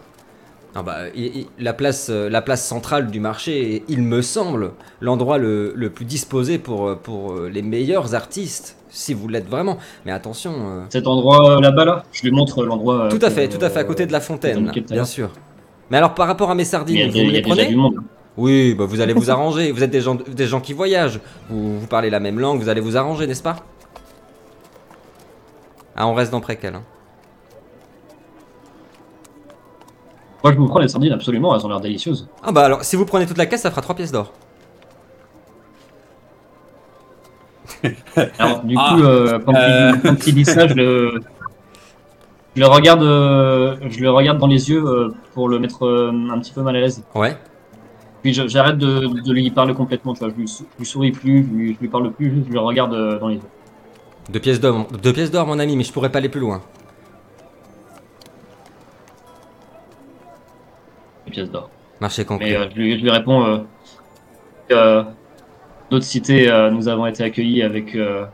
Ah 0.75 0.83
bah, 0.83 0.97
il- 1.15 1.35
il- 1.37 1.47
la, 1.59 1.73
place, 1.73 2.09
euh, 2.11 2.29
la 2.29 2.41
place 2.41 2.65
centrale 2.65 3.07
du 3.07 3.19
marché 3.19 3.75
est, 3.77 3.83
il 3.87 4.03
me 4.03 4.21
semble, 4.21 4.71
l'endroit 5.01 5.37
le, 5.39 5.73
le 5.75 5.89
plus 5.89 6.05
disposé 6.05 6.59
pour, 6.59 6.87
euh, 6.87 6.95
pour 6.95 7.33
euh, 7.33 7.49
les 7.51 7.63
meilleurs 7.63 8.13
artistes, 8.13 8.77
si 8.91 9.13
vous 9.15 9.27
l'êtes 9.27 9.49
vraiment. 9.49 9.77
Mais 10.05 10.11
attention, 10.11 10.53
euh, 10.55 10.81
Cet 10.89 11.07
endroit 11.07 11.59
là-bas, 11.59 11.85
là, 11.85 12.03
je 12.11 12.21
lui 12.23 12.31
montre 12.31 12.63
l'endroit. 12.63 13.09
tout 13.09 13.19
à 13.23 13.31
fait, 13.31 13.47
tout 13.49 13.63
à 13.65 13.69
fait, 13.71 13.79
à 13.79 13.83
côté 13.83 14.05
de 14.05 14.11
la 14.11 14.19
fontaine, 14.21 14.71
bien 14.91 15.05
sûr. 15.05 15.31
Mais 15.89 15.97
alors, 15.97 16.13
par 16.13 16.27
rapport 16.27 16.51
à 16.51 16.55
mes 16.55 16.65
sardines, 16.65 17.09
vous 17.09 17.17
me 17.17 17.31
les 17.31 17.41
prenez 17.41 17.65
du 17.65 17.75
monde. 17.75 17.95
Oui, 18.37 18.75
bah 18.75 18.85
vous 18.85 19.01
allez 19.01 19.13
vous 19.13 19.31
arranger. 19.31 19.71
Vous 19.71 19.81
êtes 19.83 19.89
des 19.89 20.01
gens, 20.01 20.15
des 20.15 20.45
gens 20.45 20.61
qui 20.61 20.73
voyagent. 20.73 21.19
Vous, 21.49 21.79
vous 21.79 21.87
parlez 21.87 22.11
la 22.11 22.19
même 22.19 22.39
langue, 22.39 22.61
vous 22.61 22.69
allez 22.69 22.79
vous 22.79 22.95
arranger, 22.95 23.25
n'est-ce 23.25 23.41
pas? 23.43 23.55
Ah, 25.95 26.07
on 26.07 26.13
reste 26.13 26.31
dans 26.31 26.39
préquel. 26.41 26.75
Hein. 26.75 26.83
Moi, 30.43 30.53
je 30.53 30.57
vous 30.57 30.67
prends 30.67 30.79
les 30.79 30.87
sardines, 30.87 31.11
absolument, 31.13 31.55
elles 31.55 31.65
ont 31.65 31.69
l'air 31.69 31.81
délicieuses. 31.81 32.27
Ah 32.43 32.51
bah 32.51 32.63
alors, 32.63 32.83
si 32.83 32.95
vous 32.95 33.05
prenez 33.05 33.25
toute 33.25 33.37
la 33.37 33.45
caisse, 33.45 33.61
ça 33.61 33.71
fera 33.71 33.81
3 33.81 33.95
pièces 33.95 34.11
d'or. 34.11 34.31
Alors, 38.39 38.63
du 38.63 38.75
Ah. 38.77 38.93
coup, 38.95 39.03
euh, 39.03 39.39
quand, 39.45 39.53
Euh. 39.55 39.91
Il, 39.95 40.01
quand 40.01 40.27
il 40.27 40.33
dit 40.35 40.45
ça, 40.45 40.67
je 40.67 40.73
le, 40.73 41.21
je 42.55 42.61
le 42.61 42.67
regarde, 42.67 43.03
euh, 43.03 43.75
je 43.89 43.99
le 44.01 44.09
regarde 44.11 44.37
dans 44.37 44.47
les 44.47 44.69
yeux 44.69 44.83
pour 45.33 45.49
le 45.49 45.59
mettre 45.59 45.87
un 46.31 46.39
petit 46.39 46.51
peu 46.53 46.61
mal 46.61 46.75
à 46.75 46.81
l'aise. 46.81 47.03
Ouais. 47.15 47.37
Puis 48.21 48.33
j'arrête 48.33 48.77
de, 48.77 49.07
de 49.21 49.31
lui 49.33 49.49
parler 49.51 49.73
complètement, 49.73 50.13
tu 50.13 50.19
vois. 50.19 50.29
Je 50.29 50.35
lui, 50.35 50.47
je 50.47 50.63
lui 50.77 50.85
souris 50.85 51.11
plus, 51.11 51.45
je 51.49 51.53
lui, 51.55 51.73
je 51.75 51.79
lui 51.79 51.87
parle 51.87 52.11
plus, 52.11 52.43
je 52.47 52.53
le 52.53 52.59
regarde 52.59 53.19
dans 53.19 53.27
les 53.29 53.35
yeux. 53.35 53.41
Deux 54.29 54.39
pièces 54.39 54.59
d'or, 54.59 55.47
mon 55.47 55.59
ami, 55.59 55.75
mais 55.77 55.83
je 55.83 55.93
pourrais 55.93 56.11
pas 56.11 56.19
aller 56.19 56.29
plus 56.29 56.41
loin. 56.41 56.61
Les 61.29 61.35
pièces 61.35 61.51
d'or. 61.51 61.69
Marché 62.01 62.25
conclu. 62.25 62.47
Mais 62.47 62.55
euh, 62.55 62.67
je, 62.71 62.75
lui, 62.75 62.97
je 62.97 63.03
lui 63.03 63.11
réponds 63.11 63.45
euh, 63.45 63.57
que 64.67 65.03
d'autres 65.91 66.05
cités, 66.05 66.49
euh, 66.49 66.71
nous 66.71 66.87
avons 66.87 67.05
été 67.05 67.23
accueillis 67.23 67.61
avec, 67.61 67.93
euh, 67.95 68.25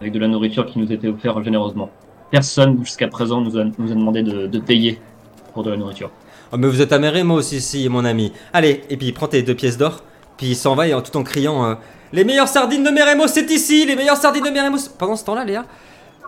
avec 0.00 0.12
de 0.12 0.18
la 0.18 0.28
nourriture 0.28 0.64
qui 0.66 0.78
nous 0.78 0.92
était 0.92 1.08
offerte 1.08 1.42
généreusement. 1.42 1.90
Personne 2.30 2.78
jusqu'à 2.84 3.08
présent 3.08 3.40
nous 3.40 3.58
a, 3.58 3.64
nous 3.64 3.90
a 3.90 3.94
demandé 3.94 4.22
de, 4.22 4.46
de 4.46 4.58
payer 4.58 5.00
pour 5.54 5.64
de 5.64 5.70
la 5.70 5.76
nourriture. 5.76 6.10
Oh, 6.52 6.56
mais 6.56 6.68
vous 6.68 6.80
êtes 6.80 6.92
à 6.92 6.98
Méremos 6.98 7.40
ici, 7.40 7.88
mon 7.88 8.04
ami. 8.04 8.32
Allez, 8.52 8.82
et 8.90 8.96
puis 8.96 9.08
il 9.08 9.14
prend 9.14 9.26
tes 9.26 9.42
deux 9.42 9.54
pièces 9.54 9.76
d'or, 9.76 10.02
puis 10.36 10.48
il 10.48 10.56
s'en 10.56 10.74
va 10.74 10.86
et 10.86 11.02
tout 11.02 11.16
en 11.16 11.24
criant 11.24 11.64
euh, 11.64 11.74
Les 12.12 12.24
meilleures 12.24 12.48
sardines 12.48 12.84
de 12.84 12.90
Méremos, 12.90 13.26
c'est 13.26 13.50
ici 13.50 13.86
Les 13.86 13.96
meilleures 13.96 14.16
sardines 14.16 14.44
de 14.44 14.50
Méremos 14.50 14.78
Pendant 14.98 15.16
ce 15.16 15.24
temps-là, 15.24 15.44
Léa, 15.44 15.64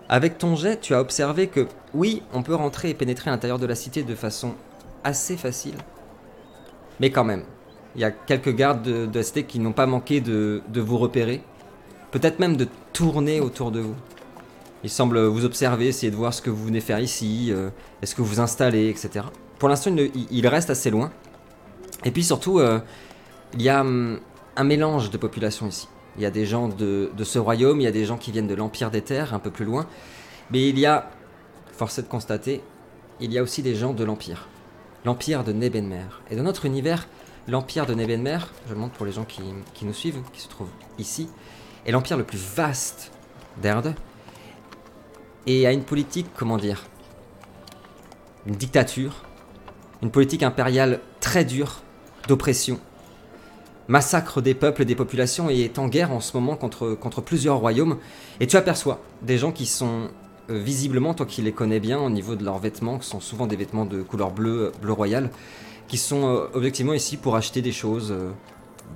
avec 0.09 0.37
ton 0.37 0.55
jet, 0.55 0.79
tu 0.81 0.93
as 0.93 0.99
observé 0.99 1.47
que, 1.47 1.67
oui, 1.93 2.21
on 2.33 2.43
peut 2.43 2.55
rentrer 2.55 2.89
et 2.89 2.93
pénétrer 2.93 3.29
à 3.29 3.33
l'intérieur 3.33 3.59
de 3.59 3.65
la 3.65 3.75
cité 3.75 4.03
de 4.03 4.15
façon 4.15 4.55
assez 5.03 5.37
facile. 5.37 5.75
Mais 6.99 7.09
quand 7.09 7.23
même, 7.23 7.43
il 7.95 8.01
y 8.01 8.03
a 8.03 8.11
quelques 8.11 8.53
gardes 8.55 8.83
de, 8.83 9.05
de 9.05 9.21
cité 9.21 9.43
qui 9.43 9.59
n'ont 9.59 9.73
pas 9.73 9.85
manqué 9.85 10.21
de, 10.21 10.61
vous 10.75 10.97
repérer. 10.97 11.41
Peut-être 12.11 12.39
même 12.39 12.57
de 12.57 12.67
tourner 12.93 13.39
autour 13.41 13.71
de 13.71 13.79
vous. 13.79 13.95
Ils 14.83 14.89
semblent 14.89 15.21
vous 15.25 15.45
observer, 15.45 15.87
essayer 15.87 16.11
de 16.11 16.15
voir 16.15 16.33
ce 16.33 16.41
que 16.41 16.49
vous 16.49 16.65
venez 16.65 16.81
faire 16.81 16.99
ici, 16.99 17.49
euh, 17.51 17.69
est-ce 18.01 18.15
que 18.15 18.21
vous 18.21 18.27
vous 18.27 18.39
installez, 18.39 18.89
etc. 18.89 19.25
Pour 19.59 19.69
l'instant, 19.69 19.91
il, 19.91 19.95
ne- 19.95 20.03
il- 20.15 20.27
il 20.31 20.47
reste 20.47 20.69
assez 20.69 20.89
loin. 20.89 21.11
Et 22.03 22.11
puis 22.11 22.23
surtout, 22.23 22.59
euh, 22.59 22.79
il 23.53 23.61
y 23.61 23.69
a 23.69 23.81
hum, 23.81 24.19
un 24.55 24.63
mélange 24.63 25.11
de 25.11 25.17
population 25.17 25.67
ici. 25.67 25.87
Il 26.17 26.23
y 26.23 26.25
a 26.25 26.31
des 26.31 26.45
gens 26.45 26.67
de, 26.67 27.11
de 27.15 27.23
ce 27.23 27.39
royaume, 27.39 27.79
il 27.79 27.83
y 27.83 27.87
a 27.87 27.91
des 27.91 28.05
gens 28.05 28.17
qui 28.17 28.31
viennent 28.31 28.47
de 28.47 28.55
l'Empire 28.55 28.91
des 28.91 29.01
Terres, 29.01 29.33
un 29.33 29.39
peu 29.39 29.51
plus 29.51 29.65
loin. 29.65 29.87
Mais 30.51 30.67
il 30.67 30.79
y 30.79 30.85
a, 30.85 31.09
force 31.71 31.99
est 31.99 32.03
de 32.03 32.07
constater, 32.07 32.61
il 33.19 33.31
y 33.31 33.37
a 33.37 33.43
aussi 33.43 33.61
des 33.61 33.75
gens 33.75 33.93
de 33.93 34.03
l'Empire. 34.03 34.47
L'Empire 35.05 35.43
de 35.43 35.51
Nebenmer. 35.51 36.05
Et 36.29 36.35
dans 36.35 36.43
notre 36.43 36.65
univers, 36.65 37.07
l'Empire 37.47 37.85
de 37.85 37.93
Nebenmer, 37.93 38.39
je 38.67 38.73
le 38.73 38.79
montre 38.79 38.93
pour 38.93 39.05
les 39.05 39.11
gens 39.11 39.25
qui, 39.25 39.41
nous 39.83 39.93
suivent, 39.93 40.21
qui 40.33 40.41
se 40.41 40.47
trouvent 40.47 40.69
ici, 40.99 41.29
est 41.85 41.91
l'empire 41.91 42.17
le 42.17 42.23
plus 42.23 42.37
vaste 42.37 43.11
d'Erde. 43.61 43.95
Et 45.47 45.65
a 45.65 45.71
une 45.71 45.83
politique, 45.83 46.27
comment 46.35 46.57
dire, 46.57 46.83
une 48.45 48.55
dictature, 48.55 49.23
une 50.03 50.11
politique 50.11 50.43
impériale 50.43 50.99
très 51.19 51.45
dure, 51.45 51.81
d'oppression, 52.27 52.79
massacre 53.87 54.41
des 54.41 54.53
peuples 54.53 54.83
et 54.83 54.85
des 54.85 54.95
populations 54.95 55.49
et 55.49 55.61
est 55.61 55.79
en 55.79 55.87
guerre 55.87 56.11
en 56.11 56.19
ce 56.19 56.37
moment 56.37 56.55
contre, 56.55 57.21
plusieurs 57.21 57.57
royaumes. 57.57 57.97
Et 58.39 58.47
tu 58.47 58.55
aperçois 58.55 59.01
des 59.21 59.37
gens 59.37 59.51
qui 59.51 59.65
sont 59.65 60.09
visiblement, 60.49 61.13
toi 61.13 61.25
qui 61.25 61.41
les 61.41 61.51
connais 61.51 61.79
bien 61.79 61.99
au 61.99 62.09
niveau 62.09 62.35
de 62.35 62.43
leurs 62.43 62.59
vêtements, 62.59 62.97
qui 62.99 63.07
sont 63.07 63.19
souvent 63.19 63.47
des 63.47 63.55
vêtements 63.55 63.85
de 63.85 64.01
couleur 64.01 64.31
bleu, 64.31 64.71
bleu 64.81 64.93
royal, 64.93 65.29
qui 65.87 65.97
sont 65.97 66.25
euh, 66.27 66.47
objectivement 66.53 66.93
ici 66.93 67.17
pour 67.17 67.35
acheter 67.35 67.61
des 67.61 67.71
choses, 67.71 68.11
euh, 68.11 68.31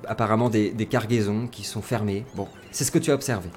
apparemment 0.07 0.49
des, 0.49 0.71
des 0.71 0.85
cargaisons 0.85 1.47
qui 1.47 1.63
sont 1.63 1.81
fermées. 1.81 2.25
Bon, 2.35 2.47
c'est 2.71 2.83
ce 2.83 2.91
que 2.91 2.99
tu 2.99 3.11
as 3.11 3.15
observé. 3.15 3.49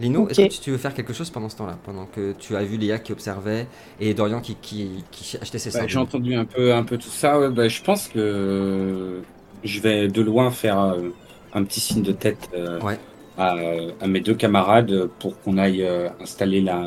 Lino, 0.00 0.28
est-ce 0.28 0.40
que 0.58 0.62
tu- 0.62 0.70
veux 0.70 0.78
faire 0.78 0.94
quelque 0.94 1.12
chose 1.12 1.28
pendant 1.30 1.48
ce 1.48 1.56
temps-là 1.56 1.76
Pendant 1.84 2.06
que 2.06 2.32
tu 2.32 2.54
as 2.54 2.62
vu 2.62 2.76
Léa 2.76 3.00
qui 3.00 3.10
observait 3.10 3.66
et 3.98 4.14
Dorian 4.14 4.40
qui, 4.40 4.54
qui, 4.54 5.02
qui 5.10 5.36
achetait 5.40 5.58
ses 5.58 5.72
sardines 5.72 5.88
J'ai 5.90 5.98
entendu 5.98 6.34
un 6.36 6.44
peu, 6.44 6.72
un 6.72 6.84
peu 6.84 6.98
tout 6.98 7.08
ça. 7.08 7.40
ouais, 7.40 7.50
bah, 7.50 7.66
je 7.66 7.82
pense 7.82 8.06
que 8.06 9.22
je 9.64 9.80
vais 9.80 10.06
de 10.06 10.22
loin 10.22 10.52
faire 10.52 10.78
euh, 10.78 11.08
un 11.52 11.64
petit 11.64 11.80
signe 11.80 12.02
de 12.02 12.12
tête 12.12 12.48
euh, 12.54 12.80
Ouais. 12.80 13.00
À, 13.38 13.54
à 14.00 14.06
mes 14.06 14.20
deux 14.20 14.34
camarades 14.34 15.08
pour 15.20 15.40
qu'on 15.40 15.58
aille 15.58 15.82
euh, 15.84 16.08
installer 16.20 16.60
la, 16.60 16.82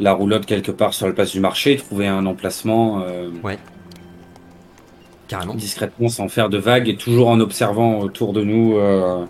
la 0.00 0.12
roulotte 0.12 0.46
quelque 0.46 0.70
part 0.72 0.92
sur 0.94 1.06
le 1.06 1.14
place 1.14 1.32
du 1.32 1.40
marché, 1.40 1.76
trouver 1.76 2.06
un 2.06 2.26
emplacement 2.26 3.02
euh, 3.02 3.30
Carrément. 5.28 5.54
discrètement 5.54 6.08
sans 6.08 6.28
faire 6.28 6.48
de 6.50 6.58
vagues 6.58 6.88
et 6.88 6.96
toujours 6.96 7.28
en 7.28 7.40
observant 7.40 7.98
autour 8.00 8.32
de 8.32 8.42
nous, 8.42 8.76
euh, 8.76 9.24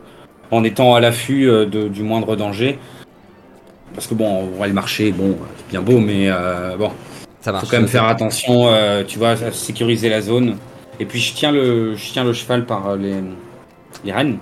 en 0.50 0.64
étant 0.64 0.94
à 0.94 1.00
l'affût 1.00 1.48
euh, 1.48 1.66
du 1.66 2.02
moindre 2.02 2.34
danger. 2.36 2.78
Parce 3.94 4.08
que 4.08 4.14
bon, 4.14 4.26
on 4.26 4.46
voit 4.46 4.66
le 4.66 4.72
marché, 4.72 5.12
bon, 5.12 5.36
c'est 5.56 5.68
bien 5.68 5.80
beau, 5.80 6.00
mais 6.00 6.28
bon, 6.76 6.90
Ça 7.40 7.52
marche. 7.52 7.64
faut 7.66 7.70
quand 7.70 7.78
même 7.78 7.86
faire 7.86 8.04
attention, 8.08 8.66
tu 9.06 9.18
vois, 9.20 9.30
à 9.30 9.52
sécuriser 9.52 10.08
la 10.08 10.20
zone. 10.20 10.56
Et 10.98 11.04
puis 11.04 11.20
je 11.20 11.32
tiens 11.32 11.52
le, 11.52 11.94
je 11.94 12.12
tiens 12.12 12.24
le 12.24 12.32
cheval 12.32 12.66
par 12.66 12.96
les, 12.96 13.14
les 14.04 14.12
rênes. 14.12 14.38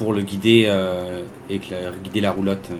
Pour 0.00 0.14
le 0.14 0.22
guider 0.22 0.64
euh, 0.66 1.22
et 1.50 1.58
que 1.58 1.74
la- 1.74 1.90
guider 1.92 2.22
la 2.22 2.32
roulotte. 2.32 2.68
euh. 2.72 2.76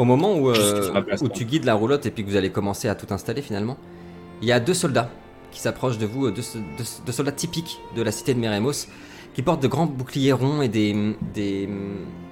Au 0.00 0.04
moment 0.04 0.36
où, 0.36 0.50
euh, 0.50 1.00
place, 1.02 1.22
où 1.22 1.28
tu 1.28 1.44
guides 1.44 1.64
la 1.64 1.74
roulotte 1.74 2.04
et 2.06 2.10
puis 2.10 2.24
que 2.24 2.28
vous 2.28 2.36
allez 2.36 2.50
commencer 2.50 2.88
à 2.88 2.96
tout 2.96 3.06
installer 3.14 3.40
finalement, 3.40 3.76
il 4.42 4.48
y 4.48 4.52
a 4.52 4.58
deux 4.58 4.74
soldats 4.74 5.08
qui 5.52 5.60
s'approchent 5.60 5.96
de 5.98 6.06
vous, 6.06 6.28
deux, 6.32 6.42
deux- 6.76 6.84
deux 7.06 7.12
soldats 7.12 7.30
typiques 7.32 7.78
de 7.96 8.02
la 8.02 8.10
cité 8.10 8.34
de 8.34 8.40
Meremos, 8.40 8.72
qui 9.34 9.42
portent 9.42 9.62
de 9.62 9.68
grands 9.68 9.86
boucliers 9.86 10.32
ronds 10.32 10.60
et 10.60 10.68
des, 10.68 11.14
des, 11.32 11.68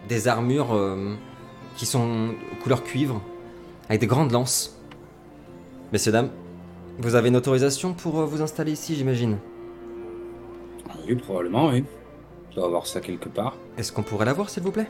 des 0.08 0.28
armures 0.28 0.74
euh, 0.74 1.14
qui 1.76 1.86
sont 1.86 2.34
couleur 2.62 2.82
cuivre, 2.82 3.22
avec 3.88 4.00
des 4.00 4.08
grandes 4.08 4.32
lances. 4.32 4.76
Messieurs, 5.92 6.12
dames, 6.12 6.30
vous 6.98 7.14
avez 7.14 7.28
une 7.28 7.36
autorisation 7.36 7.94
pour 7.94 8.14
vous 8.26 8.42
installer 8.42 8.72
ici, 8.72 8.96
j'imagine? 8.96 9.38
Oui, 11.08 11.14
probablement, 11.14 11.68
oui. 11.68 11.84
Je 12.54 12.60
dois 12.60 12.68
avoir 12.68 12.86
ça 12.86 13.00
quelque 13.00 13.28
part. 13.28 13.56
Est-ce 13.76 13.90
qu'on 13.92 14.04
pourrait 14.04 14.26
l'avoir, 14.26 14.48
s'il 14.48 14.62
vous 14.62 14.70
plaît? 14.70 14.86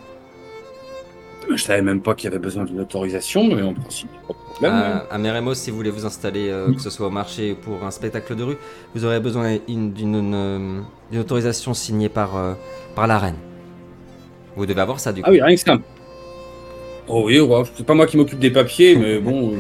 Je 1.51 1.57
savais 1.57 1.81
même 1.81 2.03
pas 2.03 2.15
qu'il 2.15 2.25
y 2.25 2.29
avait 2.29 2.39
besoin 2.39 2.65
d'une 2.65 2.81
autorisation, 2.81 3.45
mais 3.45 3.63
en 3.63 3.73
principe, 3.73 4.11
pas 4.29 4.35
de 4.35 4.39
problème. 4.55 4.73
à, 5.11 5.15
à 5.15 5.19
Meremos, 5.19 5.55
si 5.55 5.71
vous 5.71 5.77
voulez 5.77 5.91
vous 5.91 6.05
installer, 6.05 6.51
euh, 6.51 6.75
que 6.75 6.81
ce 6.81 6.91
soit 6.91 7.07
au 7.07 7.11
marché 7.11 7.53
ou 7.53 7.57
pour 7.57 7.83
un 7.85 7.91
spectacle 7.91 8.37
de 8.37 8.43
rue, 8.43 8.57
vous 8.95 9.05
aurez 9.07 9.19
besoin 9.19 9.57
d'une- 9.67 10.83
euh, 11.15 11.19
autorisation 11.21 11.73
signée 11.73 12.11
par, 12.11 12.37
euh, 12.37 12.53
par 12.95 13.07
la 13.07 13.19
reine. 13.19 13.37
Vous 14.57 14.67
devez 14.67 14.81
avoir 14.83 15.01
ça 15.01 15.13
du 15.15 15.23
coup. 15.23 15.29
Ah 15.29 15.33
oui, 15.33 15.41
rien 15.41 15.55
que 15.55 15.61
ça. 15.61 15.79
Oh 17.09 17.23
oui, 17.27 17.41
ouais, 17.41 17.63
c'est 17.75 17.87
pas 17.87 17.95
moi 17.95 18.07
qui 18.07 18.19
m'occupe 18.19 18.39
des 18.41 18.51
papiers, 18.51 18.95
mais 18.97 19.19
bon, 19.21 19.53
euh, 19.55 19.57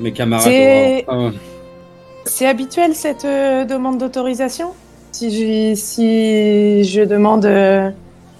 mes 0.00 0.12
camarades. 0.12 0.46
C'est- 0.46 1.04
auront- 1.08 1.32
ah, 1.32 2.44
habituel 2.48 2.94
cette 2.94 3.24
euh, 3.24 3.64
demande 3.64 3.96
d'autorisation? 3.98 4.74
Si 5.18 5.30
je, 5.30 5.74
si 5.74 6.84
je 6.84 7.02
demande 7.02 7.44
euh, 7.44 7.90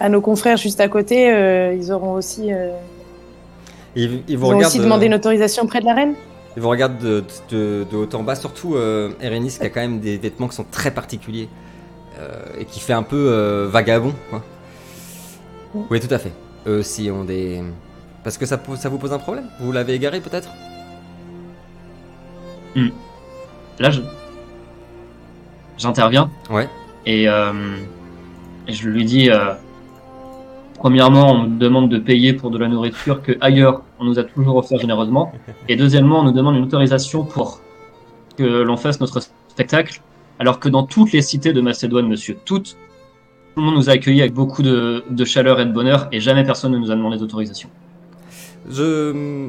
à 0.00 0.08
nos 0.08 0.20
confrères 0.20 0.56
juste 0.56 0.80
à 0.80 0.88
côté, 0.88 1.30
euh, 1.32 1.74
ils 1.74 1.90
auront 1.90 2.12
aussi, 2.12 2.52
euh, 2.52 2.70
Ils, 3.96 4.04
ils 4.04 4.22
ils 4.28 4.38
vous 4.38 4.46
ont 4.46 4.48
regardent, 4.50 4.66
aussi 4.66 4.78
demandé 4.78 5.04
euh, 5.04 5.08
une 5.08 5.14
autorisation 5.14 5.64
auprès 5.64 5.80
de 5.80 5.86
la 5.86 5.94
reine 5.94 6.14
ils 6.56 6.62
vous 6.62 6.70
regardent 6.70 6.98
de, 6.98 7.22
de- 7.50 7.86
de 7.88 7.96
haut 7.96 8.08
en 8.14 8.22
bas, 8.24 8.34
surtout 8.34 8.74
euh, 8.74 9.10
Erenis 9.20 9.56
qui 9.60 9.64
a 9.66 9.68
quand 9.70 9.80
même 9.80 10.00
des 10.00 10.16
vêtements 10.16 10.48
qui 10.48 10.56
sont 10.56 10.66
très 10.68 10.90
particuliers 10.90 11.48
euh, 12.18 12.60
et 12.60 12.64
qui 12.64 12.80
fait 12.80 12.94
un 12.94 13.04
peu 13.04 13.16
euh, 13.16 13.68
vagabond. 13.70 14.12
Quoi. 14.30 14.42
Mm. 15.74 15.80
Oui, 15.90 16.00
tout 16.00 16.12
à 16.12 16.18
fait. 16.18 16.32
Eux 16.66 16.78
aussi 16.80 17.10
ont 17.12 17.22
des. 17.24 17.62
Parce 18.24 18.38
que 18.38 18.44
ça, 18.46 18.56
pose- 18.58 18.78
ça 18.80 18.88
vous 18.88 18.98
pose 18.98 19.12
un 19.12 19.18
problème? 19.20 19.44
Vous 19.60 19.70
l'avez 19.70 19.94
égaré 19.94 20.20
peut-être? 20.20 20.48
Là, 23.78 23.90
je, 23.90 24.00
j'interviens 25.78 26.30
Ouais. 26.50 26.68
et, 27.06 27.28
euh, 27.28 27.52
et 28.66 28.72
je 28.72 28.88
lui 28.88 29.04
dis 29.04 29.30
euh, 29.30 29.54
premièrement, 30.78 31.32
on 31.32 31.38
nous 31.44 31.56
demande 31.58 31.88
de 31.90 31.98
payer 31.98 32.32
pour 32.34 32.50
de 32.50 32.58
la 32.58 32.68
nourriture 32.68 33.22
que 33.22 33.32
ailleurs 33.40 33.82
on 33.98 34.04
nous 34.04 34.18
a 34.18 34.24
toujours 34.24 34.56
offert 34.56 34.78
généreusement, 34.78 35.32
et 35.68 35.76
deuxièmement, 35.76 36.20
on 36.20 36.24
nous 36.24 36.32
demande 36.32 36.56
une 36.56 36.64
autorisation 36.64 37.24
pour 37.24 37.60
que 38.36 38.44
l'on 38.62 38.76
fasse 38.76 39.00
notre 39.00 39.20
spectacle, 39.48 40.00
alors 40.38 40.60
que 40.60 40.68
dans 40.68 40.84
toutes 40.84 41.12
les 41.12 41.22
cités 41.22 41.52
de 41.52 41.60
Macédoine, 41.60 42.06
monsieur, 42.06 42.36
toutes, 42.44 42.76
tout 43.54 43.60
le 43.60 43.62
monde 43.62 43.74
nous 43.74 43.90
a 43.90 43.94
accueillis 43.94 44.20
avec 44.20 44.34
beaucoup 44.34 44.62
de, 44.62 45.02
de 45.10 45.24
chaleur 45.24 45.58
et 45.58 45.66
de 45.66 45.72
bonheur, 45.72 46.06
et 46.12 46.20
jamais 46.20 46.44
personne 46.44 46.70
ne 46.72 46.78
nous 46.78 46.92
a 46.92 46.94
demandé 46.94 47.16
d'autorisation. 47.18 47.68
Je. 48.70 49.48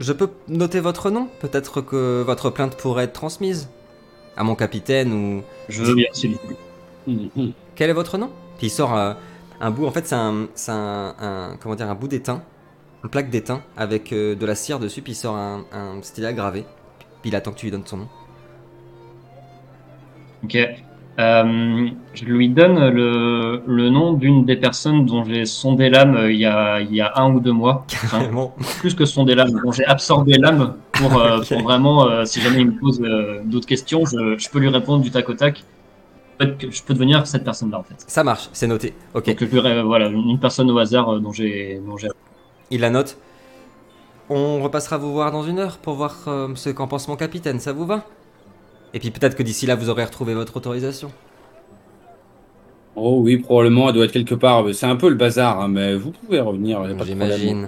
Je 0.00 0.12
peux 0.12 0.28
noter 0.48 0.80
votre 0.80 1.10
nom? 1.10 1.28
Peut-être 1.40 1.80
que 1.80 2.22
votre 2.22 2.50
plainte 2.50 2.76
pourrait 2.76 3.04
être 3.04 3.12
transmise 3.12 3.68
à 4.36 4.44
mon 4.44 4.54
capitaine 4.54 5.12
ou. 5.12 5.42
Je 5.68 5.82
veux 5.82 5.94
bien, 5.94 6.06
s'il. 6.12 6.36
Quel 7.74 7.90
est 7.90 7.94
votre 7.94 8.18
nom? 8.18 8.30
Puis 8.58 8.68
il 8.68 8.70
sort 8.70 8.96
euh, 8.96 9.14
un 9.60 9.70
bout. 9.70 9.86
En 9.86 9.90
fait, 9.92 10.06
c'est 10.06 10.14
un, 10.14 10.48
un, 10.68 11.14
un- 11.18 11.56
comment 11.60 11.74
dire, 11.74 11.90
un 11.90 11.94
bout 11.94 12.08
d'étain, 12.08 12.42
une 13.04 13.10
plaque 13.10 13.30
d'étain 13.30 13.64
avec 13.76 14.12
euh, 14.12 14.34
de 14.34 14.46
la 14.46 14.54
cire 14.54 14.78
dessus. 14.78 15.02
Puis 15.02 15.12
il 15.12 15.16
sort 15.16 15.36
un, 15.36 15.66
un 15.72 16.02
stylet 16.02 16.34
gravé. 16.34 16.64
Puis 17.22 17.30
il 17.30 17.36
attend 17.36 17.52
que 17.52 17.58
tu 17.58 17.66
lui 17.66 17.70
donnes 17.72 17.86
son 17.86 17.98
nom. 17.98 18.08
Ok. 20.44 20.56
Euh, 21.18 21.88
je 22.14 22.24
lui 22.24 22.48
donne 22.48 22.88
le, 22.88 23.62
le 23.66 23.90
nom 23.90 24.14
d'une 24.14 24.46
des 24.46 24.56
personnes 24.56 25.04
dont 25.04 25.24
j'ai 25.24 25.44
sondé 25.44 25.90
l'âme 25.90 26.16
euh, 26.16 26.32
il, 26.32 26.40
y 26.40 26.46
a, 26.46 26.80
il 26.80 26.94
y 26.94 27.02
a 27.02 27.12
un 27.16 27.34
ou 27.34 27.40
deux 27.40 27.52
mois. 27.52 27.84
Enfin, 28.04 28.22
plus 28.78 28.94
que 28.94 29.04
sondé 29.04 29.34
l'âme, 29.34 29.60
dont 29.62 29.72
j'ai 29.72 29.84
absorbé 29.84 30.38
l'âme 30.38 30.76
pour, 30.92 31.20
euh, 31.20 31.40
pour 31.48 31.62
vraiment, 31.62 32.24
si 32.24 32.40
jamais 32.40 32.60
il 32.62 32.68
me 32.68 32.78
pose 32.78 33.00
d'autres 33.44 33.66
questions, 33.66 34.04
je, 34.06 34.38
je 34.38 34.48
peux 34.48 34.58
lui 34.58 34.68
répondre 34.68 35.02
du 35.02 35.10
tac 35.10 35.28
au 35.28 35.34
tac. 35.34 35.62
Je 36.40 36.82
peux 36.82 36.94
devenir 36.94 37.26
cette 37.26 37.44
personne-là 37.44 37.78
en 37.78 37.82
fait. 37.82 38.04
Ça 38.08 38.24
marche, 38.24 38.48
c'est 38.52 38.66
noté. 38.66 38.94
Ok. 39.14 39.26
Donc 39.26 39.38
je 39.40 39.80
voilà, 39.82 40.08
une 40.08 40.40
personne 40.40 40.70
au 40.70 40.78
hasard 40.78 41.20
dont 41.20 41.32
j'ai 41.32 41.80
Il 42.70 42.80
la 42.80 42.90
note. 42.90 43.18
On 44.30 44.62
repassera 44.62 44.96
vous 44.96 45.12
voir 45.12 45.30
dans 45.30 45.42
une 45.42 45.58
heure 45.58 45.76
pour 45.76 45.94
voir 45.94 46.16
ce 46.54 46.70
qu'en 46.70 46.88
pense 46.88 47.06
mon 47.06 47.16
capitaine, 47.16 47.60
ça 47.60 47.72
vous 47.72 47.84
va? 47.84 48.06
Et 48.94 48.98
puis 48.98 49.10
peut-être 49.10 49.36
que 49.36 49.42
d'ici 49.42 49.66
là 49.66 49.74
vous 49.74 49.88
aurez 49.88 50.04
retrouvé 50.04 50.34
votre 50.34 50.56
autorisation. 50.56 51.10
Oh 52.94 53.20
oui, 53.22 53.38
probablement, 53.38 53.88
elle 53.88 53.94
doit 53.94 54.04
être 54.04 54.12
quelque 54.12 54.34
part. 54.34 54.64
C'est 54.74 54.84
un 54.86 54.96
peu 54.96 55.08
le 55.08 55.14
bazar, 55.14 55.60
hein, 55.60 55.68
mais 55.68 55.94
vous 55.94 56.10
pouvez 56.10 56.40
revenir. 56.40 56.82
J'imagine. 57.04 57.66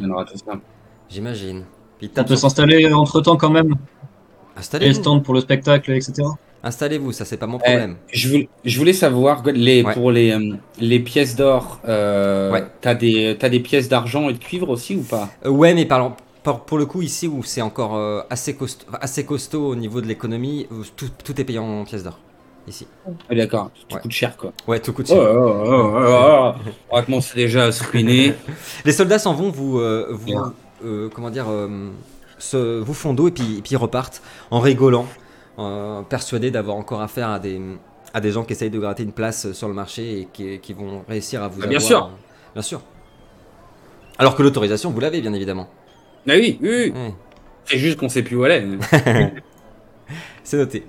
J'imagine. 1.08 1.64
On 2.18 2.24
peut 2.24 2.36
s'installer 2.36 2.92
entre 2.92 3.20
temps 3.22 3.36
quand 3.36 3.48
même, 3.50 3.68
les 3.70 3.74
Installez-vous. 4.60 4.94
stands 5.00 5.20
pour 5.20 5.32
le 5.32 5.40
spectacle, 5.40 5.92
etc. 5.92 6.12
Installez-vous, 6.62 7.12
ça 7.12 7.24
c'est 7.24 7.36
pas 7.38 7.46
mon 7.46 7.58
Eh, 7.58 7.62
problème. 7.70 7.96
Je 8.12 8.28
voulais, 8.28 8.48
je 8.64 8.78
voulais 8.78 8.92
savoir, 8.92 9.42
les, 9.46 9.82
Ouais. 9.82 9.92
pour 9.94 10.10
les, 10.10 10.32
euh, 10.32 10.54
les 10.80 10.98
pièces 11.00 11.36
d'or, 11.36 11.80
euh, 11.88 12.52
Ouais. 12.52 12.64
t'as 12.82 12.94
des, 12.94 13.36
t'as 13.38 13.48
des 13.48 13.60
pièces 13.60 13.88
d'argent 13.88 14.28
et 14.28 14.32
de 14.34 14.38
cuivre 14.38 14.68
aussi 14.70 14.96
ou 14.96 15.02
pas? 15.02 15.30
Euh, 15.46 15.50
ouais, 15.50 15.72
mais 15.74 15.84
parlons, 15.86 16.12
pour, 16.44 16.78
le 16.78 16.86
coup 16.86 17.02
ici 17.02 17.26
où 17.26 17.42
c'est 17.42 17.62
encore 17.62 17.96
euh, 17.96 18.20
assez, 18.30 18.54
costaud, 18.54 18.86
assez 19.00 19.24
costaud 19.24 19.68
au 19.68 19.74
niveau 19.76 20.00
de 20.00 20.06
l'économie, 20.06 20.66
tout, 20.96 21.08
tout 21.24 21.40
est 21.40 21.44
payé 21.44 21.58
en 21.58 21.84
pièces 21.84 22.02
d'or. 22.04 22.18
Ici. 22.66 22.86
Ah, 23.28 23.34
D'accord, 23.34 23.70
tout 23.88 23.96
Ouais. 23.96 24.00
coûte 24.02 24.10
cher 24.12 24.36
quoi. 24.38 24.52
Ouais, 24.66 24.80
tout 24.80 24.92
coûte 24.94 25.06
Oh, 25.10 25.14
cher. 25.14 25.22
oh, 25.36 25.62
oh, 25.66 25.66
oh, 25.66 25.96
oh, 25.96 26.52
oh. 26.56 26.70
On 26.90 26.96
va 26.96 27.02
commencer 27.02 27.34
déjà 27.36 27.64
à 27.64 27.72
se 27.72 27.84
ruiner. 27.84 28.34
Les 28.86 28.92
soldats 28.92 29.18
s'en 29.18 29.34
vont, 29.34 29.50
vous, 29.50 29.78
euh, 29.80 30.08
vous 30.12 30.28
Ouais. 30.32 30.40
euh, 30.84 31.08
comment 31.12 31.28
dire, 31.30 31.46
euh, 31.50 31.90
se, 32.38 32.80
vous 32.80 32.94
font 32.94 33.12
dos 33.12 33.28
et 33.28 33.32
puis, 33.32 33.58
et 33.58 33.60
puis 33.62 33.72
ils 33.72 33.76
repartent 33.76 34.22
en 34.50 34.60
rigolant, 34.60 35.06
persuadés 36.08 36.50
d'avoir 36.50 36.76
encore 36.76 37.02
affaire 37.02 37.28
à 37.28 37.38
des, 37.38 37.60
à 38.14 38.20
des 38.20 38.30
gens 38.32 38.44
qui 38.44 38.52
essayent 38.54 38.70
de 38.70 38.78
gratter 38.80 39.02
une 39.02 39.12
place 39.12 39.52
sur 39.52 39.68
le 39.68 39.74
marché 39.74 40.20
et 40.20 40.28
qui, 40.32 40.58
qui 40.58 40.72
vont 40.72 41.04
réussir 41.08 41.42
à 41.42 41.48
vous 41.48 41.60
Ah, 41.62 41.66
bien 41.66 41.80
sûr. 41.80 42.10
Bien 42.54 42.62
sûr. 42.62 42.80
Alors 44.18 44.36
que 44.36 44.42
l'autorisation, 44.42 44.90
vous 44.90 45.00
l'avez, 45.00 45.20
bien 45.20 45.32
évidemment. 45.34 45.68
Ah 46.28 46.32
oui, 46.36 46.58
oui, 46.62 46.68
oui. 46.68 46.90
Ouais. 46.94 47.14
C'est 47.64 47.78
juste 47.78 47.98
qu'on 47.98 48.08
sait 48.08 48.22
plus 48.22 48.36
où 48.36 48.44
elle 48.44 48.52
est. 48.52 49.32
C'est 50.42 50.56
noté. 50.56 50.84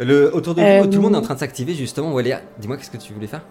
Le, 0.00 0.34
autour 0.34 0.54
de 0.54 0.60
vous, 0.60 0.66
Euh, 0.66 0.84
tout 0.84 0.92
le 0.96 1.00
monde 1.00 1.14
est 1.14 1.18
en 1.18 1.22
train 1.22 1.34
de 1.34 1.38
s'activer 1.40 1.72
justement. 1.74 2.12
Waléa, 2.12 2.40
dis-moi, 2.58 2.76
qu'est-ce 2.76 2.90
que 2.90 2.96
tu 2.96 3.12
voulais 3.12 3.26
faire? 3.26 3.42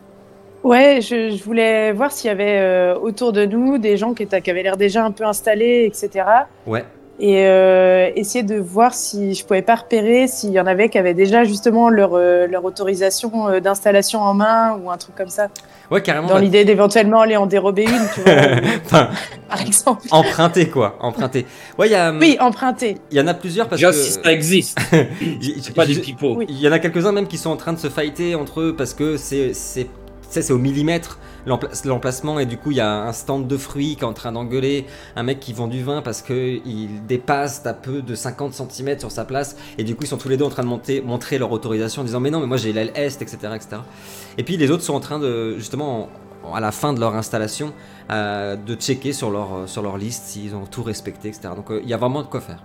Ouais, 0.64 1.00
je, 1.02 1.32
je 1.32 1.44
voulais 1.44 1.92
voir 1.94 2.12
s'il 2.12 2.28
y 2.28 2.32
avait 2.32 2.60
euh, 2.60 2.96
autour 2.98 3.34
de 3.34 3.46
nous 3.46 3.78
des 3.78 3.98
gens 3.98 4.14
qui, 4.14 4.24
étaient, 4.24 4.42
qui 4.42 4.50
avaient 4.50 4.64
l'air 4.64 4.78
déjà 4.78 5.04
un 5.04 5.12
peu 5.12 5.26
installés, 5.26 5.86
etc. 5.86 6.26
Ouais. 6.68 6.84
Et 7.20 7.46
euh, 7.46 8.10
essayer 8.16 8.44
de 8.44 8.56
voir 8.56 8.94
si 8.96 9.36
je 9.36 9.46
pouvais 9.46 9.62
pas 9.62 9.76
repérer 9.76 10.28
s'il 10.28 10.50
y 10.52 10.60
en 10.60 10.66
avait 10.66 10.90
qui 10.90 10.98
avaient 10.98 11.14
déjà 11.14 11.44
justement 11.44 11.90
leur, 11.90 12.16
euh, 12.16 12.48
leur 12.48 12.66
autorisation 12.66 13.48
euh, 13.50 13.60
d'installation 13.60 14.20
en 14.20 14.34
main 14.34 14.80
ou 14.84 14.90
un 14.90 14.98
truc 14.98 15.14
comme 15.16 15.30
ça. 15.30 15.48
Ouais, 15.92 16.02
carrément. 16.02 16.28
Dans 16.28 16.34
bah, 16.36 16.40
l'idée 16.42 16.66
d'éventuellement 16.66 17.22
aller 17.22 17.38
en 17.38 17.46
dérober 17.46 17.84
une, 17.84 18.08
tu 18.16 18.22
vois, 18.22 18.34
enfin, 18.86 19.10
par 19.48 19.62
exemple. 19.62 20.02
emprunter 20.10 20.68
quoi, 20.70 20.96
emprunter. 21.02 21.46
Ouais, 21.78 21.88
il 21.88 21.92
y, 21.92 21.96
a, 21.96 22.12
Oui, 22.12 22.36
emprunter. 22.40 22.98
il 23.12 23.18
y 23.18 23.22
en 23.22 23.28
a 23.28 23.36
plusieurs 23.36 23.68
parce 23.70 23.80
Déjà, 23.80 23.92
que. 23.92 23.98
si 23.98 24.12
ça 24.14 24.32
existe, 24.34 24.80
Il- 25.22 25.62
c'est 25.62 25.76
pas 25.76 25.86
des 25.86 25.96
pipeaux. 25.96 26.34
Oui. 26.38 26.46
Il 26.50 26.60
y 26.60 26.68
en 26.68 26.72
a 26.72 26.80
quelques-uns 26.80 27.12
même 27.12 27.28
qui 27.28 27.38
sont 27.38 27.52
en 27.52 27.58
train 27.58 27.74
de 27.74 27.80
se 27.80 27.90
fighter 27.90 28.34
entre 28.34 28.60
eux 28.62 28.76
parce 28.76 28.96
que 28.96 29.18
c'est 29.18 29.54
sais, 30.34 30.42
c'est 30.42 30.54
au 30.54 30.58
millimètre 30.58 31.20
l'empla- 31.48 31.70
l'emplacement 31.86 32.40
et 32.40 32.46
du 32.46 32.58
coup 32.58 32.72
il 32.72 32.78
y 32.78 32.82
a 32.82 33.04
un 33.04 33.12
stand 33.14 33.48
de 33.48 33.58
fruits 33.58 33.96
qui 33.96 34.02
est 34.02 34.08
en 34.08 34.14
train 34.14 34.32
d'engueuler 34.32 34.86
un 35.16 35.24
mec 35.24 35.40
qui 35.40 35.54
vend 35.54 35.68
du 35.68 35.84
vin 35.84 36.02
parce 36.02 36.22
que 36.22 36.60
il 36.66 37.06
dépasse 37.06 37.66
à 37.66 37.74
peu 37.74 38.02
de 38.02 38.16
50 38.16 38.54
cm 38.54 39.00
sur 39.00 39.12
sa 39.12 39.26
place 39.26 39.56
et 39.78 39.84
du 39.84 39.96
coup 39.96 40.04
ils 40.04 40.08
sont 40.08 40.18
tous 40.18 40.30
les 40.30 40.38
deux 40.38 40.46
en 40.46 40.50
train 40.50 40.64
de 40.64 40.68
monter, 40.68 41.02
montrer 41.02 41.38
leur 41.38 41.52
autorisation 41.52 42.02
en 42.02 42.06
disant 42.06 42.20
mais 42.20 42.32
non 42.32 42.40
mais 42.40 42.48
moi 42.48 42.58
j'ai 42.58 42.74
l'aile 42.74 42.92
est 42.96 43.22
etc 43.22 43.38
etc 43.56 43.78
et 44.38 44.44
puis 44.44 44.58
les 44.58 44.72
autres 44.72 44.84
sont 44.84 44.94
en 44.96 45.00
train 45.00 45.20
de 45.20 45.56
justement 45.58 46.10
en- 46.46 46.54
à 46.56 46.60
la 46.60 46.72
fin 46.72 46.94
de 46.94 47.00
leur 47.00 47.16
installation 47.16 47.74
euh, 48.12 48.56
de 48.56 48.76
checker 48.76 49.14
sur 49.14 49.32
leur 49.32 49.54
euh, 49.56 49.68
sur 49.68 49.82
leur 49.82 49.98
liste 49.98 50.26
s'ils 50.26 50.56
ont 50.56 50.66
tout 50.66 50.84
respecté 50.84 51.30
etc 51.30 51.50
donc 51.56 51.72
euh, 51.72 51.80
il 51.84 51.90
y 51.90 51.94
a 51.94 51.98
vraiment 51.98 52.22
de 52.22 52.28
quoi 52.28 52.42
faire 52.42 52.64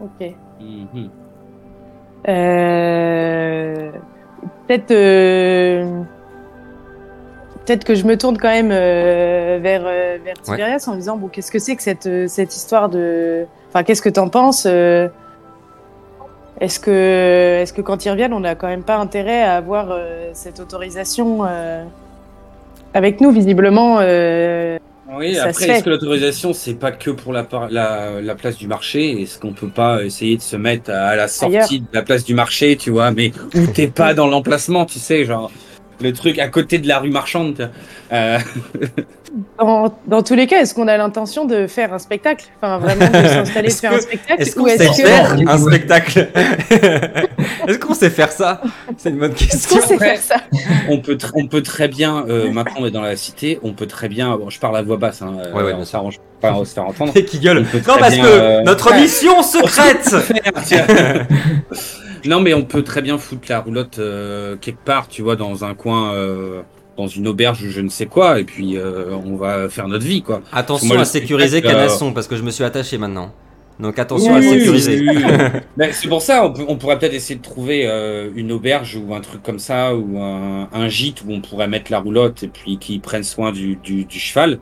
Ok. 0.00 0.34
Mhm. 0.60 1.10
Euh, 2.28 3.92
Peut-être 4.66 4.90
euh, 4.90 6.02
peut-être 7.64 7.84
que 7.84 7.94
je 7.94 8.04
me 8.04 8.16
tourne 8.16 8.38
quand 8.38 8.48
même 8.48 8.70
euh, 8.72 9.58
vers, 9.62 9.82
euh, 9.84 10.18
vers 10.24 10.34
Tiberias 10.40 10.84
en 10.88 10.92
me 10.92 10.96
disant 10.96 11.16
bon 11.16 11.28
qu'est-ce 11.28 11.52
que 11.52 11.58
c'est 11.58 11.76
que 11.76 11.82
cette, 11.82 12.28
cette 12.28 12.56
histoire 12.56 12.88
de 12.88 13.46
enfin 13.68 13.82
qu'est-ce 13.84 14.02
que 14.02 14.08
t'en 14.08 14.28
penses 14.28 14.66
est-ce 14.66 15.10
que 16.80 17.60
est-ce 17.60 17.72
que 17.72 17.82
quand 17.82 18.04
ils 18.04 18.10
reviennent 18.10 18.34
on 18.34 18.40
n'a 18.40 18.54
quand 18.54 18.68
même 18.68 18.82
pas 18.82 18.96
intérêt 18.96 19.42
à 19.42 19.56
avoir 19.56 19.96
cette 20.32 20.60
autorisation 20.60 21.42
avec 22.94 23.20
nous 23.20 23.30
visiblement 23.30 24.00
Oui, 25.14 25.34
Ça 25.34 25.44
après, 25.44 25.68
est-ce 25.68 25.84
que 25.84 25.90
l'autorisation, 25.90 26.52
c'est 26.52 26.74
pas 26.74 26.92
que 26.92 27.10
pour 27.10 27.32
la, 27.32 27.46
la, 27.70 28.20
la 28.20 28.34
place 28.34 28.56
du 28.56 28.66
marché? 28.66 29.22
Est-ce 29.22 29.38
qu'on 29.38 29.52
peut 29.52 29.68
pas 29.68 30.02
essayer 30.04 30.36
de 30.36 30.42
se 30.42 30.56
mettre 30.56 30.90
à 30.90 31.16
la 31.16 31.28
sortie 31.28 31.56
Ailleurs. 31.56 31.68
de 31.70 31.84
la 31.92 32.02
place 32.02 32.24
du 32.24 32.34
marché, 32.34 32.76
tu 32.76 32.90
vois, 32.90 33.10
mais 33.10 33.32
où 33.54 33.66
t'es 33.66 33.88
pas 33.88 34.14
dans 34.14 34.26
l'emplacement, 34.26 34.86
tu 34.86 34.98
sais, 34.98 35.24
genre 35.24 35.50
le 36.00 36.12
truc 36.12 36.38
à 36.38 36.48
côté 36.48 36.78
de 36.78 36.88
la 36.88 36.98
rue 36.98 37.10
marchande 37.10 37.70
euh, 38.12 38.38
dans, 39.58 39.94
dans 40.06 40.22
tous 40.22 40.34
les 40.34 40.46
cas 40.46 40.60
est-ce 40.60 40.74
qu'on 40.74 40.88
a 40.88 40.96
l'intention 40.96 41.44
de 41.44 41.66
faire 41.66 41.92
un 41.94 41.98
spectacle? 41.98 42.46
Enfin 42.60 42.78
vraiment 42.78 43.06
de 43.06 43.28
s'installer 43.28 43.68
de 43.68 43.72
Est-ce 43.72 43.80
faire 43.80 43.90
que- 43.92 43.96
un 43.96 44.00
spectacle? 44.00 44.42
Est-ce 44.42 44.54
qu'on 44.56 44.66
sait 44.66 44.74
est-ce 44.74 45.02
que 45.02 45.06
faire 45.06 45.36
un 45.48 45.58
spectacle? 45.58 46.28
Est-ce 47.68 47.78
qu'on 47.78 47.94
sait 47.94 48.10
faire 48.10 48.32
ça? 48.32 48.60
C'est 48.96 49.10
une 49.10 49.18
bonne 49.18 49.32
est-ce 49.32 49.68
question. 49.68 49.80
qu'on 49.80 49.86
sait 49.86 49.98
faire 49.98 50.18
ça? 50.18 50.36
On 50.88 50.98
peut 50.98 51.16
on 51.34 51.46
peut 51.46 51.62
très 51.62 51.88
bien 51.88 52.24
euh, 52.28 52.50
maintenant 52.50 52.74
on 52.80 52.86
est 52.86 52.90
dans 52.90 53.02
la 53.02 53.16
cité 53.16 53.58
on 53.62 53.72
peut 53.72 53.86
très 53.86 54.08
bien 54.08 54.36
bon 54.36 54.50
je 54.50 54.58
parle 54.58 54.76
à 54.76 54.82
voix 54.82 54.96
basse 54.96 55.22
hein, 55.22 55.34
euh, 55.44 55.52
Ouais, 55.52 55.62
ouais, 55.62 55.74
on 55.74 55.84
s'arrange 55.84 56.18
pas 56.40 56.50
à 56.50 56.64
se 56.64 56.74
faire 56.74 56.84
entendre. 56.84 57.12
Et 57.14 57.24
qui 57.24 57.38
gueule. 57.38 57.64
On 57.72 57.76
Non, 57.76 57.98
parce 58.00 58.14
bien, 58.14 58.24
que 58.24 58.28
euh, 58.28 58.62
notre 58.62 58.92
mission 58.94 59.42
secrète 59.44 60.12
non 62.26 62.40
mais 62.40 62.54
on 62.54 62.62
peut 62.64 62.82
très 62.82 63.02
bien 63.02 63.18
foutre 63.18 63.46
la 63.48 63.60
roulotte 63.60 63.98
euh, 63.98 64.56
quelque 64.60 64.84
part 64.84 65.08
tu 65.08 65.22
vois 65.22 65.36
dans 65.36 65.64
un 65.64 65.74
coin 65.74 66.12
euh, 66.14 66.62
dans 66.96 67.06
une 67.06 67.26
auberge 67.28 67.62
ou 67.62 67.70
je 67.70 67.80
ne 67.80 67.88
sais 67.88 68.06
quoi 68.06 68.38
et 68.40 68.44
puis 68.44 68.76
euh, 68.76 69.14
on 69.24 69.36
va 69.36 69.68
faire 69.68 69.88
notre 69.88 70.04
vie 70.04 70.22
quoi 70.22 70.42
Attention 70.52 70.88
Moi, 70.88 71.00
à 71.00 71.04
sécuriser 71.04 71.58
euh, 71.58 71.60
Canasson, 71.68 72.12
parce 72.12 72.26
que 72.28 72.36
je 72.36 72.42
me 72.42 72.50
suis 72.50 72.64
attaché 72.64 72.98
maintenant. 72.98 73.32
Donc 73.80 73.98
attention 73.98 74.34
à 74.34 74.38
Oui, 74.38 74.48
sécuriser. 74.50 75.00
oui, 75.00 75.08
oui, 75.16 75.24
oui. 75.26 75.60
Ben, 75.78 75.90
c'est 75.92 76.06
pour 76.06 76.20
ça, 76.22 76.44
on, 76.44 76.52
peut- 76.52 76.64
on 76.68 76.76
pourrait 76.76 76.98
peut-être 76.98 77.14
essayer 77.14 77.36
de 77.36 77.42
trouver 77.42 77.86
euh, 77.86 78.30
une 78.36 78.52
auberge 78.52 78.96
ou 78.96 79.14
un 79.14 79.20
truc 79.20 79.42
comme 79.42 79.58
ça, 79.58 79.96
ou 79.96 80.18
un, 80.20 80.68
un 80.72 80.88
gîte 80.88 81.22
où 81.26 81.32
on 81.32 81.40
pourrait 81.40 81.66
mettre 81.68 81.90
la 81.90 81.98
roulotte 81.98 82.42
et 82.42 82.48
puis 82.48 82.78
qu'ils 82.78 83.00
prennent 83.00 83.24
soin 83.24 83.50
du, 83.50 83.76
du, 83.76 84.04
du 84.04 84.18
cheval. 84.20 84.58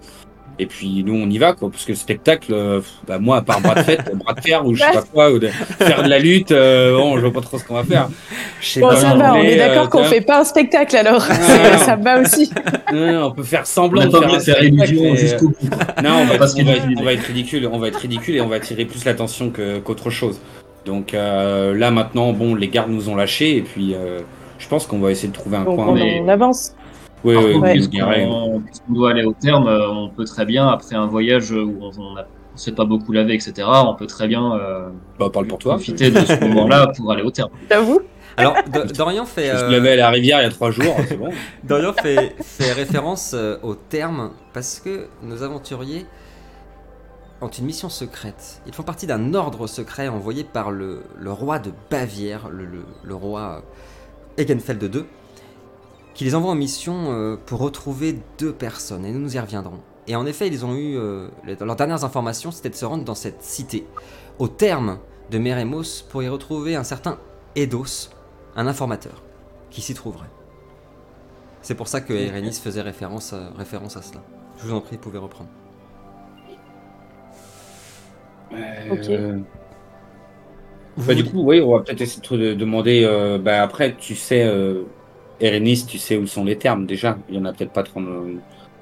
Et 0.61 0.67
puis 0.67 1.03
nous, 1.07 1.15
on 1.15 1.31
y 1.31 1.39
va, 1.39 1.55
quoi. 1.55 1.71
Parce 1.71 1.85
que 1.87 1.93
le 1.93 1.97
spectacle, 1.97 2.53
euh, 2.53 2.81
bah, 3.09 3.19
moi, 3.19 3.39
à 3.39 3.41
part 3.43 3.61
bras 3.63 3.75
de 3.77 3.81
fête, 3.83 4.15
bras 4.15 4.35
de 4.35 4.41
fer 4.43 4.67
ou 4.67 4.75
je 4.75 4.83
sais 4.83 4.93
pas 4.93 5.03
quoi, 5.03 5.31
ou 5.33 5.39
de 5.39 5.49
faire 5.49 6.03
de 6.03 6.09
la 6.09 6.19
lutte, 6.19 6.53
euh, 6.53 6.95
bon, 6.99 7.17
je 7.17 7.23
vois 7.23 7.33
pas 7.33 7.41
trop 7.41 7.59
ce 7.59 7.65
qu'on 7.65 7.75
va 7.75 7.85
faire. 7.85 8.09
Bon, 8.77 8.89
pas, 8.89 8.97
ça 8.97 9.15
va, 9.15 9.35
on 9.35 9.43
est 9.43 9.57
d'accord 9.57 9.85
euh, 9.85 9.89
qu'on 9.89 10.05
fait 10.05 10.21
pas 10.21 10.41
un 10.41 10.45
spectacle 10.45 10.95
alors. 10.97 11.23
ça 11.79 11.97
me 11.97 12.05
va 12.05 12.21
aussi. 12.21 12.51
non, 12.93 13.25
on 13.29 13.31
peut 13.33 13.43
faire 13.43 13.67
semblant 13.67 14.05
de 14.05 14.11
faire 14.11 14.35
un 14.35 14.39
spectacle, 14.39 14.67
illusion 14.67 15.03
mais- 15.13 15.17
jusqu'au 15.17 15.49
bout. 15.49 15.57
Non, 16.05 16.11
on 16.21 16.25
va, 16.27 16.37
Parce 16.39 16.55
on, 16.55 16.65
va, 16.65 16.75
qu'il- 16.75 16.99
on 16.99 17.03
va 17.03 17.13
être 17.15 17.23
ridicule, 17.25 17.69
on 17.73 17.79
va 17.79 17.89
être 17.89 17.99
ridicule 17.99 18.37
et 18.37 18.41
on 18.43 18.49
va 18.49 18.57
attirer 18.57 18.85
plus 18.85 19.05
l'attention 19.07 19.49
que- 19.51 19.79
qu'autre 19.79 20.11
chose. 20.11 20.39
Donc 20.85 21.15
euh, 21.15 21.75
là 21.75 21.91
maintenant, 21.91 22.33
bon, 22.35 22.55
les 22.55 22.69
gardes 22.69 22.91
nous 22.91 23.09
ont 23.09 23.17
lâchés 23.17 23.57
et 23.57 23.63
puis 23.63 23.95
euh, 23.95 24.21
je 24.59 24.69
pense 24.69 24.87
qu'on 24.87 24.99
va 24.99 25.11
essayer 25.11 25.29
de 25.29 25.33
trouver 25.35 25.57
un 25.57 25.65
Donc 25.65 25.77
coin. 25.77 25.89
on, 25.89 25.95
mais- 25.95 26.21
on 26.23 26.29
avance. 26.29 26.75
Oui, 27.25 27.35
Par 27.35 27.45
oui, 27.45 27.53
contre, 27.53 27.65
oui, 27.67 27.73
puisqu'on 28.65 28.93
doit 28.93 29.11
aller 29.11 29.25
au 29.25 29.35
terme, 29.35 29.67
euh, 29.67 29.89
on 29.91 30.09
peut 30.11 30.25
très 30.25 30.47
bien, 30.47 30.69
après 30.69 30.97
un 30.97 31.07
voyage 31.07 31.51
où 31.53 31.79
on 31.81 31.91
on 32.53 32.57
s'est 32.57 32.73
pas 32.73 32.85
beaucoup 32.85 33.13
lavé, 33.13 33.35
etc., 33.35 33.69
on 33.87 33.95
peut 33.95 34.07
très 34.07 34.27
bien 34.27 34.55
euh, 34.55 34.89
Bah, 35.19 35.31
parle 35.31 35.47
pour 35.47 35.59
toi. 35.59 35.75
profiter 35.75 36.11
de 36.11 36.21
ce 36.25 36.41
moment-là 36.41 36.89
pour 36.97 37.13
aller 37.13 37.23
au 37.23 37.31
terme. 37.31 37.51
J'avoue. 37.71 38.01
Alors, 38.37 38.55
Do- 38.73 38.85
Dorian 38.85 39.25
fait, 39.27 39.49
Je 39.57 39.67
me 39.67 39.87
euh, 39.87 39.93
à 39.93 39.97
la 39.97 40.11
rivière 40.11 40.41
il 40.41 40.45
y 40.45 40.47
a 40.47 40.51
trois 40.51 40.71
jours, 40.71 40.97
c'est 41.09 41.17
bon. 41.17 41.31
Dorian 41.65 41.93
fait, 41.93 42.35
fait 42.43 42.73
référence 42.73 43.33
euh, 43.35 43.57
au 43.63 43.75
terme 43.75 44.31
parce 44.53 44.81
que 44.81 45.09
nos 45.23 45.43
aventuriers 45.43 46.07
ont 47.41 47.49
une 47.49 47.65
mission 47.67 47.89
secrète. 47.89 48.61
Ils 48.67 48.75
font 48.75 48.83
partie 48.83 49.07
d'un 49.07 49.35
ordre 49.35 49.67
secret 49.67 50.09
envoyé 50.09 50.45
par 50.45 50.71
le, 50.71 51.03
le 51.19 51.33
roi 51.33 51.59
de 51.59 51.73
Bavière, 51.91 52.49
le, 52.51 52.65
le- 52.65 52.85
le 53.03 53.15
roi 53.15 53.63
Egenfeld 54.39 54.83
II, 54.95 55.05
qui 56.15 56.25
les 56.25 56.35
envoie 56.35 56.53
en 56.53 56.57
mission 56.57 57.13
euh, 57.13 57.37
pour 57.37 57.61
retrouver 57.61 58.19
deux 58.39 58.53
personnes, 58.53 59.05
et 59.05 59.13
nous 59.13 59.21
nous 59.21 59.37
y 59.37 59.39
reviendrons. 59.41 59.81
Et 60.07 60.17
en 60.17 60.27
effet, 60.27 60.49
ils 60.49 60.65
ont 60.65 60.75
eu. 60.75 60.97
euh, 60.99 61.29
leurs 61.61 61.77
dernières 61.77 62.05
informations, 62.05 62.51
c'était 62.51 62.71
de 62.71 62.75
se 62.75 62.85
rendre 62.85 63.05
dans 63.05 63.15
cette 63.15 63.43
cité, 63.43 63.87
au 64.39 64.49
terme 64.49 65.01
de 65.31 65.39
Meremos, 65.39 66.03
pour 66.09 66.23
y 66.23 66.29
retrouver 66.29 66.77
un 66.77 66.85
certain 66.85 67.21
Eidos, 67.57 68.11
un 68.57 68.67
informateur, 68.67 69.25
qui 69.71 69.81
s'y 69.83 69.95
trouverait. 69.95 70.31
C'est 71.63 71.75
pour 71.75 71.89
ça 71.89 72.01
que 72.03 72.13
Erenis 72.13 72.53
faisait 72.55 72.83
référence 72.83 73.33
à, 73.33 73.51
référence 73.57 73.97
à 73.97 74.03
cela. 74.03 74.25
Je 74.57 74.67
vous 74.67 74.75
en 74.75 74.81
prie, 74.83 74.97
vous 74.97 75.03
pouvez 75.03 75.19
reprendre. 75.19 75.51
Ok. 78.89 79.09
Euh, 79.09 79.45
Bah, 81.07 81.15
du 81.15 81.25
coup, 81.25 81.43
oui, 81.45 81.61
on 81.61 81.73
va 81.73 81.81
peut-être 81.83 82.01
essayer 82.03 82.21
de 82.21 82.27
te 82.27 82.55
demander. 82.55 83.05
euh, 83.05 83.39
bah, 83.39 83.63
après, 83.63 83.97
tu 83.97 84.15
sais, 84.15 84.43
euh, 84.45 84.85
Erenis, 85.41 85.85
tu 85.87 85.99
sais 85.99 86.17
où 86.17 86.27
sont 86.27 86.45
les 86.45 86.57
termes 86.57 86.87
déjà. 86.87 87.17
Il 87.29 87.37
y 87.37 87.39
en 87.39 87.45
a 87.45 87.53
peut-être 87.53 87.73
pas 87.73 87.83
trop. 87.83 88.01
euh, 88.01 88.35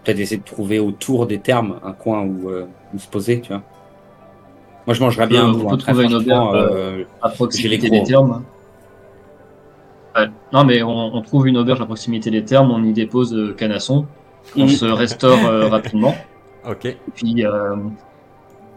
Peut-être 0.04 0.20
essayer 0.20 0.38
de 0.40 0.44
trouver 0.44 0.78
autour 0.78 1.26
des 1.26 1.38
termes 1.38 1.80
un 1.84 1.92
coin 1.92 2.22
où, 2.22 2.48
euh, 2.50 2.66
où 2.94 2.98
se 2.98 3.08
poser, 3.08 3.40
tu 3.40 3.48
vois. 3.52 3.62
Moi, 4.86 4.94
je 4.94 5.00
mangerais 5.02 5.26
bien 5.26 5.44
Euh, 5.46 5.52
on 5.54 5.66
peut 5.66 5.74
hein, 5.74 5.76
trouver 5.76 6.04
une 6.04 6.14
auberge, 6.14 6.54
euh, 6.54 7.04
À 7.20 7.28
proximité 7.28 7.90
des 7.90 8.02
termes. 8.04 8.42
Ouais. 10.16 10.26
Non, 10.52 10.64
mais 10.64 10.82
on, 10.82 11.14
on 11.14 11.20
trouve 11.22 11.46
une 11.48 11.58
auberge 11.58 11.80
à 11.80 11.84
proximité 11.84 12.30
des 12.30 12.44
termes, 12.44 12.70
on 12.70 12.82
y 12.84 12.92
dépose 12.92 13.34
euh, 13.34 13.52
Canasson, 13.54 14.06
on 14.56 14.62
Mhm. 14.62 14.68
se 14.68 14.84
restaure 14.86 15.44
euh, 15.46 15.68
rapidement. 15.68 16.14
Ok. 16.68 16.86
Et 16.86 16.96
puis, 17.14 17.44
euh, 17.44 17.76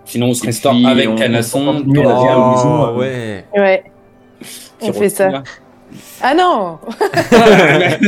Sinon, 0.06 0.28
on 0.30 0.34
se 0.34 0.46
restaure 0.46 0.76
avec 0.86 1.08
on- 1.08 1.16
Canasson. 1.16 1.80
dans 1.82 2.04
la 2.04 2.94
ouais. 2.94 3.46
Ouais. 3.56 3.84
On 4.82 4.92
fait 4.92 5.10
ça. 5.10 5.30
là. 5.30 5.44
Ah 6.22 6.34
non 6.34 6.80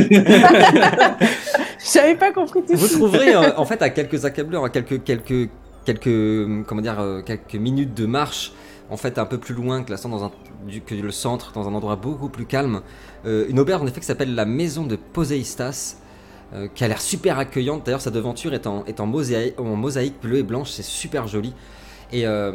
J'avais 1.93 2.15
pas 2.15 2.31
compris 2.31 2.61
tout 2.63 2.75
Vous 2.75 2.87
trouverez 2.87 3.35
euh, 3.35 3.57
en 3.57 3.65
fait 3.65 3.81
à 3.81 3.89
quelques 3.89 4.25
accableurs, 4.25 4.63
à 4.65 4.69
quelques 4.69 5.03
quelques 5.03 5.49
quelques 5.85 6.07
euh, 6.07 6.63
comment 6.67 6.81
dire 6.81 6.99
euh, 6.99 7.21
quelques 7.21 7.55
minutes 7.55 7.93
de 7.93 8.05
marche, 8.05 8.53
en 8.89 8.97
fait 8.97 9.17
un 9.17 9.25
peu 9.25 9.37
plus 9.37 9.53
loin 9.53 9.83
que 9.83 9.91
la 9.91 9.97
dans 9.97 10.23
un 10.23 10.31
du- 10.67 10.81
que 10.81 10.95
le 10.95 11.11
centre, 11.11 11.51
dans 11.53 11.67
un 11.67 11.73
endroit 11.73 11.95
beaucoup 11.97 12.29
plus 12.29 12.45
calme, 12.45 12.81
euh, 13.25 13.45
une 13.49 13.59
auberge 13.59 13.81
en 13.81 13.87
effet 13.87 13.99
qui 13.99 14.05
s'appelle 14.05 14.33
la 14.35 14.45
maison 14.45 14.83
de 14.83 14.95
Poséistas. 14.95 15.97
qui 16.75 16.83
a 16.83 16.87
l'air 16.87 17.01
super 17.01 17.39
accueillante. 17.39 17.83
D'ailleurs, 17.83 17.99
sa 18.01 18.11
devanture 18.11 18.53
est 18.53 18.67
en, 18.67 18.85
est 18.85 18.99
en 18.99 19.07
mosaïque 19.07 20.21
bleue 20.21 20.37
et 20.37 20.43
blanche, 20.43 20.69
c'est 20.69 20.83
super 20.85 21.25
joli. 21.27 21.51
Et 22.15 22.27
euh, 22.27 22.51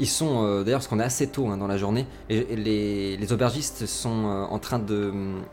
ils 0.00 0.08
sont, 0.08 0.44
euh, 0.44 0.64
d'ailleurs, 0.64 0.80
parce 0.80 0.88
qu'on 0.88 0.98
est 0.98 1.04
assez 1.04 1.28
tôt 1.28 1.46
hein, 1.48 1.56
dans 1.56 1.68
la 1.68 1.76
journée, 1.76 2.06
les, 2.28 2.44
les- 2.56 3.16
les 3.16 3.32
aubergistes 3.32 3.86
sont 3.86 4.26
euh, 4.26 4.44
en 4.50 4.58
train 4.58 4.80
de, 4.80 5.12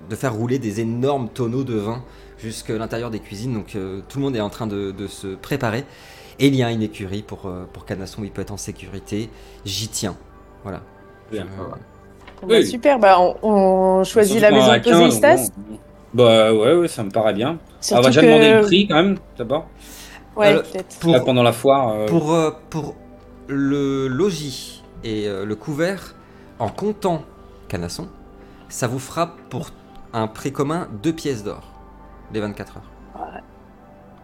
de 0.09 0.15
faire 0.15 0.33
rouler 0.33 0.57
des 0.57 0.81
énormes 0.81 1.29
tonneaux 1.29 1.63
de 1.63 1.75
vin 1.75 2.01
jusqu'à 2.39 2.75
l'intérieur 2.77 3.11
des 3.11 3.19
cuisines. 3.19 3.53
Donc 3.53 3.75
euh, 3.75 4.01
tout 4.09 4.17
le 4.17 4.25
monde 4.25 4.35
est 4.35 4.41
en 4.41 4.49
train 4.49 4.65
de, 4.65 4.89
de 4.89 5.05
se 5.05 5.27
préparer. 5.27 5.85
Et 6.39 6.47
il 6.47 6.55
y 6.55 6.63
a 6.63 6.71
une 6.71 6.81
écurie 6.81 7.21
pour, 7.21 7.45
euh, 7.45 7.65
pour 7.71 7.85
Canasson 7.85 8.21
où 8.21 8.25
il 8.25 8.31
peut 8.31 8.41
être 8.41 8.51
en 8.51 8.57
sécurité. 8.57 9.29
J'y 9.65 9.87
tiens. 9.87 10.15
Voilà. 10.63 10.81
Bien. 11.31 11.43
Euh, 11.43 11.75
Bah, 12.41 12.47
Oui. 12.49 12.65
super, 12.67 12.97
bah, 12.99 13.17
on, 13.19 13.35
on 13.43 14.03
choisit 14.03 14.41
la 14.41 14.49
maison 14.51 14.73
de 14.73 14.79
Poséistas. 14.79 15.51
bon. 15.57 15.77
Bah 16.13 16.51
ouais, 16.53 16.73
ouais, 16.73 16.87
ça 16.87 17.03
me 17.03 17.11
paraît 17.11 17.33
bien. 17.33 17.59
on 17.59 17.81
Surtout 17.81 18.03
va 18.03 18.09
déjà 18.09 18.21
que- 18.21 18.25
demander 18.25 18.53
le 18.53 18.61
prix 18.61 18.87
quand 18.87 18.95
même, 18.95 19.17
d'abord. 19.37 19.67
Ouais, 20.35 20.53
peut-être. 20.55 20.97
pour, 20.99 21.23
pendant 21.23 21.43
la 21.43 21.51
foire. 21.51 21.89
euh, 21.89 22.05
pour, 22.07 22.33
euh, 22.33 22.51
pour 22.69 22.95
le 23.47 24.07
logis 24.07 24.83
et 25.03 25.27
euh, 25.27 25.45
le 25.45 25.55
couvert, 25.55 26.15
en 26.59 26.69
comptant 26.69 27.23
Canasson, 27.67 28.07
ça 28.69 28.87
vous 28.87 28.99
fera 28.99 29.35
pour 29.49 29.69
un 30.13 30.27
prix 30.27 30.51
commun 30.51 30.87
deux 31.03 31.13
pièces 31.13 31.43
d'or. 31.43 31.61
Les 32.33 32.39
24 32.39 32.77
heures. 32.77 32.83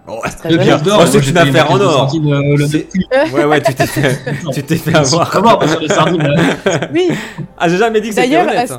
Oh, 0.06 0.20
deux 0.44 0.50
joli. 0.50 0.64
pièces 0.66 0.84
d'or. 0.84 1.00
Oh, 1.02 1.06
c'est 1.06 1.30
une 1.30 1.38
affaire 1.38 1.72
en 1.72 1.80
or. 1.80 2.12
euh, 2.14 2.58
le 2.58 2.66
Ouais, 3.34 3.46
ouais, 3.46 3.62
tu 3.62 3.74
t'es 3.74 3.88
fait, 3.88 4.20
tu 4.54 4.64
t'es 4.64 4.76
fait 4.76 4.96
avoir. 4.96 5.30
Comment 5.30 5.66
sur 5.66 5.80
les 5.80 5.88
sardines 5.88 6.22
là 6.24 6.90
Oui, 6.94 7.10
Ah, 7.58 7.70
j'ai 7.70 7.78
jamais 7.78 8.02
dit 8.02 8.10
que 8.10 8.16
c'était 8.16 8.38
honnête. 8.38 8.74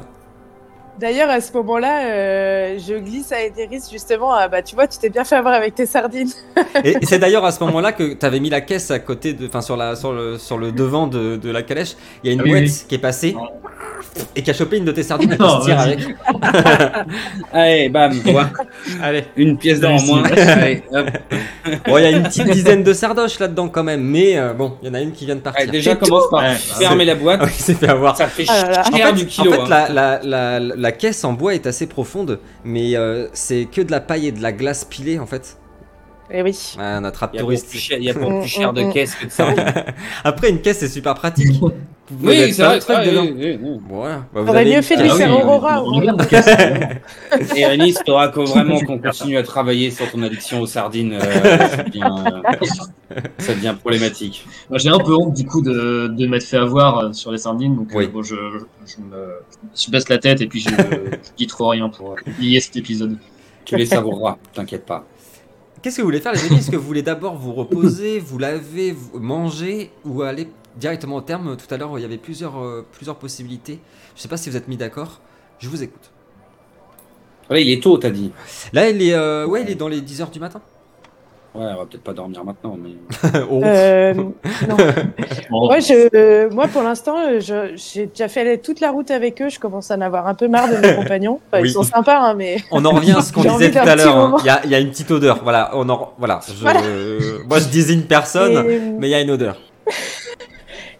D'ailleurs, 0.98 1.30
à 1.30 1.40
ce 1.40 1.52
moment-là, 1.54 2.06
euh, 2.06 2.78
je 2.78 2.94
glisse 2.94 3.32
à 3.32 3.42
Ederis 3.42 3.82
justement. 3.90 4.32
Ah, 4.32 4.48
bah, 4.48 4.62
tu 4.62 4.74
vois, 4.74 4.86
tu 4.86 4.98
t'es 4.98 5.10
bien 5.10 5.24
fait 5.24 5.36
avoir 5.36 5.54
avec 5.54 5.74
tes 5.74 5.86
sardines. 5.86 6.30
Et 6.84 6.98
et 7.00 7.06
c'est 7.06 7.18
d'ailleurs 7.18 7.44
à 7.44 7.52
ce 7.52 7.62
moment-là 7.64 7.92
que 7.92 8.14
tu 8.14 8.26
avais 8.26 8.40
mis 8.40 8.50
la 8.50 8.60
caisse 8.60 8.90
à 8.90 8.98
côté 8.98 9.32
de, 9.34 9.46
enfin 9.46 9.60
sur 9.62 9.76
la, 9.76 9.96
sur 9.96 10.12
le, 10.12 10.38
sur 10.38 10.58
le 10.58 10.72
devant 10.72 11.06
de, 11.06 11.36
de 11.36 11.50
la 11.50 11.62
calèche. 11.62 11.96
Il 12.22 12.28
y 12.28 12.30
a 12.30 12.32
une 12.34 12.40
Ah 12.40 12.44
oui, 12.44 12.50
mouette 12.50 12.68
oui. 12.68 12.84
qui 12.88 12.94
est 12.94 12.98
passée. 12.98 13.44
Et 14.36 14.42
qui 14.42 14.50
a 14.50 14.54
chopé 14.54 14.76
une 14.78 14.84
de 14.84 14.92
tes 14.92 15.02
sardines 15.02 15.32
et 15.32 15.36
qui 15.36 15.42
se 15.48 15.64
tire 15.64 15.78
avec. 15.80 16.00
Allez, 17.52 17.88
bam, 17.88 18.12
voilà. 18.24 18.50
Allez. 19.02 19.24
une 19.36 19.56
pièce 19.58 19.80
d'or 19.80 19.92
en 19.92 20.02
moins. 20.02 20.22
Allez, 20.36 20.82
hop. 20.92 21.06
Bon, 21.86 21.98
il 21.98 22.02
y 22.02 22.06
a 22.06 22.10
une 22.10 22.22
petite 22.24 22.48
dizaine 22.50 22.82
de 22.82 22.92
sardoches 22.92 23.38
là-dedans 23.38 23.68
quand 23.68 23.84
même, 23.84 24.02
mais 24.02 24.36
euh, 24.38 24.52
bon, 24.52 24.74
il 24.82 24.88
y 24.88 24.90
en 24.90 24.94
a 24.94 25.00
une 25.00 25.12
qui 25.12 25.26
vient 25.26 25.36
de 25.36 25.40
partir. 25.40 25.62
Allez, 25.62 25.72
déjà, 25.72 25.96
commence 25.96 26.28
par 26.30 26.42
Ouais, 26.42 26.54
fermer 26.54 27.04
la 27.04 27.14
boîte. 27.14 27.40
Ah 27.42 27.46
oui, 27.46 27.52
s'est 27.52 27.74
fait 27.74 27.88
avoir. 27.88 28.16
Ça 28.16 28.26
fait 28.26 28.44
Ah 28.48 28.62
là 28.62 28.70
là. 28.70 28.82
En 28.88 28.96
fait, 28.96 29.12
du 29.14 29.26
kilo. 29.26 29.52
en 29.52 29.54
fait, 29.66 29.72
hein. 29.72 29.86
la, 29.92 30.20
la, 30.20 30.20
la, 30.22 30.60
la 30.60 30.92
caisse 30.92 31.24
en 31.24 31.32
bois 31.32 31.54
est 31.54 31.66
assez 31.66 31.86
profonde, 31.86 32.38
mais 32.64 32.96
euh, 32.96 33.26
c'est 33.32 33.66
que 33.70 33.80
de 33.80 33.90
la 33.90 34.00
paille 34.00 34.28
et 34.28 34.32
de 34.32 34.42
la 34.42 34.52
glace 34.52 34.84
pilée 34.84 35.18
en 35.18 35.26
fait. 35.26 35.56
Eh 36.30 36.42
oui. 36.42 36.58
Ouais, 36.78 36.84
un 36.84 37.04
attrape 37.04 37.30
Il 37.34 37.36
y 37.36 37.40
a 37.40 37.42
pour 37.42 37.48
touriste. 37.48 37.68
plus 37.68 37.78
cher, 37.78 37.98
il 37.98 38.04
y 38.04 38.10
a 38.10 38.14
pour 38.14 38.30
Mm, 38.30 38.38
plus 38.38 38.48
cher 38.48 38.72
de 38.72 38.82
mm, 38.82 38.88
mm. 38.88 38.92
caisse 38.92 39.14
que 39.14 39.26
de 39.26 39.30
sardines. 39.30 39.62
Après, 40.24 40.48
une 40.50 40.60
caisse 40.60 40.78
c'est 40.78 40.88
super 40.88 41.14
pratique. 41.14 41.52
Oui, 42.22 42.52
c'est 42.52 42.62
vrai, 42.62 42.78
de. 42.78 43.58
Voilà. 43.88 44.16
Bah, 44.34 44.40
vous 44.40 44.46
T'aurais 44.46 44.64
mieux 44.66 44.82
fait 44.82 44.96
de 44.96 45.00
Ah 45.00 45.04
lui 45.04 45.10
faire 45.12 45.34
oui. 45.34 45.42
Aurora. 45.42 46.26
caisse. 46.28 46.48
Et 47.56 47.64
Anis, 47.64 47.96
t'auras 48.04 48.28
vraiment 48.28 48.78
qu'on 48.80 48.98
continue 48.98 49.38
à 49.38 49.42
travailler 49.42 49.90
sur 49.90 50.10
ton 50.10 50.22
addiction 50.22 50.60
aux 50.60 50.66
sardines. 50.66 51.14
euh, 51.14 51.20
ça, 51.68 51.82
devient, 51.82 52.02
euh, 52.04 53.16
ça 53.38 53.54
devient 53.54 53.74
problématique. 53.80 54.46
J'ai 54.72 54.90
un 54.90 54.98
peu 54.98 55.14
honte 55.14 55.32
du 55.32 55.46
coup 55.46 55.62
de, 55.62 56.08
de 56.08 56.26
m'être 56.26 56.44
fait 56.44 56.58
avoir 56.58 56.98
euh, 56.98 57.12
sur 57.14 57.32
les 57.32 57.38
sardines, 57.38 57.74
donc 57.74 57.94
euh, 57.94 58.06
je, 58.22 58.22
je, 58.22 58.58
je 58.86 58.96
me, 59.00 59.36
je 59.74 59.90
baisse 59.90 60.08
la 60.10 60.18
tête 60.18 60.42
et 60.42 60.46
puis 60.46 60.60
je, 60.60 60.68
je 60.68 61.30
dis 61.38 61.46
trop 61.46 61.68
rien 61.70 61.88
pour 61.88 62.16
oublier 62.26 62.60
cet 62.60 62.76
épisode. 62.76 63.16
Tu 63.64 63.76
les 63.76 63.86
savoureras, 63.86 64.36
t'inquiète 64.52 64.84
pas. 64.84 65.06
Qu'est-ce 65.80 65.96
que 65.96 66.02
vous 66.02 66.08
voulez 66.08 66.20
faire, 66.20 66.32
les 66.32 66.44
amis? 66.46 66.56
Est-ce 66.58 66.70
que 66.70 66.76
vous 66.76 66.86
voulez 66.86 67.02
d'abord 67.02 67.36
vous 67.36 67.52
reposer, 67.54 68.18
vous 68.18 68.38
laver, 68.38 68.92
vous 68.92 69.18
manger 69.20 69.90
ou 70.04 70.20
aller 70.22 70.48
directement 70.76 71.16
au 71.16 71.20
terme 71.20 71.56
Tout 71.56 71.72
à 71.72 71.76
l'heure, 71.78 71.98
il 71.98 72.02
y 72.02 72.04
avait 72.04 72.16
plusieurs, 72.18 72.58
euh, 72.62 72.86
plusieurs 72.92 73.16
possibilités. 73.16 73.80
Je 74.16 74.22
sais 74.22 74.28
pas 74.28 74.36
si 74.36 74.50
vous 74.50 74.56
êtes 74.56 74.68
mis 74.68 74.76
d'accord. 74.76 75.20
Je 75.58 75.68
vous 75.68 75.82
écoute. 75.82 76.10
Ouais, 77.50 77.62
il 77.62 77.70
est 77.72 77.82
tôt, 77.82 77.98
t'as 77.98 78.10
dit. 78.10 78.32
Là, 78.72 78.88
il 78.88 79.02
est, 79.02 79.12
euh, 79.14 79.46
ouais, 79.46 79.62
il 79.62 79.70
est 79.70 79.74
dans 79.74 79.88
les 79.88 80.00
10h 80.00 80.30
du 80.30 80.40
matin. 80.40 80.60
Ouais, 81.54 81.66
on 81.72 81.76
va 81.76 81.86
peut-être 81.86 82.02
pas 82.02 82.12
dormir 82.14 82.42
maintenant, 82.44 82.76
mais. 82.82 82.90
Oh. 83.50 83.60
Euh, 83.62 84.12
non. 84.14 84.32
Moi, 85.50 85.78
je, 85.78 86.08
euh, 86.16 86.50
moi, 86.50 86.66
pour 86.66 86.82
l'instant, 86.82 87.16
euh, 87.28 87.38
j'ai 87.76 88.06
déjà 88.06 88.26
fait 88.28 88.58
toute 88.58 88.80
la 88.80 88.90
route 88.90 89.10
avec 89.12 89.40
eux. 89.40 89.48
Je 89.50 89.60
commence 89.60 89.90
à 89.92 89.96
en 89.96 90.00
avoir 90.00 90.26
un 90.26 90.34
peu 90.34 90.48
marre 90.48 90.68
de 90.68 90.76
mes 90.78 90.96
compagnons. 90.96 91.40
Enfin, 91.52 91.62
Oui. 91.62 91.68
Ils 91.68 91.72
sont 91.72 91.82
sympas, 91.84 92.18
hein, 92.18 92.34
mais 92.34 92.56
On 92.72 92.84
en 92.84 92.90
revient 92.90 93.12
à 93.12 93.20
ce 93.22 93.32
qu'on 93.32 93.42
disait 93.42 93.70
tout 93.70 93.78
à 93.78 93.94
l'heure. 93.94 94.16
hein. 94.16 94.36
Il 94.40 94.46
y, 94.46 94.50
a, 94.50 94.60
il 94.64 94.70
y 94.70 94.74
a 94.74 94.80
une 94.80 94.90
petite 94.90 95.10
odeur. 95.12 95.40
Voilà, 95.44 95.70
on 95.74 95.88
en, 95.90 96.12
voilà. 96.18 96.40
Je- 96.48 96.54
Voilà. 96.60 96.80
moi, 97.48 97.58
je 97.60 97.68
désigne 97.68 98.02
personne, 98.02 98.68
Et, 98.68 98.80
mais 98.98 99.08
il 99.08 99.10
y 99.10 99.14
a 99.14 99.20
une 99.20 99.30
odeur. 99.30 99.56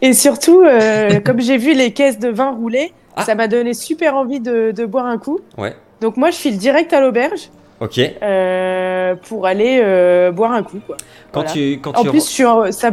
Et 0.08 0.12
surtout, 0.12 0.62
euh, 0.62 1.20
comme 1.24 1.40
j'ai 1.40 1.56
vu 1.56 1.74
les 1.74 1.92
caisses 1.92 2.18
de 2.18 2.28
vin 2.28 2.50
rouler, 2.52 2.92
Ah. 3.16 3.22
ça 3.22 3.34
m'a 3.34 3.48
donné 3.48 3.74
super 3.74 4.16
envie 4.16 4.40
de, 4.40 4.70
de 4.72 4.84
boire 4.86 5.06
un 5.06 5.18
coup. 5.18 5.40
Ouais. 5.58 5.74
Donc 6.00 6.16
moi, 6.16 6.30
je 6.30 6.36
file 6.36 6.58
direct 6.58 6.92
à 6.92 7.00
l'auberge 7.00 7.50
Ok. 7.80 7.98
euh, 7.98 9.14
pour 9.28 9.46
aller 9.46 9.80
euh, 9.82 10.30
boire 10.32 10.52
un 10.52 10.62
coup. 10.62 10.78
Quoi. 10.86 10.96
Quand 11.32 11.40
Voilà. 11.40 11.50
tu, 11.52 11.78
quand 11.82 11.96
En 11.96 12.02
tu, 12.02 12.10
plus, 12.10 12.24
je 12.26 12.30
suis, 12.32 12.44
en- 12.44 12.70
ça, 12.72 12.90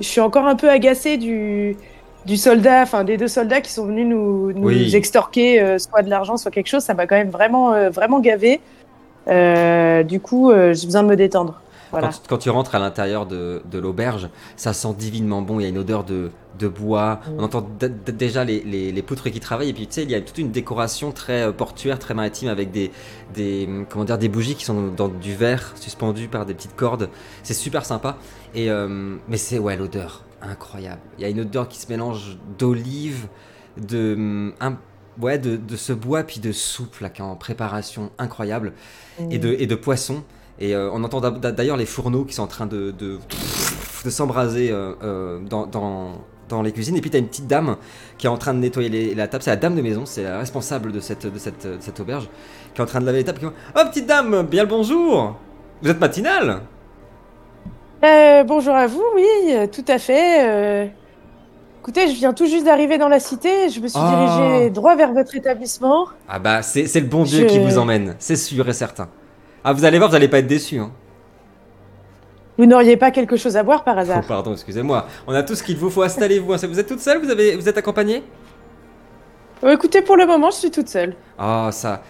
je 0.00 0.06
suis 0.06 0.20
encore 0.20 0.46
un 0.46 0.54
peu 0.56 0.68
agacée 0.70 1.16
du, 1.16 1.76
du 2.26 2.36
soldat, 2.36 2.82
enfin 2.82 3.04
des 3.04 3.16
deux 3.16 3.28
soldats 3.28 3.60
qui 3.60 3.72
sont 3.72 3.86
venus 3.86 4.06
nous, 4.06 4.52
nous 4.52 4.66
Oui. 4.68 4.94
extorquer 4.94 5.78
soit 5.78 6.02
de 6.02 6.10
l'argent, 6.10 6.36
soit 6.36 6.50
quelque 6.50 6.68
chose. 6.68 6.82
Ça 6.82 6.94
m'a 6.94 7.06
quand 7.06 7.16
même 7.16 7.30
vraiment, 7.30 7.72
vraiment 7.90 8.20
gavé. 8.20 8.60
Du 10.04 10.20
coup, 10.20 10.52
j'ai 10.52 10.86
besoin 10.86 11.02
de 11.02 11.08
me 11.08 11.16
détendre. 11.16 11.60
Voilà. 11.90 12.08
Quand, 12.08 12.20
quand 12.28 12.38
tu 12.38 12.50
rentres 12.50 12.74
à 12.74 12.78
l'intérieur 12.78 13.26
de, 13.26 13.62
de 13.70 13.78
l'auberge, 13.78 14.28
ça 14.56 14.72
sent 14.72 14.94
divinement 14.98 15.42
bon. 15.42 15.60
Il 15.60 15.62
y 15.62 15.66
a 15.66 15.68
une 15.68 15.78
odeur 15.78 16.04
de, 16.04 16.30
de 16.58 16.68
bois. 16.68 17.20
Mm. 17.26 17.30
On 17.38 17.42
entend 17.44 17.66
déjà 18.06 18.44
les, 18.44 18.60
les, 18.60 18.92
les 18.92 19.02
poutres 19.02 19.30
qui 19.30 19.40
travaillent. 19.40 19.70
Et 19.70 19.74
puis, 19.74 19.86
tu 19.86 19.94
sais, 19.94 20.02
il 20.02 20.10
y 20.10 20.14
a 20.14 20.20
toute 20.20 20.38
une 20.38 20.50
décoration 20.50 21.12
très 21.12 21.42
euh, 21.42 21.52
portuaire, 21.52 21.98
très 21.98 22.14
maritime 22.14 22.48
avec 22.48 22.70
des, 22.70 22.90
des, 23.34 23.68
comment 23.88 24.04
dire, 24.04 24.18
des 24.18 24.28
bougies 24.28 24.54
qui 24.54 24.64
sont 24.64 24.88
dans 24.88 25.08
du 25.08 25.34
verre 25.34 25.72
suspendues 25.76 26.28
par 26.28 26.46
des 26.46 26.54
petites 26.54 26.76
cordes. 26.76 27.08
C'est 27.42 27.54
super 27.54 27.84
sympa. 27.84 28.16
Et, 28.54 28.70
euh, 28.70 29.16
mais 29.28 29.36
c'est, 29.36 29.58
ouais, 29.58 29.76
l'odeur. 29.76 30.24
Incroyable. 30.40 31.00
Il 31.18 31.22
y 31.22 31.24
a 31.24 31.28
une 31.28 31.40
odeur 31.40 31.68
qui 31.68 31.78
se 31.78 31.88
mélange 31.88 32.38
d'olive, 32.58 33.26
de, 33.76 34.52
un- 34.60 34.76
ouais, 35.20 35.38
de, 35.38 35.56
de 35.56 35.76
ce 35.76 35.92
bois, 35.92 36.22
puis 36.22 36.38
de 36.38 36.52
soupe 36.52 37.00
là, 37.00 37.08
qui 37.10 37.22
est 37.22 37.24
en 37.24 37.34
préparation 37.34 38.10
incroyable 38.18 38.72
et 39.30 39.38
de, 39.38 39.56
et 39.58 39.66
de 39.66 39.74
poissons. 39.74 40.22
Et 40.60 40.74
euh, 40.74 40.90
on 40.92 41.04
entend 41.04 41.20
d'a- 41.20 41.30
d'a- 41.30 41.52
d'ailleurs 41.52 41.76
les 41.76 41.86
fourneaux 41.86 42.24
qui 42.24 42.34
sont 42.34 42.42
en 42.42 42.46
train 42.48 42.66
de, 42.66 42.90
de, 42.90 43.18
de 44.04 44.10
s'embraser 44.10 44.70
euh, 44.70 44.92
euh, 45.02 45.38
dans, 45.48 45.66
dans, 45.66 46.12
dans 46.48 46.62
les 46.62 46.72
cuisines. 46.72 46.96
Et 46.96 47.00
puis 47.00 47.10
tu 47.10 47.16
as 47.16 47.20
une 47.20 47.28
petite 47.28 47.46
dame 47.46 47.76
qui 48.18 48.26
est 48.26 48.30
en 48.30 48.38
train 48.38 48.54
de 48.54 48.58
nettoyer 48.58 48.88
les- 48.88 49.14
la 49.14 49.28
table. 49.28 49.42
C'est 49.44 49.50
la 49.50 49.56
dame 49.56 49.76
de 49.76 49.82
maison, 49.82 50.02
c'est 50.04 50.24
la 50.24 50.38
responsable 50.38 50.90
de 50.92 51.00
cette, 51.00 51.26
de, 51.32 51.38
cette, 51.38 51.66
de 51.66 51.76
cette 51.80 52.00
auberge 52.00 52.28
qui 52.74 52.80
est 52.80 52.84
en 52.84 52.86
train 52.86 53.00
de 53.00 53.06
laver 53.06 53.18
les 53.18 53.24
tables. 53.24 53.38
qui 53.38 53.46
Oh 53.46 53.80
petite 53.88 54.06
dame, 54.06 54.42
bien 54.42 54.64
le 54.64 54.68
bonjour 54.68 55.36
Vous 55.82 55.90
êtes 55.90 56.00
matinale 56.00 56.62
Euh, 58.04 58.44
bonjour 58.44 58.74
à 58.74 58.86
vous, 58.86 59.02
oui, 59.14 59.54
tout 59.72 59.84
à 59.88 59.98
fait. 59.98 60.48
euh. 60.48 60.86
Écoutez, 61.80 62.08
je 62.08 62.14
viens 62.14 62.32
tout 62.32 62.46
juste 62.46 62.64
d'arriver 62.66 62.98
dans 62.98 63.08
la 63.08 63.18
cité. 63.20 63.70
Je 63.70 63.80
me 63.80 63.88
suis 63.88 63.98
Ah. 64.00 64.36
dirigée 64.38 64.70
droit 64.70 64.94
vers 64.96 65.12
votre 65.12 65.34
établissement. 65.34 66.06
Ah 66.28 66.38
bah 66.38 66.62
c'est 66.62 66.92
le 67.00 67.06
bon 67.06 67.22
Dieu 67.22 67.46
qui 67.46 67.58
vous 67.60 67.78
emmène, 67.78 68.14
c'est 68.18 68.36
sûr 68.36 68.68
et 68.68 68.72
certain. 68.72 69.08
Ah 69.70 69.74
vous 69.74 69.84
allez 69.84 69.98
voir, 69.98 70.08
vous 70.08 70.16
allez 70.16 70.28
pas 70.28 70.38
être 70.38 70.46
déçus. 70.46 70.78
Hein. 70.78 70.90
Vous 72.56 72.64
n'auriez 72.64 72.96
pas 72.96 73.10
quelque 73.10 73.36
chose 73.36 73.54
à 73.58 73.62
boire 73.62 73.84
par 73.84 73.96
Oh, 73.96 74.00
hasard 74.00 74.24
pardon, 74.26 74.52
excusez-moi. 74.52 75.06
On 75.26 75.34
a 75.34 75.42
tout 75.42 75.54
ce 75.54 75.62
qu'il 75.62 75.76
vous 75.76 75.90
faut. 75.90 76.00
Installez-vous. 76.02 76.54
hein. 76.54 76.56
Vous 76.66 76.80
êtes 76.80 76.86
toute 76.88 77.00
seule 77.00 77.18
vous, 77.22 77.28
avez, 77.30 77.54
vous 77.54 77.68
êtes 77.68 77.76
accompagnée? 77.76 78.22
Euh, 79.62 79.74
Écoutez, 79.74 80.00
pour 80.00 80.16
le 80.16 80.24
moment, 80.24 80.50
je 80.50 80.56
suis 80.56 80.70
toute 80.70 80.88
seule. 80.88 81.14
Ah, 81.38 81.68
ça. 81.70 82.00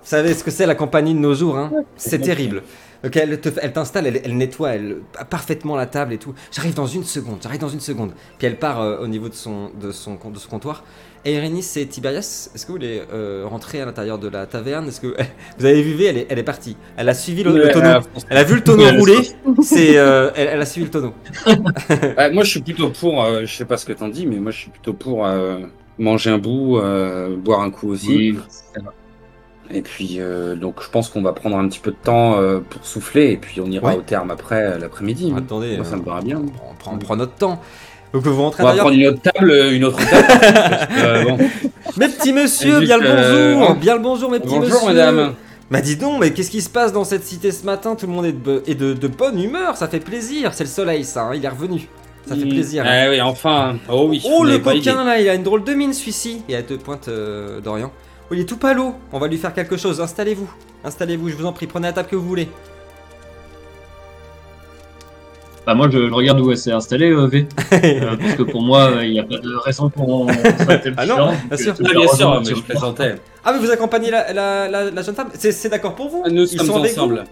Vous 0.00 0.08
savez 0.08 0.32
ce 0.32 0.44
que 0.44 0.52
c'est 0.52 0.64
la 0.64 0.76
compagnie 0.76 1.12
de 1.12 1.18
nos 1.18 1.34
jours, 1.34 1.58
hein 1.58 1.72
C'est 1.96 2.20
terrible. 2.20 2.62
Ok, 3.06 3.16
elle 3.16 3.40
te- 3.40 3.48
elle 3.62 3.72
t'installe, 3.72 4.06
elle, 4.06 4.20
elle 4.24 4.36
nettoie 4.36 4.70
elle, 4.74 4.96
parfaitement 5.30 5.76
la 5.76 5.86
table 5.86 6.12
et 6.12 6.18
tout. 6.18 6.34
J'arrive 6.52 6.74
dans 6.74 6.86
une 6.86 7.04
seconde, 7.04 7.38
j'arrive 7.42 7.60
dans 7.60 7.68
une 7.68 7.80
seconde. 7.80 8.12
Puis 8.38 8.46
elle 8.46 8.58
part 8.58 8.80
euh, 8.80 8.98
au 8.98 9.06
niveau 9.06 9.28
de 9.28 9.34
son, 9.34 9.70
de, 9.80 9.92
son, 9.92 10.14
de 10.16 10.38
son 10.38 10.48
comptoir. 10.48 10.84
Et 11.24 11.34
Irénis 11.34 11.66
et 11.76 11.86
Tiberias, 11.86 12.50
est-ce 12.54 12.62
que 12.64 12.68
vous 12.68 12.74
voulez 12.78 13.02
euh, 13.12 13.44
rentrer 13.48 13.80
à 13.80 13.84
l'intérieur 13.84 14.18
de 14.18 14.28
la 14.28 14.46
taverne? 14.46 14.86
Est-ce 14.88 15.00
que 15.00 15.08
vous 15.58 15.64
avez 15.64 15.82
vu, 15.82 16.04
elle 16.04 16.18
est, 16.18 16.26
elle 16.30 16.38
est 16.38 16.44
partie. 16.44 16.76
Elle 16.96 17.08
a 17.08 17.14
suivi 17.14 17.42
le, 17.42 17.68
tonneau. 17.70 18.00
Elle 18.28 18.36
a 18.38 18.44
vu 18.44 18.54
le 18.56 18.62
tonneau 18.64 18.88
rouler. 18.98 19.18
C'est, 19.62 19.98
euh, 19.98 20.30
elle, 20.36 20.48
elle 20.48 20.60
a 20.60 20.66
suivi 20.66 20.86
le 20.86 20.90
tonneau. 20.90 21.14
Ouais, 22.16 22.30
moi, 22.32 22.44
je 22.44 22.50
suis 22.50 22.60
plutôt 22.62 22.90
pour. 22.90 23.24
euh, 23.24 23.40
je 23.44 23.54
sais 23.56 23.64
pas 23.64 23.76
ce 23.76 23.84
que 23.86 23.92
t'en 23.92 24.08
dis, 24.08 24.26
mais 24.26 24.36
moi, 24.36 24.50
je 24.52 24.58
suis 24.58 24.70
plutôt 24.70 24.94
pour 24.94 25.26
euh, 25.26 25.60
manger 25.98 26.30
un 26.30 26.38
bout, 26.38 26.78
euh, 26.78 27.36
boire 27.36 27.60
un 27.60 27.70
coup 27.70 27.88
aussi. 27.90 28.16
Oui. 28.16 28.38
Et 29.72 29.82
puis, 29.82 30.16
euh, 30.20 30.54
donc, 30.54 30.76
je 30.82 30.88
pense 30.90 31.08
qu'on 31.08 31.22
va 31.22 31.32
prendre 31.32 31.56
un 31.58 31.66
petit 31.68 31.80
peu 31.80 31.90
de 31.90 31.96
temps 32.02 32.38
euh, 32.38 32.60
pour 32.60 32.84
souffler, 32.86 33.32
et 33.32 33.36
puis 33.36 33.60
on 33.60 33.66
ira 33.66 33.88
Ouais. 33.90 33.96
au 33.96 34.02
terme 34.02 34.30
après 34.30 34.62
euh, 34.62 34.78
l'après-midi. 34.78 35.32
Attendez, 35.36 35.76
Moi, 35.76 35.84
ça 35.84 35.94
euh, 35.94 35.96
me 35.98 36.02
paraît 36.02 36.22
bien. 36.22 36.40
on, 36.70 36.74
prend, 36.74 36.94
on 36.94 36.98
prend 36.98 37.16
notre 37.16 37.34
temps. 37.34 37.60
Donc 38.12 38.22
vous 38.22 38.40
rentrez 38.42 38.62
On 38.62 38.66
va 38.66 38.74
prendre 38.76 38.94
une 38.94 39.06
autre 39.08 39.20
table, 39.20 39.52
une 39.72 39.84
autre 39.84 39.98
table. 39.98 40.88
Euh, 40.98 41.24
bon. 41.24 41.38
Mes 41.98 42.08
petits 42.08 42.32
messieurs, 42.32 42.80
bien 42.80 42.96
le 42.98 43.08
bonjour, 43.08 43.70
hein. 43.70 43.76
bien 43.80 43.94
le 43.96 44.00
bonjour 44.02 44.30
mes 44.30 44.38
petits 44.38 44.48
Bonjour, 44.54 44.72
messieurs. 44.86 44.86
madame. 44.86 45.34
Bah 45.70 45.80
dis 45.80 45.96
donc, 45.96 46.20
mais 46.20 46.30
qu'est-ce 46.30 46.50
qui 46.50 46.62
se 46.62 46.70
passe 46.70 46.92
dans 46.92 47.04
cette 47.04 47.24
cité 47.24 47.50
ce 47.50 47.64
matin? 47.66 47.96
Tout 47.96 48.06
le 48.06 48.12
monde 48.12 48.24
est 48.26 48.32
de, 48.32 48.38
bo- 48.38 48.60
est 48.66 48.74
de, 48.76 48.92
de 48.94 49.08
bonne 49.08 49.42
humeur, 49.42 49.76
ça 49.76 49.88
fait 49.88 49.98
plaisir. 50.00 50.52
C'est 50.54 50.62
le 50.64 50.70
soleil, 50.70 51.04
ça, 51.04 51.24
hein, 51.24 51.32
il 51.34 51.44
est 51.44 51.48
revenu. 51.48 51.88
Ça 52.28 52.34
fait 52.36 52.44
Mm. 52.44 52.48
plaisir. 52.48 52.84
hein. 52.86 52.88
Ah 52.90 53.10
oui, 53.10 53.20
enfin. 53.20 53.76
Oh 53.90 54.06
oui. 54.08 54.22
Oh 54.24 54.44
le 54.44 54.58
coquin 54.58 55.04
là, 55.04 55.20
il 55.20 55.28
a 55.28 55.34
une 55.34 55.42
drôle 55.42 55.64
de 55.64 55.74
mine 55.74 55.92
celui-ci. 55.92 56.42
Et 56.48 56.52
elle 56.54 56.64
te 56.66 56.74
pointe 56.74 57.08
euh, 57.08 57.60
d'Orient. 57.60 57.90
Oh, 58.30 58.34
il 58.34 58.40
est 58.40 58.44
tout 58.44 58.56
palo. 58.56 58.94
On 59.12 59.18
va 59.18 59.28
lui 59.28 59.36
faire 59.38 59.54
quelque 59.54 59.76
chose. 59.76 60.00
Installez-vous. 60.00 60.50
Installez-vous, 60.84 61.28
je 61.30 61.34
vous 61.36 61.46
en 61.46 61.52
prie. 61.52 61.66
Prenez 61.66 61.86
la 61.88 61.92
table 61.92 62.08
que 62.08 62.16
vous 62.16 62.26
voulez. 62.26 62.48
Bah, 65.66 65.74
moi, 65.74 65.88
je, 65.90 66.08
je 66.08 66.12
regarde 66.12 66.40
où 66.40 66.50
elle 66.52 66.58
s'est 66.58 66.70
installée, 66.72 67.10
euh, 67.10 67.26
V. 67.26 67.46
Euh, 67.72 68.16
parce 68.16 68.34
que 68.34 68.42
pour 68.44 68.62
moi, 68.62 68.84
euh, 68.90 69.04
il 69.04 69.12
n'y 69.12 69.20
a 69.20 69.24
pas 69.24 69.38
de 69.38 69.54
raison 69.56 69.90
tel 69.90 70.94
Ah 70.96 71.06
non, 71.06 71.32
bien 71.48 71.56
sûr. 71.56 71.74
Ah, 71.84 71.90
bien 71.92 72.08
sûr, 72.08 72.40
mais 72.40 72.54
je 72.54 72.62
plaisantais. 72.62 73.14
Ah 73.44 73.52
mais 73.52 73.58
vous 73.58 73.70
accompagnez 73.70 74.10
la, 74.10 74.32
la, 74.32 74.68
la- 74.68 74.90
la 74.90 75.02
jeune 75.02 75.14
femme? 75.14 75.28
C'est 75.34 75.52
c'est 75.52 75.68
d'accord 75.68 75.94
pour 75.94 76.08
vous? 76.08 76.24
Nous 76.28 76.42
Ils 76.52 76.58
sommes 76.58 76.66
sont 76.66 76.76
avec 76.80 76.92
ensemble. 76.92 77.24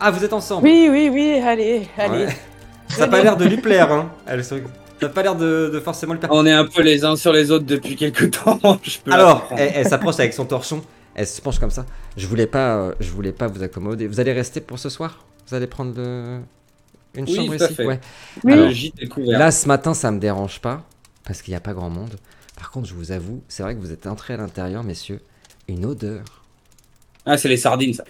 Ah 0.00 0.10
vous 0.10 0.24
êtes 0.24 0.32
ensemble? 0.32 0.64
Oui, 0.66 0.88
oui, 0.90 1.10
oui, 1.12 1.40
allez, 1.46 1.88
allez. 1.98 2.24
Ouais. 2.26 2.36
Ça 2.88 3.04
a 3.04 3.08
pas 3.08 3.22
l'air 3.22 3.36
de 3.36 3.44
lui 3.46 3.56
plaire, 3.58 3.90
hein. 3.92 4.10
Elle, 4.26 4.44
se- 4.44 4.54
pas 5.08 5.22
l'air 5.22 5.36
de, 5.36 5.70
de 5.72 5.80
forcément 5.80 6.12
lui 6.14 6.18
plaire. 6.20 6.30
On 6.32 6.46
est 6.46 6.52
un 6.52 6.64
peu 6.66 6.82
les 6.82 7.04
uns 7.04 7.16
sur 7.16 7.32
les 7.32 7.50
autres 7.50 7.64
depuis 7.66 7.96
quelques 7.96 8.30
temps. 8.44 8.58
Je 8.82 8.98
peux 8.98 9.10
la 9.10 9.16
Alors, 9.16 9.48
elle, 9.56 9.72
elle 9.74 9.86
s'approche 9.86 10.18
avec 10.18 10.32
son 10.34 10.44
torchon. 10.46 10.82
Elle 11.14 11.26
se 11.26 11.40
penche 11.40 11.58
comme 11.58 11.70
ça. 11.70 11.86
Je 12.16 12.26
voulais 12.26 12.46
pas, 12.46 12.76
euh, 12.76 12.94
je 13.00 13.10
voulais 13.10 13.32
pas 13.32 13.46
vous 13.46 13.62
accommoder. 13.62 14.06
Vous 14.06 14.20
allez 14.20 14.32
rester 14.32 14.60
pour 14.60 14.78
ce 14.78 14.88
soir? 14.88 15.24
Vous 15.48 15.54
allez 15.54 15.66
prendre 15.66 15.94
le... 15.96 16.40
une 17.14 17.26
Oui, 17.26 17.34
chambre 17.36 17.54
ici? 17.54 17.74
fait. 17.74 17.84
Ouais. 17.84 18.00
Oui. 18.44 18.52
Alors, 18.52 18.70
Le. 18.70 19.38
Là, 19.38 19.50
ce 19.50 19.68
matin, 19.68 19.94
ça 19.94 20.10
me 20.10 20.18
dérange 20.18 20.60
pas 20.60 20.82
parce 21.24 21.42
qu'il 21.42 21.52
n'y 21.52 21.56
a 21.56 21.60
pas 21.60 21.72
grand 21.74 21.90
monde. 21.90 22.16
Par 22.56 22.70
contre, 22.70 22.88
je 22.88 22.94
vous 22.94 23.12
avoue, 23.12 23.42
c'est 23.48 23.62
vrai 23.62 23.74
que 23.74 23.80
vous 23.80 23.92
êtes 23.92 24.06
entrés 24.06 24.34
à 24.34 24.36
l'intérieur, 24.36 24.84
messieurs. 24.84 25.20
Une 25.68 25.84
odeur. 25.86 26.24
Ah, 27.26 27.36
c'est 27.38 27.48
les 27.48 27.56
sardines, 27.56 27.94
ça. 27.94 28.04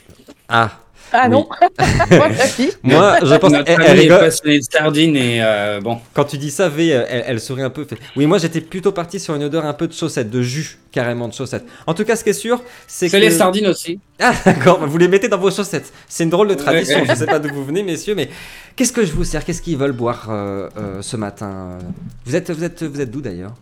Ah, 0.49 0.81
Ah 1.13 1.27
Oui. 1.29 1.31
non, 1.33 1.49
moi, 2.83 3.19
je 3.23 3.35
pense. 3.37 3.53
Notre 3.53 3.71
Elle, 3.71 3.81
est 3.99 4.01
rigole. 4.03 4.19
passionné 4.21 4.59
de 4.59 4.65
sardines 4.65 5.17
et 5.17 5.39
euh, 5.43 5.81
bon. 5.81 5.99
Quand 6.13 6.25
tu 6.25 6.39
dis 6.39 6.51
ça, 6.51 6.69
V, 6.69 6.89
elle, 6.89 7.25
elle 7.27 7.41
sourit 7.41 7.63
un 7.63 7.71
peu. 7.71 7.85
fait, 7.85 7.97
Oui, 8.17 8.27
moi, 8.27 8.39
j'étais 8.39 8.61
plutôt 8.61 8.91
parti 8.93 9.21
sur 9.21 9.35
une 9.35 9.45
odeur 9.45 9.65
un 9.65 9.75
peu 9.75 9.87
de 9.87 9.93
chaussettes, 9.93 10.31
de 10.31 10.43
jus, 10.43 10.79
carrément 10.91 11.29
de 11.29 11.33
chaussettes. 11.35 11.65
En 11.87 11.95
tout 11.95 12.05
cas, 12.05 12.17
ce 12.17 12.25
qui 12.25 12.31
est 12.31 12.33
sûr, 12.33 12.63
c'est 12.89 13.07
que. 13.07 13.13
C'est 13.13 13.21
les 13.21 13.31
sardines 13.31 13.69
aussi. 13.69 14.01
Ah 14.21 14.33
d'accord, 14.45 14.87
vous 14.87 14.99
les 14.99 15.09
mettez 15.09 15.29
dans 15.29 15.39
vos 15.39 15.51
chaussettes. 15.51 15.93
C'est 16.09 16.25
une 16.25 16.31
drôle 16.31 16.49
de 16.49 16.55
tradition, 16.55 17.01
Ouais. 17.01 17.07
je 17.09 17.15
sais 17.15 17.27
pas 17.27 17.39
d'où 17.39 17.53
vous 17.55 17.65
venez 17.65 17.83
messieurs, 17.83 18.15
mais 18.15 18.29
qu'est-ce 18.77 18.93
que 18.93 19.05
je 19.05 19.13
vous 19.13 19.25
sers? 19.25 19.45
Qu'est-ce 19.45 19.63
qu'ils 19.63 19.77
veulent 19.77 19.93
boire 19.93 20.27
euh, 20.31 20.69
euh, 20.77 21.03
ce 21.03 21.17
matin? 21.17 21.79
Vous 22.27 22.35
êtes 22.37 22.51
vous 22.51 22.65
êtes 22.65 22.83
vous 22.83 23.01
êtes 23.01 23.11
d'où 23.11 23.21
d'ailleurs? 23.21 23.55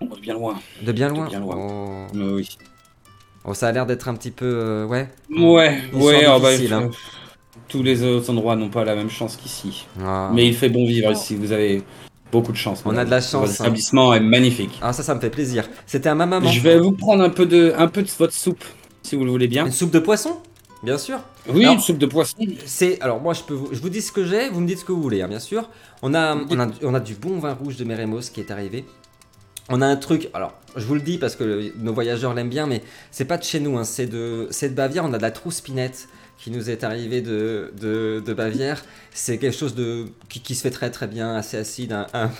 Va 0.00 0.16
bien 0.20 0.34
loin. 0.34 0.60
De 0.82 0.92
bien 0.92 1.08
loin? 1.08 1.26
bien 1.28 1.40
loin. 1.40 1.56
Oh. 1.58 2.06
Oui. 2.14 2.48
Oh, 3.46 3.54
ça 3.54 3.68
a 3.68 3.72
l'air 3.72 3.86
d'être 3.86 4.08
un 4.08 4.14
petit 4.14 4.32
peu 4.32 4.44
euh, 4.44 4.86
ouais. 4.86 5.08
Ouais, 5.30 5.78
ouais, 5.92 6.26
oh, 6.28 6.40
bah, 6.40 6.48
hein. 6.50 6.82
euh, 6.82 6.88
tous 7.68 7.82
les 7.82 8.02
autres 8.02 8.30
endroits 8.30 8.56
n'ont 8.56 8.70
pas 8.70 8.84
la 8.84 8.96
même 8.96 9.10
chance 9.10 9.36
qu'ici. 9.36 9.86
Ah. 10.04 10.30
Mais 10.34 10.46
il 10.48 10.54
fait 10.54 10.68
bon 10.68 10.84
vivre 10.84 11.12
ici, 11.12 11.36
vous 11.36 11.52
avez 11.52 11.82
beaucoup 12.32 12.50
de 12.50 12.56
chance. 12.56 12.82
On 12.84 12.88
madame. 12.88 13.02
a 13.02 13.04
de 13.04 13.10
la 13.10 13.20
chance, 13.20 13.58
Votre 13.58 13.94
hein. 13.94 14.12
est 14.14 14.20
magnifique. 14.20 14.78
Ah 14.82 14.92
ça 14.92 15.04
ça 15.04 15.14
me 15.14 15.20
fait 15.20 15.30
plaisir. 15.30 15.68
C'était 15.86 16.08
à 16.08 16.14
ma 16.16 16.26
maman. 16.26 16.48
Je 16.50 16.60
vais 16.60 16.78
vous 16.78 16.92
prendre 16.92 17.22
un 17.22 17.30
peu 17.30 17.46
de, 17.46 17.72
un 17.78 17.86
peu 17.86 18.02
de 18.02 18.10
votre 18.18 18.32
soupe, 18.32 18.64
si 19.02 19.14
vous 19.14 19.24
le 19.24 19.30
voulez 19.30 19.48
bien. 19.48 19.64
Une 19.66 19.72
soupe 19.72 19.92
de 19.92 20.00
poisson? 20.00 20.38
Bien 20.82 20.98
sûr. 20.98 21.20
Oui, 21.48 21.62
Alors- 21.62 21.74
une 21.74 21.80
soupe 21.80 21.98
de 21.98 22.06
poisson. 22.06 22.36
C'est 22.64 23.00
alors 23.00 23.20
moi 23.20 23.32
je 23.32 23.42
peux 23.42 23.54
vous 23.54 23.68
je 23.72 23.80
vous 23.80 23.88
dis 23.88 24.02
ce 24.02 24.10
que 24.10 24.24
j'ai, 24.24 24.48
vous 24.50 24.60
me 24.60 24.66
dites 24.66 24.80
ce 24.80 24.84
que 24.84 24.92
vous 24.92 25.02
voulez 25.02 25.22
hein, 25.22 25.28
bien 25.28 25.40
sûr. 25.40 25.68
On 26.02 26.14
a 26.14 26.36
on 26.50 26.58
a 26.60 26.66
on 26.82 26.94
a 26.94 27.00
du 27.00 27.14
bon 27.14 27.38
vin 27.38 27.54
rouge 27.54 27.76
de 27.76 27.84
Meremos 27.84 28.20
qui 28.32 28.40
est 28.40 28.50
arrivé. 28.50 28.84
On 29.68 29.82
a 29.82 29.86
un 29.86 29.96
truc, 29.96 30.28
alors 30.32 30.54
je 30.76 30.84
vous 30.84 30.94
le 30.94 31.00
dis 31.00 31.18
parce 31.18 31.34
que 31.34 31.72
nos 31.78 31.92
voyageurs 31.92 32.34
l'aiment 32.34 32.48
bien, 32.48 32.66
mais 32.66 32.82
c'est 33.10 33.24
pas 33.24 33.36
de 33.36 33.42
chez 33.42 33.58
nous, 33.58 33.76
hein, 33.78 33.84
c'est 33.84 34.06
de, 34.06 34.48
de 34.50 34.68
Bavière. 34.68 35.04
On 35.04 35.12
a 35.12 35.18
de 35.18 35.22
la 35.22 35.32
trouspinette 35.32 36.08
qui 36.38 36.50
nous 36.50 36.70
est 36.70 36.84
arrivée 36.84 37.22
de, 37.22 37.72
de, 37.80 38.22
de 38.24 38.34
Bavière. 38.34 38.84
C'est 39.12 39.38
quelque 39.38 39.56
chose 39.56 39.74
de, 39.74 40.04
qui, 40.28 40.40
qui 40.40 40.54
se 40.54 40.60
fait 40.62 40.70
très 40.70 40.90
très 40.90 41.06
bien, 41.06 41.34
assez 41.34 41.56
acide. 41.56 41.92
Un, 41.92 42.06
un- 42.12 42.30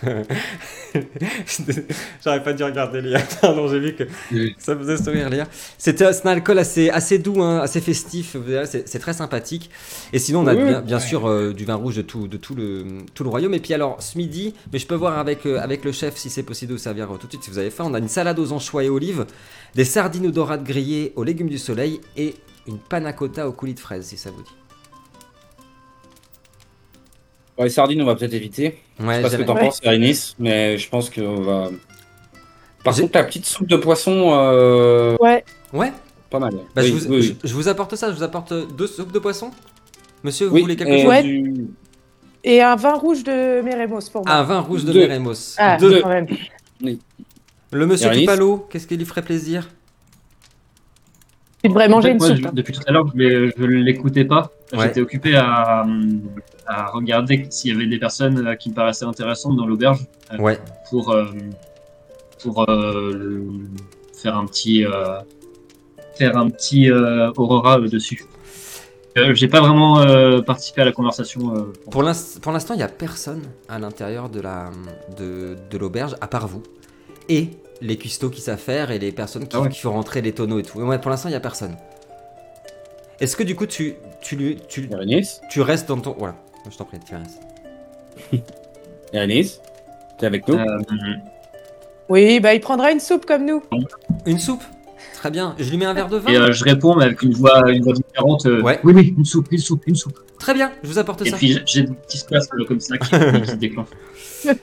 J'aurais 2.24 2.42
pas 2.42 2.52
dû 2.52 2.62
regarder 2.64 3.00
Léa, 3.00 3.20
pardon, 3.40 3.68
j'ai 3.68 3.80
vu 3.80 3.94
que 3.94 4.04
Oui. 4.32 4.54
ça 4.58 4.76
faisait 4.76 4.96
sourire 4.96 5.30
Léa. 5.30 5.46
C'est 5.78 6.02
un, 6.02 6.10
alcool 6.28 6.58
assez, 6.58 6.90
assez 6.90 7.18
doux, 7.18 7.42
hein, 7.42 7.60
assez 7.60 7.80
festif, 7.80 8.36
c'est 8.66 8.98
très 8.98 9.12
sympathique. 9.14 9.70
Et 10.12 10.18
sinon, 10.18 10.40
on 10.40 10.46
a 10.46 10.54
Oui, 10.54 10.72
bien, 10.84 11.00
sûr 11.00 11.26
euh, 11.28 11.52
du 11.52 11.64
vin 11.64 11.74
rouge 11.76 11.96
de 11.96 12.02
tout, 12.02 12.28
de 12.28 12.36
tout, 12.36 12.54
le, 12.54 12.84
tout 13.14 13.24
le 13.24 13.30
royaume. 13.30 13.54
Et 13.54 13.60
puis 13.60 13.74
alors, 13.74 14.02
ce 14.02 14.18
midi, 14.18 14.54
mais 14.72 14.78
je 14.78 14.86
peux 14.86 14.94
voir 14.94 15.18
avec, 15.18 15.46
euh, 15.46 15.58
avec 15.60 15.84
le 15.84 15.92
chef 15.92 16.16
si 16.16 16.30
c'est 16.30 16.42
possible 16.42 16.70
de 16.72 16.76
vous 16.76 16.82
servir 16.82 17.10
euh, 17.10 17.16
tout 17.16 17.26
de 17.26 17.32
suite 17.32 17.44
si 17.44 17.50
vous 17.50 17.58
avez 17.58 17.70
faim. 17.70 17.84
On 17.86 17.94
a 17.94 17.98
une 17.98 18.08
salade 18.08 18.38
aux 18.38 18.52
anchois 18.52 18.84
et 18.84 18.88
olives, 18.88 19.26
des 19.74 19.84
sardines 19.84 20.26
aux 20.26 20.30
dorades 20.32 20.64
grillées 20.64 21.12
aux 21.16 21.24
légumes 21.24 21.48
du 21.48 21.58
soleil 21.58 22.00
et 22.16 22.34
une 22.66 22.78
panna 22.78 23.12
cotta 23.12 23.48
au 23.48 23.52
coulis 23.52 23.74
de 23.74 23.80
fraises, 23.80 24.06
si 24.06 24.16
ça 24.16 24.30
vous 24.30 24.42
dit. 24.42 24.50
Bon, 27.56 27.64
les 27.64 27.70
sardines, 27.70 28.02
on 28.02 28.06
va 28.06 28.14
peut-être 28.16 28.34
éviter. 28.34 28.78
Ouais, 29.00 29.06
Parce 29.06 29.22
que 29.24 29.28
j'avais- 29.30 29.44
t'en 29.46 29.54
Ouais. 29.54 29.60
penses, 29.62 29.80
Irénis, 29.82 30.34
mais 30.38 30.76
je 30.76 30.88
pense 30.88 31.08
qu'on 31.10 31.40
va. 31.40 31.70
Par 32.84 32.94
contre, 32.94 33.12
la 33.16 33.24
petite 33.24 33.46
soupe 33.46 33.66
de 33.66 33.76
poisson, 33.76 34.30
euh, 34.32 35.16
Ouais, 35.20 35.44
Ouais, 35.72 35.92
pas 36.30 36.38
mal. 36.38 36.54
bah, 36.74 36.82
oui, 36.82 36.88
je, 36.88 36.92
vous, 36.92 37.06
oui, 37.14 37.22
je, 37.22 37.30
oui. 37.32 37.38
je 37.42 37.54
vous 37.54 37.68
apporte 37.68 37.96
ça, 37.96 38.10
je 38.10 38.16
vous 38.16 38.22
apporte 38.22 38.52
deux 38.76 38.86
soupes 38.86 39.12
de 39.12 39.18
poisson 39.18 39.50
Monsieur, 40.24 40.46
vous 40.46 40.54
Oui, 40.54 40.62
voulez 40.62 40.76
quelque 40.76 40.92
et 40.92 41.00
chose? 41.02 41.08
Ouais. 41.08 41.22
du- 41.22 41.66
et 42.44 42.62
un 42.62 42.74
vin 42.76 42.94
rouge 42.94 43.22
de 43.22 43.60
Meremos 43.62 44.00
pour 44.12 44.24
moi. 44.26 44.34
Un 44.34 44.42
vin 44.42 44.60
rouge 44.60 44.84
de. 44.84 44.92
Meremos. 44.92 45.54
Ah, 45.58 45.76
Deux. 45.78 46.00
quand 46.02 46.08
même. 46.08 46.26
Le 47.72 47.86
monsieur 47.86 48.10
Tupalo, 48.10 48.66
qu'est-ce 48.70 48.86
qui 48.86 48.96
lui 48.96 49.04
ferait 49.04 49.22
plaisir? 49.22 49.68
Tu 51.66 51.72
devrais 51.72 51.88
manger 51.88 52.08
En 52.08 52.10
fait, 52.10 52.12
une 52.12 52.18
moi, 52.18 52.28
soupe. 52.28 52.36
je- 52.38 52.46
hein. 52.48 52.50
depuis 52.54 52.72
tout 52.72 52.80
à 52.86 52.92
l'heure, 52.92 53.06
je 53.14 53.50
je 53.56 53.64
l'écoutais 53.64 54.24
pas. 54.24 54.50
Ouais. 54.72 54.84
J'étais 54.88 55.00
occupé 55.00 55.36
à, 55.36 55.84
à 56.66 56.86
regarder 56.86 57.46
s'il 57.50 57.72
y 57.72 57.76
avait 57.76 57.86
des 57.86 57.98
personnes 57.98 58.46
euh, 58.46 58.54
qui 58.56 58.70
me 58.70 58.74
paraissaient 58.74 59.04
intéressantes 59.04 59.56
dans 59.56 59.66
l'auberge 59.66 60.00
Ouais. 60.38 60.58
pour, 60.90 61.10
euh, 61.12 61.26
pour 62.42 62.68
euh, 62.68 63.12
le- 63.14 63.44
faire 64.20 64.36
un 64.36 64.46
petit, 64.46 64.84
euh, 64.84 65.18
faire 66.18 66.36
un 66.36 66.48
petit 66.50 66.90
euh, 66.90 67.30
Aurora 67.36 67.78
euh, 67.78 67.88
dessus. 67.88 68.24
Euh, 69.18 69.34
J'ai 69.34 69.48
pas 69.48 69.60
vraiment 69.60 70.00
euh, 70.00 70.42
participé 70.42 70.82
à 70.82 70.84
la 70.84 70.92
conversation. 70.92 71.54
euh, 71.56 71.72
Pour 71.90 72.02
l'inst- 72.02 72.38
pour 72.40 72.52
l'instant, 72.52 72.74
il 72.74 72.78
n'y 72.78 72.82
a 72.82 72.88
personne 72.88 73.42
à 73.68 73.78
l'intérieur 73.78 74.28
de 74.28 74.40
la 74.40 74.70
de, 75.18 75.56
de 75.70 75.78
l'auberge, 75.78 76.14
à 76.20 76.26
part 76.26 76.46
vous. 76.48 76.62
Et 77.28 77.50
les 77.80 77.96
cuistots 77.96 78.30
qui 78.30 78.40
savent 78.40 78.58
faire 78.58 78.90
et 78.90 78.98
les 78.98 79.12
personnes 79.12 79.46
qui, 79.46 79.56
Ah 79.56 79.60
ouais. 79.62 79.68
qui 79.68 79.80
font 79.80 79.92
rentrer 79.92 80.22
les 80.22 80.32
tonneaux 80.32 80.58
et 80.58 80.62
tout. 80.62 80.78
Ouais, 80.80 80.98
pour 80.98 81.10
l'instant, 81.10 81.28
il 81.28 81.32
n'y 81.32 81.36
a 81.36 81.40
personne. 81.40 81.76
Est-ce 83.20 83.36
que 83.36 83.42
du 83.42 83.54
coup, 83.56 83.66
tu, 83.66 83.94
tu, 84.20 84.36
lui- 84.36 84.58
tu, 84.68 84.88
tu 85.50 85.60
restes 85.62 85.88
dans 85.88 85.98
ton. 85.98 86.14
Voilà, 86.18 86.34
je 86.70 86.76
t'en 86.76 86.84
prie, 86.84 86.98
tu 87.06 87.14
restes. 87.14 87.40
Bérénice 89.12 89.60
T'es 90.18 90.26
avec 90.26 90.46
nous 90.48 90.54
euh, 90.56 90.78
Oui, 92.08 92.40
bah 92.40 92.54
il 92.54 92.60
prendra 92.60 92.90
une 92.92 93.00
soupe 93.00 93.26
comme 93.26 93.44
nous. 93.44 93.62
Une 94.24 94.38
soupe? 94.38 94.62
Très 95.14 95.30
bien. 95.30 95.54
Je 95.58 95.68
lui 95.70 95.76
mets 95.76 95.84
un 95.84 95.92
verre 95.94 96.08
de 96.08 96.16
vin 96.18 96.30
et 96.32 96.36
euh, 96.36 96.52
je 96.52 96.64
réponds 96.64 96.94
mais 96.96 97.04
avec 97.04 97.22
une 97.22 97.32
voix, 97.34 97.70
une 97.70 97.82
voix 97.82 97.92
différente. 97.92 98.46
euh, 98.46 98.62
Ouais. 98.62 98.80
Oui, 98.84 98.92
oui, 98.94 99.14
une 99.16 99.24
soupe, 99.24 99.48
une 99.50 99.58
soupe, 99.58 99.82
une 99.86 99.94
soupe. 99.94 100.18
Très 100.38 100.54
bien, 100.54 100.72
je 100.82 100.88
vous 100.88 100.98
apporte 100.98 101.22
Et 101.22 101.30
ça. 101.30 101.36
puis 101.36 101.58
j'ai- 101.66 101.82
des 101.82 101.92
petits 101.94 102.18
spasmes 102.18 102.64
comme 102.66 102.80
ça 102.80 102.96
qui, 102.98 103.08
qui 103.42 103.46
se 103.50 103.54
déclenchent. 103.56 103.88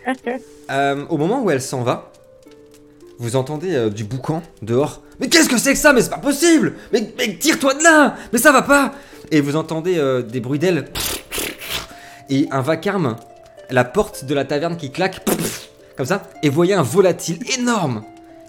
Euh, 0.72 1.06
au 1.10 1.18
moment 1.18 1.44
où 1.44 1.52
elle 1.52 1.62
s'en 1.62 1.84
va, 1.84 2.13
vous 3.20 3.36
entendez 3.36 3.76
euh, 3.76 3.90
du 3.90 4.04
boucan 4.04 4.42
dehors? 4.62 5.02
Mais 5.20 5.28
qu'est-ce 5.28 5.50
que 5.50 5.58
c'est 5.58 5.74
que 5.74 5.80
ça? 5.80 5.94
Mais 5.94 6.02
c'est 6.02 6.10
pas 6.10 6.18
possible 6.18 6.74
Mais, 6.92 7.14
mais 7.18 7.36
tire-toi 7.36 7.76
de 7.76 7.84
là 7.84 8.16
Mais 8.32 8.40
ça 8.40 8.52
va 8.52 8.62
pas 8.62 8.94
Et 9.32 9.42
vous 9.42 9.56
entendez 9.56 9.98
euh, 9.98 10.22
des 10.22 10.40
bruits 10.40 10.60
d'ailes. 10.60 10.86
Et 12.30 12.48
un 12.52 12.62
vacarme, 12.62 13.16
la 13.70 13.84
porte 13.84 14.26
de 14.26 14.34
la 14.34 14.46
taverne 14.46 14.78
qui 14.78 14.92
claque. 14.92 15.22
Comme 15.96 16.06
ça. 16.06 16.24
Et 16.42 16.50
vous 16.50 16.56
voyez 16.56 16.74
un 16.74 16.82
volatile 16.82 17.40
énorme 17.60 18.04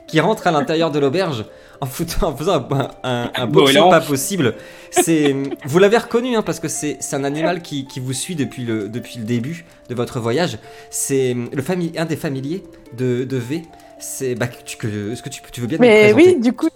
qui 0.06 0.20
rentre 0.20 0.46
à 0.46 0.50
l'intérieur 0.50 0.90
de 0.90 0.98
l'auberge 0.98 1.44
en, 1.80 1.86
foutant, 1.86 2.28
en 2.28 2.36
faisant 2.36 2.66
un, 2.70 2.90
un, 3.02 3.30
un 3.34 3.66
saut 3.72 3.90
pas 3.90 4.00
possible. 4.00 4.54
C'est, 4.90 5.34
vous 5.64 5.78
l'avez 5.78 5.98
reconnu 5.98 6.36
hein, 6.36 6.42
parce 6.42 6.60
que 6.60 6.68
c'est, 6.68 6.98
c'est 7.00 7.16
un 7.16 7.24
animal 7.24 7.62
qui, 7.62 7.86
qui 7.86 8.00
vous 8.00 8.12
suit 8.12 8.36
depuis 8.36 8.64
le, 8.64 8.88
depuis 8.88 9.18
le 9.18 9.24
début 9.24 9.64
de 9.88 9.94
votre 9.94 10.20
voyage. 10.20 10.58
C'est 10.90 11.34
le 11.34 11.62
un 11.98 12.04
des 12.04 12.16
familiers 12.16 12.62
de, 12.96 13.24
de 13.24 13.36
V. 13.36 13.62
C'est, 14.06 14.34
bah, 14.34 14.46
tu- 14.64 14.76
que- 14.76 15.12
est-ce 15.12 15.22
que 15.22 15.28
tu, 15.30 15.40
tu 15.50 15.60
veux 15.60 15.66
bien 15.66 15.78
me 15.78 15.82
le 15.82 15.88
Mais 15.88 16.12
présenter 16.12 16.34
oui, 16.36 16.40
du 16.40 16.52
coup, 16.52 16.68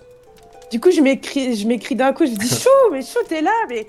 du 0.72 0.80
coup, 0.80 0.90
je 0.90 1.00
m'écris, 1.00 1.56
je 1.56 1.66
m'écris 1.68 1.94
d'un 1.94 2.12
coup, 2.12 2.24
je 2.26 2.32
dis 2.32 2.48
chou, 2.62 2.68
mais 2.90 3.02
chou, 3.02 3.18
t'es 3.28 3.42
là, 3.42 3.50
mais 3.68 3.86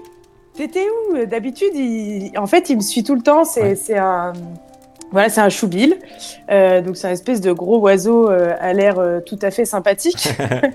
t'étais 0.55 0.85
où 1.11 1.25
D'habitude, 1.25 1.71
il... 1.73 2.31
en 2.37 2.47
fait, 2.47 2.69
il 2.69 2.77
me 2.77 2.81
suit 2.81 3.03
tout 3.03 3.15
le 3.15 3.21
temps. 3.21 3.45
C'est, 3.45 3.61
Ouais. 3.61 3.75
c'est 3.75 3.97
un, 3.97 4.33
voilà, 5.11 5.29
c'est 5.29 5.41
un 5.41 5.49
choubil. 5.49 5.95
Euh, 6.51 6.81
donc 6.81 6.97
c'est 6.97 7.07
un 7.07 7.11
espèce 7.11 7.41
de 7.41 7.51
gros 7.51 7.79
oiseau 7.79 8.29
euh, 8.29 8.53
à 8.59 8.73
l'air 8.73 8.99
euh, 8.99 9.19
tout 9.21 9.39
à 9.41 9.49
fait 9.51 9.65
sympathique. 9.65 10.27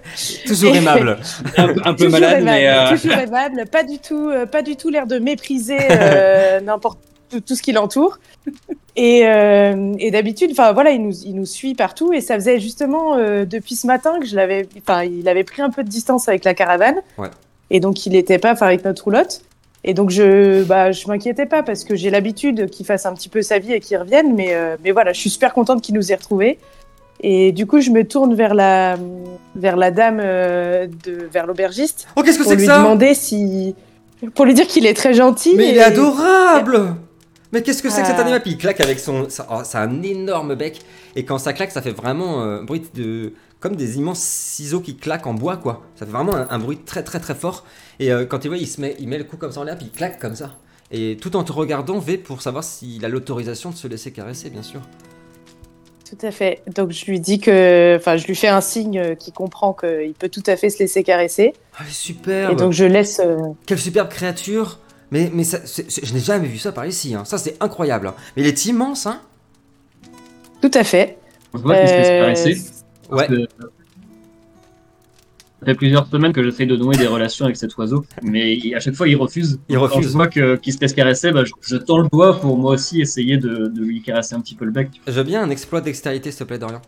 Toujours 0.47 0.75
aimable. 0.75 1.19
un, 1.57 1.69
peu- 1.75 1.81
un 1.85 1.95
peu 1.95 2.05
toujours 2.07 2.11
malade, 2.21 2.41
aimable, 2.41 2.45
mais. 2.45 2.69
euh, 2.69 2.91
toujours 2.91 3.13
aimable, 3.19 3.65
pas 3.71 3.85
du 3.85 3.99
tout, 3.99 4.29
euh, 4.31 4.47
pas 4.47 4.63
du 4.63 4.75
tout 4.77 4.89
l'air 4.89 5.07
de 5.07 5.19
mépriser 5.19 5.79
euh, 5.91 6.61
n'importe 6.61 6.99
tout, 7.31 7.41
tout 7.41 7.55
ce 7.55 7.63
qui 7.63 7.73
l'entoure. 7.73 8.19
Et, 8.97 9.23
euh, 9.27 9.93
et 9.99 10.13
d'habitude, 10.13 10.53
enfin 10.53 10.73
voilà, 10.73 10.91
il 10.93 11.03
nous, 11.03 11.13
il 11.25 11.35
nous 11.35 11.47
suit 11.47 11.75
partout 11.75 12.13
et 12.13 12.21
ça 12.21 12.37
faisait 12.37 12.61
justement 12.61 13.17
euh, 13.17 13.45
depuis 13.45 13.75
ce 13.75 13.89
matin 13.89 14.21
que 14.21 14.27
je 14.27 14.37
l'avais, 14.37 14.69
enfin 14.79 15.03
il 15.03 15.29
avait 15.29 15.43
pris 15.43 15.63
un 15.63 15.71
peu 15.71 15.83
de 15.83 15.89
distance 15.89 16.29
avec 16.29 16.45
la 16.45 16.55
caravane. 16.55 16.99
Ouais. 17.19 17.27
Et 17.71 17.81
donc 17.81 18.07
il 18.07 18.13
n'était 18.13 18.39
pas, 18.39 18.53
enfin 18.53 18.67
avec 18.67 18.85
notre 18.85 19.03
roulotte. 19.03 19.43
Et 19.83 19.95
donc 19.95 20.11
je, 20.11 20.63
bah 20.63 20.93
je 20.93 21.09
m'inquiétais 21.09 21.47
pas 21.47 21.65
parce 21.65 21.83
que 21.83 21.97
j'ai 21.97 22.09
l'habitude 22.09 22.71
qu'il 22.71 22.87
fasse 22.87 23.05
un 23.05 23.15
petit 23.15 23.29
peu 23.29 23.43
sa 23.43 23.59
vie 23.59 23.73
et 23.73 23.81
qu'il 23.81 23.97
revienne, 23.97 24.33
mais 24.33 24.55
euh, 24.55 24.77
mais 24.85 24.93
voilà, 24.93 25.13
je 25.13 25.19
suis 25.19 25.31
super 25.31 25.55
contente 25.55 25.83
qu'il 25.83 25.97
nous 25.97 26.13
ait 26.13 26.15
retrouvés. 26.15 26.59
Et 27.21 27.51
du 27.51 27.67
coup, 27.67 27.81
je 27.81 27.91
me 27.91 28.05
tourne 28.05 28.35
vers 28.35 28.55
la, 28.55 28.97
vers 29.57 29.77
la 29.77 29.91
dame, 29.91 30.21
euh, 30.23 30.87
de, 31.05 31.29
vers 31.33 31.47
l'aubergiste, 31.47 32.07
Oh, 32.17 32.23
qu'est-ce 32.23 32.39
que 32.39 32.43
pour 32.43 32.51
c'est 32.51 32.57
que 32.57 32.61
lui 32.61 32.69
ça? 32.69 32.79
demander 32.79 33.15
si, 33.15 33.75
pour 34.35 34.45
lui 34.45 34.55
dire 34.55 34.67
qu'il 34.67 34.87
est 34.87 34.95
très 34.95 35.15
gentil. 35.15 35.55
Mais 35.57 35.71
il 35.71 35.77
est 35.77 35.83
adorable 35.83 36.95
Mais 37.55 37.63
qu'est-ce 37.63 37.83
que 37.83 37.89
c'est 37.89 38.03
que 38.03 38.07
cet 38.09 38.17
Ah. 38.19 38.23
animal 38.23 38.43
Puis 38.43 38.51
il 38.53 38.59
claque 38.59 38.81
avec 38.81 38.99
son... 38.99 39.31
ça- 39.31 39.47
oh, 39.51 39.61
c'est 39.65 39.79
un 39.79 40.03
énorme 40.03 40.55
bec. 40.57 40.83
Et 41.17 41.25
quand 41.25 41.39
ça 41.39 41.53
claque, 41.55 41.71
ça 41.71 41.81
fait 41.81 41.93
vraiment 41.93 42.43
euh, 42.43 42.61
un 42.61 42.65
bruit 42.65 42.83
de... 42.95 43.33
Comme 43.61 43.77
des 43.77 43.97
immenses 43.97 44.21
ciseaux 44.21 44.81
qui 44.81 44.97
claquent 44.97 45.27
en 45.27 45.33
bois, 45.33 45.57
quoi. 45.57 45.83
Ça 45.97 46.05
fait 46.05 46.13
vraiment 46.13 46.35
un, 46.35 46.47
un 46.51 46.59
bruit 46.59 46.77
très 46.85 47.03
très 47.03 47.19
très 47.21 47.35
fort. 47.35 47.65
Et 47.99 48.13
euh, 48.13 48.27
quand 48.27 48.45
il 48.45 48.49
voit, 48.49 48.59
il, 48.59 48.67
se 48.67 48.79
met, 48.81 48.95
il 48.99 49.09
met 49.09 49.17
le 49.17 49.25
cou 49.25 49.39
comme 49.39 49.53
ça 49.53 49.61
en 49.61 49.65
l'air, 49.65 49.79
puis 49.79 49.89
il 49.91 49.97
claque 49.97 50.19
comme 50.21 50.35
ça. 50.35 50.51
Et 50.91 51.17
tout 51.19 51.35
en 51.35 51.45
te 51.45 51.53
regardant, 51.53 51.99
V 51.99 52.19
pour 52.19 52.43
savoir 52.43 52.63
s'il 52.63 53.03
a 53.07 53.09
l'autorisation 53.09 53.71
de 53.71 53.77
se 53.77 53.89
laisser 53.89 54.11
caresser, 54.13 54.51
bien 54.51 54.63
sûr. 54.63 54.81
Tout 56.09 56.27
à 56.27 56.31
fait. 56.31 56.63
Donc 56.75 56.91
je 56.91 57.07
lui 57.07 57.19
dis 57.21 57.41
que, 57.41 57.97
enfin, 57.97 58.19
je 58.19 58.27
lui 58.27 58.35
fais 58.37 58.49
un 58.49 58.61
signe 58.61 58.99
euh, 58.99 59.15
qui 59.15 59.33
comprend 59.33 59.73
qu'il 59.73 60.13
peut 60.19 60.29
tout 60.29 60.43
à 60.47 60.57
fait 60.57 60.69
se 60.69 60.79
laisser 60.81 61.03
caresser. 61.03 61.55
Ah, 61.79 61.85
superbe 61.89 62.53
Et 62.53 62.57
donc 62.57 62.73
je 62.73 62.85
laisse. 62.85 63.21
euh, 63.25 63.39
Quelle 63.67 63.79
superbe 63.79 64.11
créature 64.11 64.79
Mais, 65.15 65.31
mais 65.33 65.45
ça, 65.45 65.59
je 65.65 66.13
n'ai 66.13 66.19
jamais 66.19 66.49
vu 66.49 66.59
ça 66.59 66.73
par 66.73 66.85
ici, 66.87 67.15
hein. 67.15 67.25
ça 67.25 67.39
c'est 67.39 67.57
incroyable. 67.63 68.09
hein. 68.09 68.15
Mais 68.37 68.43
il 68.43 68.47
est 68.49 68.67
immense, 68.67 69.07
hein 69.07 69.21
Tout 70.61 70.73
à 70.75 70.83
fait. 70.83 71.19
On 71.53 71.59
se 71.59 71.63
voit 71.63 71.77
qu'il 71.79 71.89
se 71.89 71.93
laisse 71.95 72.09
Euh, 72.09 72.21
caresser. 72.21 72.57
parce 73.09 73.29
Ouais. 73.31 73.37
que 73.37 73.47
Ça 75.61 75.67
fait 75.67 75.75
plusieurs 75.77 76.07
semaines 76.09 76.33
que 76.33 76.43
j'essaye 76.43 76.67
de 76.67 76.77
nouer 76.77 76.97
des 76.97 77.07
relations 77.07 77.45
avec 77.47 77.57
cet 77.57 77.75
oiseau, 77.79 78.05
mais 78.23 78.55
il- 78.57 78.75
à 78.75 78.81
chaque 78.81 78.95
fois 78.95 79.09
il 79.09 79.15
refuse. 79.17 79.59
Il 79.69 79.77
Quand 79.77 79.83
refuse. 79.83 80.09
je 80.09 80.09
vois 80.13 80.27
que- 80.27 80.57
qu'il 80.57 80.73
se 80.75 80.81
laisse 80.81 80.93
caresser, 80.93 81.31
bah, 81.31 81.45
je, 81.45 81.53
je 81.63 81.77
tends 81.77 81.99
le 81.99 82.09
doigt 82.09 82.39
pour 82.41 82.59
moi 82.59 82.73
aussi 82.73 83.01
essayer 83.01 83.39
de, 83.39 83.69
de 83.69 83.81
lui 83.83 84.03
caresser 84.03 84.35
un 84.35 84.41
petit 84.41 84.55
peu 84.57 84.65
le 84.67 84.73
bec. 84.73 84.89
Je 85.07 85.13
veux 85.13 85.23
bien 85.23 85.43
un 85.43 85.49
exploit 85.51 85.81
dextérité, 85.81 86.33
s'il 86.33 86.41
te 86.41 86.45
plaît, 86.45 86.59
Dorian. 86.59 86.83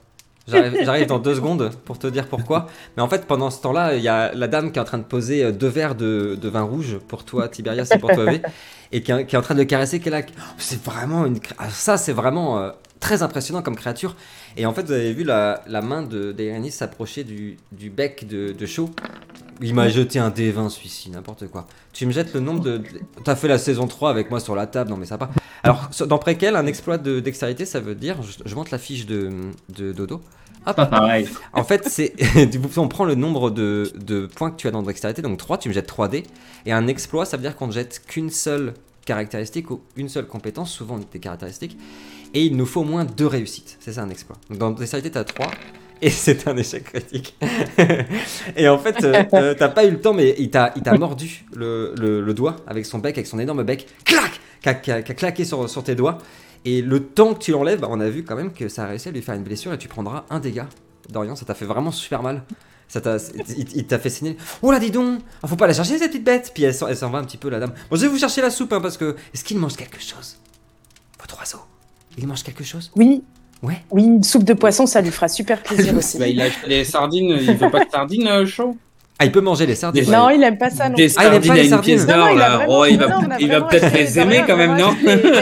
J'arrive 0.49 1.07
dans 1.07 1.19
deux 1.19 1.35
secondes 1.35 1.71
pour 1.85 1.99
te 1.99 2.07
dire 2.07 2.29
pourquoi. 2.29 2.67
Mais 2.97 3.03
en 3.03 3.09
fait, 3.09 3.27
pendant 3.27 3.51
ce 3.51 3.61
temps-là, 3.63 3.97
il 3.97 4.03
y 4.03 4.09
a 4.09 4.33
la 4.33 4.47
dame 4.47 4.71
qui 4.71 4.79
est 4.79 4.83
en 4.83 4.85
train 4.85 4.99
de 4.99 5.03
poser 5.05 5.43
euh, 5.45 5.53
deux 5.53 5.67
verres 5.69 5.95
de, 5.97 6.39
de 6.41 6.49
vin 6.49 6.63
rouge 6.63 6.99
pour 7.09 7.25
toi, 7.25 7.49
Tiberias, 7.49 7.89
et 7.93 7.99
pour 7.99 8.13
toi, 8.13 8.25
V, 8.27 8.43
et 8.93 9.03
qui, 9.03 9.11
est- 9.11 9.35
en 9.37 9.43
train 9.43 9.55
de 9.57 9.65
caresser. 9.65 9.99
Qui 9.99 10.11
C'est 10.59 10.81
vraiment 10.83 11.27
une. 11.27 11.39
ah, 11.59 11.69
Ça, 11.71 11.97
c'est 11.97 12.13
vraiment 12.13 12.59
euh, 12.61 12.71
très 13.01 13.23
impressionnant 13.23 13.63
comme 13.63 13.77
créature. 13.77 14.15
Et 14.57 14.67
en 14.67 14.73
fait, 14.73 14.83
vous 14.83 14.93
avez 14.93 15.13
vu 15.13 15.25
la, 15.25 15.63
la 15.67 15.83
main 15.83 16.03
de 16.03 16.33
d'Aeronis 16.33 16.71
s'approcher 16.71 17.25
du, 17.25 17.57
du 17.73 17.91
bec 17.91 18.27
de, 18.27 18.53
de 18.53 18.67
Shaw. 18.67 18.91
Il 19.61 19.75
m'a 19.75 19.89
jeté 19.89 20.19
un 20.19 20.31
D20 20.31 20.69
celui-ci, 20.69 21.11
n'importe 21.11 21.47
quoi. 21.49 21.67
Tu 21.93 22.07
me 22.07 22.13
jettes 22.13 22.35
le 22.35 22.41
nombre 22.41 22.61
de. 22.61 22.83
T'as 23.25 23.37
fait 23.37 23.49
la 23.49 23.59
saison 23.59 23.87
3 23.87 24.11
avec 24.11 24.31
moi 24.31 24.41
sur 24.41 24.55
la 24.55 24.67
table, 24.67 24.91
non 24.91 24.97
mais 24.97 25.07
ça 25.07 25.17
va 25.17 25.27
pas. 25.27 25.33
Alors, 25.63 25.91
dans 26.07 26.19
Préquel, 26.19 26.57
un 26.57 26.67
exploit 26.67 26.99
de 26.99 27.21
dextérité, 27.21 27.65
ça 27.65 27.81
veut 27.81 27.95
dire. 27.95 28.23
Je, 28.23 28.33
je 28.45 28.55
monte 28.55 28.71
la 28.71 28.79
fiche 28.79 29.07
de, 29.07 29.31
de 29.71 29.93
Dodo. 29.93 30.21
Pas 30.65 30.75
pareil. 30.87 31.29
En 31.53 31.65
fait, 31.65 31.89
c'est. 31.89 32.15
on 32.77 32.89
prend 32.89 33.05
le 33.05 33.15
nombre 33.15 33.51
de, 33.51 33.93
de 33.97 34.27
points 34.27 34.51
que 34.51 34.57
tu 34.57 34.69
as 34.69 34.71
dans 34.71 34.83
dextérité, 34.83 35.23
donc 35.23 35.39
3, 35.39 35.59
tu 35.59 35.69
me 35.69 35.75
jettes 35.75 35.87
3 35.87 36.09
dés. 36.09 36.25
Et 36.65 36.73
un 36.73 36.87
exploit, 36.87 37.25
ça 37.25 37.37
veut 37.37 37.43
dire 37.43 37.57
qu'on 37.57 37.69
ne 37.69 37.73
jette 37.73 38.03
qu'une 38.07 38.31
seule 38.31 38.75
caractéristique 39.05 39.71
ou 39.71 39.81
une 39.97 40.09
seule 40.09 40.27
compétence, 40.27 40.71
souvent 40.71 40.99
des 40.99 41.19
caractéristiques. 41.21 41.79
Et 42.35 42.45
il 42.47 42.57
nous 42.57 42.67
faut 42.67 42.81
au 42.83 42.85
moins 42.85 43.05
deux 43.05 43.27
réussites. 43.27 43.77
C'est 43.81 43.93
ça 43.95 44.03
un 44.03 44.11
exploit. 44.11 44.37
Donc 44.51 44.59
dans 44.59 44.71
dextérité, 44.73 45.11
tu 45.11 45.19
as 45.19 45.25
3. 45.25 45.47
Et 46.03 46.11
c'est 46.25 46.47
un 46.49 46.57
échec 46.57 46.85
critique. 46.85 47.37
et 48.57 48.69
en 48.69 48.79
fait, 48.79 49.03
euh, 49.05 49.23
euh, 49.35 49.55
t'as 49.59 49.69
pas 49.69 49.85
eu 49.85 49.91
le 49.91 50.01
temps, 50.01 50.13
mais 50.15 50.35
il 50.39 50.51
t'a 50.51 50.73
il 50.77 50.83
t'a 50.83 50.97
mordu 50.99 51.45
le, 51.55 51.95
le- 51.99 52.21
le 52.21 52.35
doigt 52.35 52.57
avec 52.67 52.85
son 52.87 52.99
bec, 52.99 53.17
avec 53.17 53.27
son 53.27 53.39
énorme 53.39 53.63
bec. 53.63 53.87
Clac 54.05 54.41
Qui 54.63 54.69
a, 54.69 54.75
qui 54.75 54.91
a- 54.93 55.03
qui 55.03 55.13
a 55.13 55.15
claqué 55.15 55.45
sur, 55.45 55.69
sur 55.71 55.83
tes 55.83 55.95
doigts. 55.95 56.19
Et 56.65 56.83
le 56.83 57.03
temps 57.05 57.33
que 57.35 57.39
tu 57.39 57.53
l'enlèves, 57.53 57.81
bah, 57.81 57.89
on 57.91 58.01
a 58.01 58.09
vu 58.09 58.25
quand 58.25 58.35
même 58.37 58.53
que 58.53 58.69
ça 58.69 58.85
a 58.85 58.87
réussi 58.89 59.09
à 59.09 59.13
lui 59.13 59.23
faire 59.23 59.35
une 59.37 59.45
blessure 59.45 59.73
et 59.73 59.79
tu 59.79 59.89
prendras 59.89 60.25
un 60.31 60.41
dégât. 60.41 60.69
Dorian, 61.09 61.37
ça 61.37 61.45
t'a 61.45 61.55
fait 61.55 61.65
vraiment 61.65 61.93
super 61.93 62.23
mal. 62.23 62.43
Ça 62.89 63.01
t'a, 63.01 63.17
il, 63.57 63.77
il 63.77 63.87
t'a 63.87 63.99
fait 63.99 64.11
signer. 64.11 64.37
Oh 64.63 64.71
là, 64.73 64.79
dis 64.81 64.91
donc 64.91 65.21
Ah, 65.43 65.47
Faut 65.49 65.57
pas 65.57 65.67
la 65.67 65.75
chercher, 65.75 65.99
cette 65.99 66.11
petite 66.11 66.25
bête 66.25 66.51
Puis 66.55 66.65
elle 66.65 66.75
s'en, 66.75 66.89
elle 66.89 66.97
s'en 66.97 67.11
va 67.11 67.19
un 67.19 67.25
petit 67.25 67.37
peu, 67.37 67.49
la 67.49 67.59
dame. 67.61 67.73
Bon, 67.91 67.97
je 67.97 68.03
vais 68.03 68.09
vous 68.09 68.19
chercher 68.19 68.43
la 68.43 68.51
soupe, 68.51 68.73
hein, 68.73 68.81
parce 68.81 68.97
que. 68.97 69.17
Est-ce 69.33 69.45
qu'il 69.45 69.59
mange 69.59 69.77
quelque 69.77 70.01
chose? 70.01 70.37
Votre 71.21 71.39
oiseau 71.39 71.59
Il 72.19 72.27
mange 72.27 72.43
quelque 72.43 72.65
chose? 72.65 72.91
Oui. 72.97 73.23
Ouais. 73.63 73.83
Oui, 73.91 74.05
une 74.05 74.23
soupe 74.23 74.45
de 74.45 74.53
poisson, 74.55 74.87
ça 74.87 75.01
lui 75.01 75.11
fera 75.11 75.29
super 75.29 75.63
plaisir 75.63 75.95
aussi. 75.97 76.19
Bah, 76.19 76.29
il 76.29 76.41
a 76.41 76.45
acheté 76.45 76.69
des 76.69 76.85
sardines, 76.85 77.37
il 77.41 77.55
veut 77.57 77.71
pas 77.71 77.85
de 77.85 77.91
sardines, 77.91 78.27
euh, 78.29 78.47
chaud 78.47 78.77
Ah, 79.19 79.25
il 79.25 79.33
peut 79.33 79.41
manger 79.41 79.65
les 79.67 79.75
sardines. 79.75 80.05
Des- 80.05 80.11
Non, 80.11 80.29
il 80.31 80.43
aime 80.43 80.59
pas 80.59 80.69
ça 80.71 80.89
non 80.91 80.95
Des 80.95 81.07
plus. 81.07 81.15
Ah, 81.19 81.23
il 81.23 81.27
aime 81.27 81.33
sardines 81.43 81.49
pas 81.49 81.53
à 81.53 81.57
les 81.57 81.63
une 81.65 81.71
sardines. 81.71 81.95
pièce 81.97 82.07
Non, 82.07 82.35
là. 82.35 82.57
vraiment- 82.59 82.79
Oh, 82.81 82.85
il 82.87 82.99
va, 83.49 83.61
peut-être 83.63 83.95
les 83.95 84.19
aimer 84.19 84.43
quand 84.47 84.57
même, 84.59 84.77
non 84.79 84.95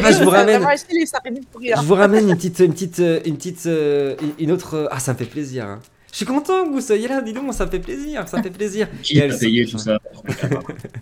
Ah, 0.02 0.12
je 0.12 0.22
vous 0.24 0.30
ramène. 0.30 0.62
les 0.92 1.06
sardines. 1.06 1.40
Je 1.60 1.82
vous 1.82 1.94
ramène 1.94 2.28
une 2.30 2.36
petite, 2.36 2.58
une 2.60 2.72
petite, 2.72 3.00
euh, 3.00 3.20
une 3.24 3.36
petite, 3.36 3.66
euh, 3.66 4.14
une 4.38 4.52
autre. 4.52 4.74
euh, 4.76 4.86
Ah, 4.92 5.00
ça 5.00 5.12
me 5.12 5.18
fait 5.18 5.24
plaisir. 5.24 5.64
hein. 5.66 5.80
Je 6.12 6.18
suis 6.18 6.26
content 6.26 6.64
que 6.66 6.70
vous 6.70 6.80
soyez 6.80 7.08
là, 7.08 7.20
dis 7.20 7.32
donc, 7.32 7.52
ça 7.52 7.66
me 7.66 7.70
fait 7.72 7.80
plaisir, 7.80 8.28
ça 8.28 8.38
me 8.38 8.42
fait 8.44 8.50
plaisir. 8.50 8.86
Qui 9.02 9.20
a 9.20 9.26
payé 9.36 9.66
tout 9.66 9.78
ça 9.78 9.98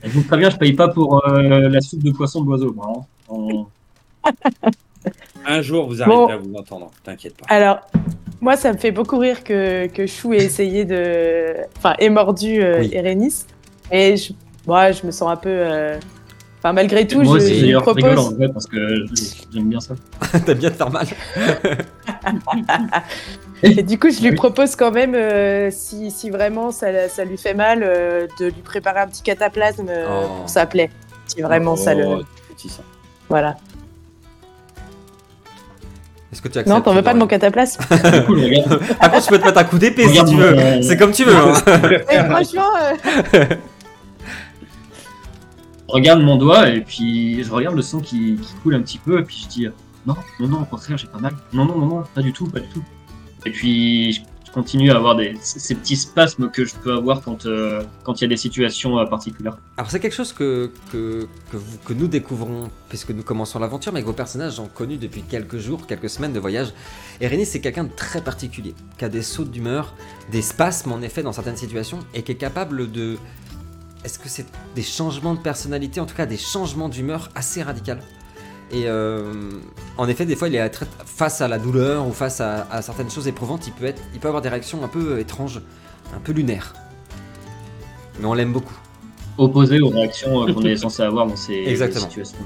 Je 0.03 0.09
vous 0.09 0.23
préviens, 0.23 0.49
je 0.49 0.57
paye 0.57 0.73
pas 0.73 0.89
pour 0.89 1.23
euh, 1.29 1.69
la 1.69 1.81
soupe 1.83 2.03
de 2.03 2.11
poisson 2.13 2.41
d'oiseau. 2.43 2.73
moi, 2.73 3.05
hein. 3.31 3.67
Un 5.47 5.63
jour, 5.63 5.87
vous 5.89 6.03
arriverez 6.03 6.17
Bon. 6.17 6.29
à 6.29 6.37
vous 6.37 6.55
entendre, 6.55 6.91
t'inquiète 7.05 7.37
pas. 7.37 7.47
Alors, 7.49 7.81
moi, 8.41 8.57
ça 8.57 8.73
me 8.73 8.79
fait 8.79 8.91
beaucoup 8.93 9.19
rire 9.19 9.43
que, 9.45 9.87
que 9.89 10.07
Chou 10.07 10.33
ait 10.33 10.39
essayé 10.45 10.85
de. 10.85 11.55
Enfin, 11.77 11.95
ait 11.99 12.09
mordu 12.11 12.63
euh, 12.63 12.81
Oui. 12.81 12.91
Erénis. 12.93 13.45
Et 13.91 14.17
je, 14.17 14.33
ouais, 14.67 14.93
je 14.93 15.05
me 15.07 15.11
sens 15.13 15.31
un 15.31 15.37
peu. 15.37 15.49
euh, 15.51 15.99
Enfin, 16.59 16.73
malgré 16.75 17.05
tout, 17.09 17.23
Moi 17.23 17.41
je, 17.41 17.65
lui 17.65 17.75
en 17.75 17.81
propose. 17.81 18.35
vrai 18.37 18.49
parce 18.49 18.67
que 18.67 19.05
j'aime 19.53 19.69
bien 19.69 19.81
ça. 19.81 19.95
T'as 20.47 20.55
bien 20.55 20.71
de 20.71 20.75
faire 20.77 20.91
mal. 20.93 21.07
Et 23.65 23.83
du 23.83 23.99
coup, 23.99 24.11
je 24.11 24.23
lui 24.23 24.33
propose 24.35 24.77
quand 24.77 24.93
même, 24.93 25.15
euh, 25.17 25.71
si, 25.73 26.11
si 26.13 26.31
vraiment 26.31 26.71
ça, 26.71 27.09
ça 27.09 27.25
lui 27.25 27.37
fait 27.37 27.55
mal, 27.55 27.81
euh, 27.83 28.27
de 28.41 28.47
lui 28.47 28.63
préparer 28.63 29.01
un 29.01 29.07
petit 29.09 29.23
cataplasme 29.23 29.87
euh, 29.89 30.07
Oh. 30.09 30.27
pour 30.41 30.49
sa 30.49 30.67
plaie. 30.67 30.91
Si 31.27 31.41
vraiment 31.43 31.75
ça 31.77 31.95
le. 31.95 32.05
Oh, 32.07 32.23
petit 32.57 32.69
ça. 32.69 32.83
Voilà. 33.29 33.57
Est-ce 36.33 36.41
que 36.41 36.49
tu 36.49 36.59
acceptes 36.59 36.69
Non, 36.75 36.81
t'en 36.81 36.95
veux 36.95 37.03
pas 37.03 37.13
de 37.13 37.19
mon 37.19 37.27
coup, 38.27 38.37
je 38.39 38.45
regarde, 38.45 38.79
Par 38.99 39.11
contre, 39.11 39.25
je 39.25 39.29
peux 39.29 39.39
te 39.39 39.45
mettre 39.45 39.59
un 39.59 39.65
coup 39.65 39.79
d'épée 39.79 40.09
si 40.09 40.25
tu 40.25 40.37
veux. 40.37 40.55
mon- 40.55 40.83
C'est 40.83 40.97
comme 40.97 41.13
tu 41.13 41.25
veux. 41.25 41.37
hein. 41.37 41.53
Eh, 42.11 42.19
Franchement, 42.25 42.71
euh, 42.81 43.45
je 45.89 45.95
regarde 45.95 46.23
mon 46.23 46.37
doigt 46.37 46.69
et 46.71 46.81
puis 46.81 47.43
je 47.45 47.51
regarde 47.51 47.77
le 47.77 47.83
sang 47.83 48.01
qui, 48.01 48.37
qui 48.41 48.55
coule 48.63 48.75
un 48.75 48.81
petit 48.81 48.99
peu 48.99 49.21
et 49.21 49.23
puis 49.25 49.43
je 49.45 49.49
dis 49.49 49.67
euh, 49.67 49.71
non, 50.07 50.15
non, 50.41 50.49
non, 50.49 50.61
au 50.63 50.65
contraire, 50.65 50.97
j'ai 50.99 51.07
pas 51.07 51.19
mal. 51.19 51.33
Non, 51.53 51.65
non, 51.67 51.77
non, 51.79 51.87
non, 51.87 52.05
pas 52.15 52.23
du 52.23 52.33
tout, 52.33 52.47
pas 52.47 52.61
du 52.61 52.69
tout. 52.69 52.83
Et 53.45 53.51
puis 53.51 54.13
je 54.15 54.21
continue 54.53 54.91
à 54.91 54.97
avoir 54.97 55.19
ces 55.41 55.75
petits 55.75 55.97
spasmes 55.97 56.51
que 56.51 56.65
je 56.65 56.75
peux 56.75 56.93
avoir 56.93 57.23
quand 57.23 57.47
euh, 57.47 57.83
il 58.09 58.21
y 58.21 58.25
a 58.25 58.29
des 58.29 58.37
situations 58.37 58.99
euh, 58.99 59.07
particulières. 59.07 59.57
Alors 59.77 59.91
c'est 59.91 60.01
quelque 60.01 60.15
chose 60.15 60.33
que, 60.33 60.71
nous 61.91 62.07
découvrons 62.07 62.71
puisque 62.89 63.11
nous 63.11 63.23
commençons 63.23 63.59
l'aventure, 63.59 63.93
mais 63.93 64.03
que 64.03 64.07
vos 64.07 64.13
personnages 64.13 64.61
ont 64.61 64.69
connu 64.69 64.97
depuis 64.99 65.23
quelques 65.23 65.59
jours, 65.59 65.87
quelques 65.87 66.11
semaines 66.11 66.33
de 66.33 66.41
voyage. 66.41 66.73
Et 67.21 67.45
c'est 67.45 67.61
quelqu'un 67.61 67.85
de 67.85 67.93
très 67.95 68.23
particulier, 68.23 68.75
qui 68.99 69.05
a 69.05 69.09
des 69.09 69.23
sautes 69.23 69.51
d'humeur, 69.51 69.95
des 70.31 70.43
spasmes 70.43 70.93
en 70.93 71.01
effet 71.01 71.23
dans 71.23 71.33
certaines 71.33 71.57
situations, 71.57 72.01
et 72.15 72.23
qui 72.23 72.33
est 72.33 72.37
capable 72.37 72.93
de... 72.93 73.17
Est-ce 74.05 74.19
que 74.19 74.29
c'est 74.29 74.47
des 74.75 74.83
changements 74.83 75.35
de 75.35 75.41
personnalité, 75.41 76.01
en 76.01 76.07
tout 76.07 76.17
cas 76.17 76.27
des 76.27 76.37
changements 76.37 76.89
d'humeur 76.89 77.31
assez 77.35 77.63
radicaux 77.63 78.01
et 78.73 78.85
euh, 78.87 79.23
en 79.99 80.09
effet, 80.09 80.25
des 80.25 80.35
fois, 80.37 80.49
il 80.49 80.55
est 80.55 80.69
très- 80.71 80.87
face 81.05 81.41
à 81.41 81.49
la 81.49 81.59
douleur 81.59 82.07
ou 82.07 82.13
face 82.13 82.41
à, 82.41 82.67
à 82.71 82.81
certaines 82.83 83.11
choses 83.11 83.29
éprouvantes, 83.29 83.67
il 83.67 83.73
peut, 83.75 83.85
être, 83.85 84.01
il 84.15 84.21
peut 84.21 84.29
avoir 84.29 84.43
des 84.43 84.49
réactions 84.49 84.83
un 84.83 84.89
peu 84.89 85.19
étranges, 85.21 85.61
un 86.17 86.19
peu 86.21 86.33
lunaires. 86.33 86.73
Mais 88.19 88.27
on 88.27 88.35
l'aime 88.35 88.53
beaucoup. 88.53 88.75
Opposé 89.39 89.81
aux 89.81 89.89
réactions 89.89 90.47
euh, 90.49 90.53
qu'on 90.53 90.63
est 90.63 90.77
censé 90.77 91.03
avoir 91.03 91.27
dans 91.27 91.37
ces 91.37 91.55
Exactement. 91.67 92.09
situations. 92.09 92.39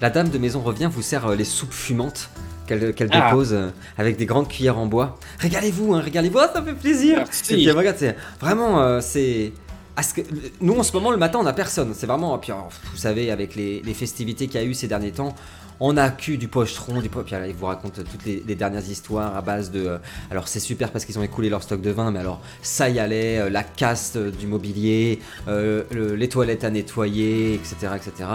La 0.00 0.10
dame 0.10 0.28
de 0.28 0.38
maison 0.38 0.60
revient, 0.60 0.88
vous 0.92 1.02
sert 1.02 1.26
euh, 1.26 1.34
les 1.34 1.44
soupes 1.44 1.72
fumantes 1.72 2.28
qu'elle 2.66 2.94
Ah. 3.12 3.28
dépose 3.30 3.52
euh, 3.54 3.68
avec 3.96 4.16
des 4.16 4.26
grandes 4.26 4.48
cuillères 4.48 4.76
en 4.78 4.86
bois. 4.86 5.18
Régalez-vous, 5.38 5.94
hein, 5.94 6.00
régalez-vous, 6.00 6.38
Ah, 6.38 6.50
ça 6.52 6.62
fait 6.62 6.74
plaisir. 6.74 7.18
Merci. 7.18 7.52
Et 7.54 7.56
puis, 7.56 7.70
regarde, 7.70 8.14
vraiment, 8.40 8.80
euh, 8.80 9.00
c'est. 9.00 9.52
À 9.96 10.02
ce 10.02 10.14
que- 10.14 10.20
nous 10.60 10.76
en 10.78 10.82
ce 10.82 10.92
moment 10.92 11.10
le 11.10 11.16
matin 11.16 11.38
on 11.42 11.46
a 11.46 11.52
personne, 11.52 11.92
c'est 11.94 12.06
vraiment, 12.06 12.36
puis 12.38 12.52
alors, 12.52 12.68
vous 12.92 12.96
savez 12.98 13.30
avec 13.30 13.54
les, 13.54 13.80
les 13.82 13.94
festivités 13.94 14.46
qu'il 14.46 14.60
y 14.60 14.62
a 14.64 14.66
eu 14.66 14.74
ces 14.74 14.88
derniers 14.88 15.12
temps, 15.12 15.34
on 15.80 15.96
a 15.98 16.08
que 16.10 16.32
du 16.32 16.48
pochetron, 16.48 17.00
du 17.02 17.08
po- 17.10 17.22
puis 17.22 17.34
alors, 17.34 17.48
ils 17.48 17.54
vous 17.54 17.66
racontent 17.66 18.02
toutes 18.02 18.24
les, 18.24 18.42
les 18.46 18.54
dernières 18.54 18.86
histoires 18.88 19.36
à 19.36 19.42
base 19.42 19.70
de, 19.70 19.86
euh, 19.86 19.98
alors 20.30 20.48
c'est 20.48 20.60
super 20.60 20.90
parce 20.90 21.04
qu'ils 21.04 21.18
ont 21.18 21.22
écoulé 21.22 21.48
leur 21.50 21.62
stock 21.62 21.80
de 21.80 21.90
vin, 21.90 22.10
mais 22.10 22.18
alors 22.20 22.40
ça 22.62 22.88
y 22.88 22.98
allait, 22.98 23.38
euh, 23.38 23.50
la 23.50 23.62
casse 23.62 24.14
euh, 24.16 24.30
du 24.30 24.46
mobilier, 24.46 25.18
le- 25.46 26.14
les 26.14 26.28
toilettes 26.28 26.64
à 26.64 26.70
nettoyer, 26.70 27.54
etc., 27.54 27.74
etc. 27.96 28.30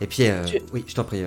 Et 0.00 0.06
puis, 0.06 0.24
Tu- 0.46 0.62
oui, 0.72 0.84
je 0.86 0.94
t'en 0.94 1.04
prie, 1.04 1.22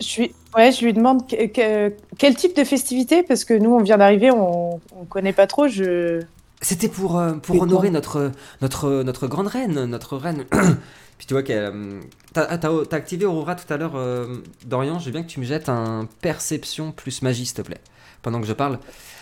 je 0.00 0.22
ouais, 0.56 0.70
je 0.70 0.84
lui 0.84 0.92
demande 0.92 1.28
que- 1.28 1.46
que- 1.46 1.92
quel 2.18 2.36
type 2.36 2.56
de 2.56 2.62
festivité, 2.62 3.22
parce 3.24 3.44
que 3.44 3.54
nous, 3.54 3.70
on 3.74 3.82
vient 3.82 3.98
d'arriver, 3.98 4.30
on, 4.30 4.80
on 4.96 5.04
connaît 5.08 5.32
pas 5.32 5.46
trop. 5.48 5.66
Je. 5.66 6.20
C'était 6.60 6.88
pour, 6.88 7.18
euh, 7.18 7.34
pour 7.34 7.54
C'est 7.56 7.62
honorer 7.62 7.90
notre, 7.90 8.32
notre, 8.60 9.02
notre 9.02 9.26
grande 9.28 9.46
reine, 9.46 9.84
notre 9.86 10.16
reine. 10.16 10.44
Puis 11.18 11.26
tu 11.26 11.34
vois 11.34 11.42
qu'elle. 11.42 11.70
euh, 11.74 12.00
T'as 12.32 12.58
t'as- 12.58 12.84
t'as 12.88 12.96
activé 12.96 13.24
Aurora 13.26 13.54
tout 13.54 13.72
à 13.72 13.76
l'heure, 13.76 13.96
euh, 13.96 14.36
Dorian. 14.66 14.98
Je 14.98 15.06
veux 15.06 15.12
bien 15.12 15.22
que 15.22 15.28
tu 15.28 15.40
me 15.40 15.44
jettes 15.44 15.68
un 15.68 16.08
perception 16.20 16.92
plus 16.92 17.22
magie, 17.22 17.46
s'il 17.46 17.54
te 17.56 17.62
plaît, 17.62 17.80
pendant 18.22 18.40
que 18.40 18.46
je 18.46 18.52
parle. 18.52 18.78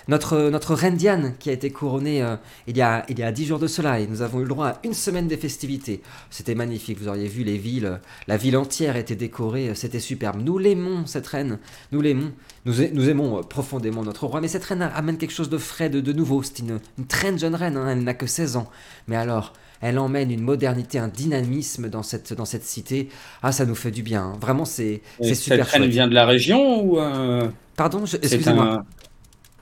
Notre, 0.08 0.50
notre 0.50 0.74
reine 0.74 0.94
Diane, 0.96 1.34
qui 1.38 1.50
a 1.50 1.52
été 1.52 1.70
couronnée 1.70 2.22
euh, 2.22 2.36
il, 2.66 2.76
y 2.76 2.82
a, 2.82 3.04
il 3.08 3.18
y 3.18 3.22
a 3.22 3.32
10 3.32 3.46
jours 3.46 3.58
de 3.58 3.66
cela, 3.66 3.98
et 3.98 4.06
nous 4.06 4.22
avons 4.22 4.38
eu 4.38 4.42
le 4.42 4.48
droit 4.48 4.66
à 4.68 4.78
une 4.84 4.94
semaine 4.94 5.26
des 5.26 5.36
festivités. 5.36 6.00
C'était 6.30 6.54
magnifique, 6.54 6.98
vous 7.00 7.08
auriez 7.08 7.26
vu 7.28 7.42
les 7.42 7.58
villes, 7.58 7.86
euh, 7.86 7.96
la 8.28 8.36
ville 8.36 8.56
entière 8.56 8.96
était 8.96 9.16
décorée, 9.16 9.70
euh, 9.70 9.74
c'était 9.74 9.98
superbe. 10.00 10.40
Nous 10.42 10.58
l'aimons, 10.58 11.06
cette 11.06 11.26
reine, 11.26 11.58
nous 11.92 12.00
l'aimons. 12.00 12.32
Nous, 12.66 12.74
nous 12.92 13.08
aimons 13.08 13.38
euh, 13.38 13.42
profondément 13.42 14.02
notre 14.04 14.26
roi, 14.26 14.40
mais 14.40 14.48
cette 14.48 14.64
reine 14.64 14.82
amène 14.82 15.18
quelque 15.18 15.32
chose 15.32 15.50
de 15.50 15.58
frais, 15.58 15.90
de, 15.90 16.00
de 16.00 16.12
nouveau. 16.12 16.42
C'est 16.42 16.60
une, 16.60 16.78
une 16.98 17.06
très 17.06 17.36
jeune 17.36 17.54
reine, 17.54 17.76
hein, 17.76 17.88
elle 17.90 18.04
n'a 18.04 18.14
que 18.14 18.26
16 18.26 18.56
ans. 18.56 18.68
Mais 19.08 19.16
alors, 19.16 19.52
elle 19.80 19.98
emmène 19.98 20.30
une 20.30 20.40
modernité, 20.42 20.98
un 20.98 21.08
dynamisme 21.08 21.88
dans 21.90 22.02
cette, 22.02 22.32
dans 22.32 22.44
cette 22.46 22.64
cité. 22.64 23.08
Ah, 23.42 23.52
ça 23.52 23.66
nous 23.66 23.74
fait 23.74 23.90
du 23.90 24.02
bien. 24.02 24.22
hein. 24.22 24.38
Vraiment, 24.40 24.64
c'est 24.64 25.02
super 25.34 25.66
Cette 25.68 25.80
reine 25.80 25.86
vient 25.86 26.08
de 26.08 26.14
la 26.14 26.24
région 26.26 26.82
ou 26.82 26.98
euh, 26.98 27.48
Pardon, 27.76 28.04
excusez-moi. 28.22 28.64
un... 28.64 28.84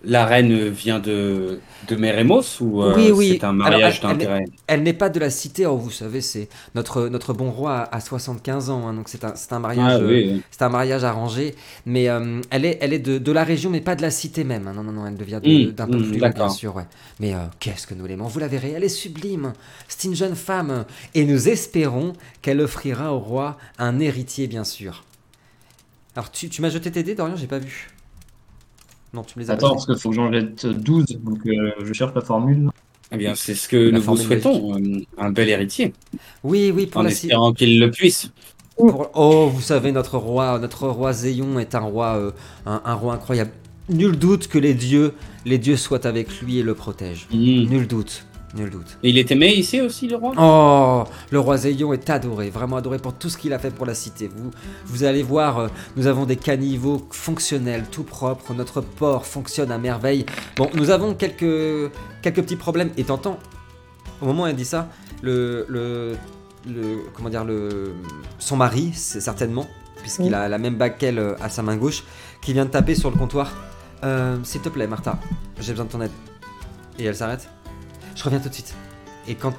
La 0.07 0.27
reine 0.27 0.69
vient 0.69 0.99
de, 0.99 1.61
de 1.89 1.97
Méremos 1.97 2.43
ou 2.61 2.83
euh, 2.83 2.95
Oui, 2.95 3.11
oui. 3.13 3.37
c'est 3.39 3.45
un 3.45 3.53
mariage 3.53 4.01
elle- 4.03 4.11
d'intérêt 4.11 4.45
Elle 4.67 4.83
n'est 4.83 4.93
pas 4.93 5.09
de 5.09 5.19
la 5.19 5.31
cité, 5.31 5.67
oh, 5.67 5.77
vous 5.77 5.91
savez, 5.91 6.21
c'est 6.21 6.49
notre, 6.75 7.09
notre 7.09 7.33
bon 7.33 7.51
roi 7.51 7.89
a 7.91 8.01
75 8.01 8.71
ans, 8.71 8.87
hein, 8.89 8.95
donc 8.95 9.09
c'est 9.09 9.25
un, 9.25 9.35
un 9.51 9.59
mariage. 9.59 9.99
Ah 10.01 10.03
euh. 10.03 10.39
C'est 10.51 10.63
un 10.63 10.69
mariage 10.69 11.05
arrangé, 11.05 11.55
mais 11.87 12.09
euh, 12.09 12.41
elle 12.51 12.65
est, 12.65 12.79
elle 12.81 12.93
est 12.93 12.99
de, 12.99 13.19
de 13.19 13.33
la 13.33 13.45
région, 13.45 13.71
mais 13.71 13.81
pas 13.81 13.95
de 13.97 14.03
la 14.03 14.11
cité 14.11 14.45
même. 14.45 14.69
hein. 14.69 14.73
Non, 14.75 14.83
non, 14.83 14.93
non, 14.93 15.07
elle 15.07 15.17
devient 15.17 15.41
de- 15.43 15.69
Mm, 15.69 15.73
d'un 15.73 15.87
peu 15.87 15.99
plus 15.99 16.19
loin, 16.19 16.31
bien 16.31 16.49
sûr, 16.51 16.77
ouais. 16.77 16.87
Mais 17.21 17.35
euh, 17.35 17.39
qu'est-ce 17.61 17.87
que 17.87 17.95
nous 17.95 18.07
l'aimons 18.07 18.27
Vous 18.27 18.41
la 18.41 18.49
verrez, 18.49 18.73
elle 18.77 18.85
est 18.85 18.89
sublime. 18.89 19.53
C'est 19.89 20.05
une 20.09 20.15
jeune 20.17 20.35
femme, 20.37 20.85
et 21.15 21.25
nous 21.25 21.49
espérons 21.49 22.13
qu'elle 22.43 22.61
offrira 22.61 23.13
au 23.15 23.19
roi 23.19 23.57
un 23.79 24.01
héritier, 24.01 24.47
bien 24.47 24.65
sûr. 24.65 25.05
Alors, 26.17 26.31
tu, 26.31 26.49
tu 26.49 26.63
m'as 26.63 26.69
jeté 26.71 26.93
tes 26.93 27.03
dés, 27.03 27.15
Dorian 27.15 27.35
J'ai 27.37 27.47
pas 27.49 27.59
vu. 27.59 27.89
Non, 29.15 29.23
tu 29.23 29.39
me 29.39 29.45
les 29.45 29.51
as 29.51 29.55
Attends, 29.55 29.71
parce 29.71 29.87
qu'il 29.87 29.97
faut 29.97 30.11
que 30.11 30.17
j'en 30.17 30.33
jette 30.33 30.67
12, 30.67 31.07
donc 31.23 31.39
euh, 31.47 31.71
je 31.85 31.93
cherche 31.93 32.13
la 32.15 32.21
formule. 32.21 32.69
Eh 33.13 33.17
bien, 33.17 33.35
c'est 33.37 33.55
ce 33.55 33.69
que 33.69 33.77
La 33.77 33.93
nous 33.99 34.03
vous 34.03 34.17
souhaitons, 34.17 34.75
euh, 34.77 35.01
un 35.19 35.31
bel 35.31 35.49
héritier, 35.49 35.93
Oui, 36.43 36.73
oui, 36.75 36.87
pour 36.87 37.01
en 37.01 37.05
la 37.05 37.11
espérant 37.11 37.53
qu'il 37.53 37.79
le 37.79 37.91
puisse. 37.91 38.31
Pour- 38.77 39.11
Oh, 39.15 39.47
vous 39.55 39.61
savez, 39.61 39.93
notre 39.93 40.19
roi, 40.19 40.59
notre 40.59 40.89
roi 40.89 41.13
Zéon 41.13 41.61
est 41.61 41.77
un 41.77 41.81
roi, 41.81 42.17
euh, 42.17 42.31
un, 42.67 42.83
un 42.85 42.95
roi 42.95 43.15
incroyable. 43.15 43.53
Nul 43.89 44.17
doute 44.19 44.49
que 44.49 44.59
les 44.59 44.75
dieux, 44.75 45.13
les 45.45 45.59
dieux 45.59 45.77
soient 45.77 46.07
avec 46.07 46.41
lui 46.41 46.59
et 46.59 46.63
le 46.65 46.75
protègent. 46.75 47.29
Mm. 47.31 47.67
Nul 47.69 47.87
doute, 47.87 48.27
nul 48.55 48.71
doute. 48.71 48.99
Et 49.03 49.11
il 49.11 49.19
est 49.19 49.31
aimé 49.31 49.53
ici 49.55 49.81
aussi, 49.81 50.09
le 50.09 50.17
roi? 50.17 50.33
Oh, 50.39 51.05
le 51.31 51.41
roi 51.41 51.57
Zéon 51.57 51.93
est 51.93 52.09
adoré, 52.11 52.51
vraiment 52.51 52.77
adoré 52.77 52.99
pour 52.99 53.15
tout 53.15 53.29
ce 53.29 53.37
qu'il 53.37 53.53
a 53.53 53.59
fait 53.59 53.71
pour 53.71 53.87
la 53.87 53.95
cité. 53.95 54.29
Vous, 54.35 54.51
vous 54.87 55.05
allez 55.05 55.23
voir, 55.23 55.59
euh, 55.59 55.69
nous 55.97 56.07
avons 56.07 56.25
des 56.25 56.37
caniveaux 56.37 57.07
fonctionnels, 57.11 57.85
tout 57.91 58.05
propres. 58.05 58.55
Notre 58.55 58.81
port 58.81 59.27
fonctionne 59.27 59.71
à 59.73 59.79
merveille. 59.79 60.25
Bon, 60.57 60.69
nous 60.75 60.91
avons 60.91 61.15
quelques, 61.15 61.91
quelques 62.23 62.43
petits 62.43 62.57
problèmes. 62.57 62.91
Et 62.97 63.05
t'entends, 63.05 63.39
au 64.23 64.27
moment 64.27 64.45
où 64.45 64.47
elle 64.47 64.57
dit 64.57 64.65
ça, 64.65 64.89
le, 65.23 65.67
le, 65.69 66.17
le 66.67 66.99
comment 67.15 67.31
dire, 67.31 67.45
le, 67.45 67.95
son 68.39 68.57
mari, 68.57 68.91
c'est 68.95 69.21
certainement, 69.21 69.67
puisqu'il 70.01 70.27
Oui. 70.27 70.35
a 70.35 70.49
la 70.49 70.59
même 70.59 70.77
bague 70.77 70.97
qu'elle 70.99 71.19
euh, 71.19 71.35
à 71.43 71.49
sa 71.49 71.63
main 71.63 71.77
gauche, 71.77 72.05
qui 72.41 72.53
vient 72.53 72.65
de 72.67 72.71
taper 72.71 72.95
sur 72.95 73.11
le 73.11 73.17
comptoir. 73.17 73.53
Euh, 74.05 74.37
S'il 74.45 74.61
te 74.61 74.69
plaît, 74.69 74.87
Martha, 74.87 75.19
j'ai 75.61 75.73
besoin 75.73 75.87
de 75.87 75.91
ton 75.91 76.01
aide. 76.03 76.11
Et 76.99 77.05
elle 77.05 77.17
s'arrête. 77.17 77.49
Je 78.15 78.23
reviens 78.23 78.41
tout 78.41 78.49
de 78.49 78.55
suite. 78.55 78.75
Et 79.27 79.35
quand 79.35 79.55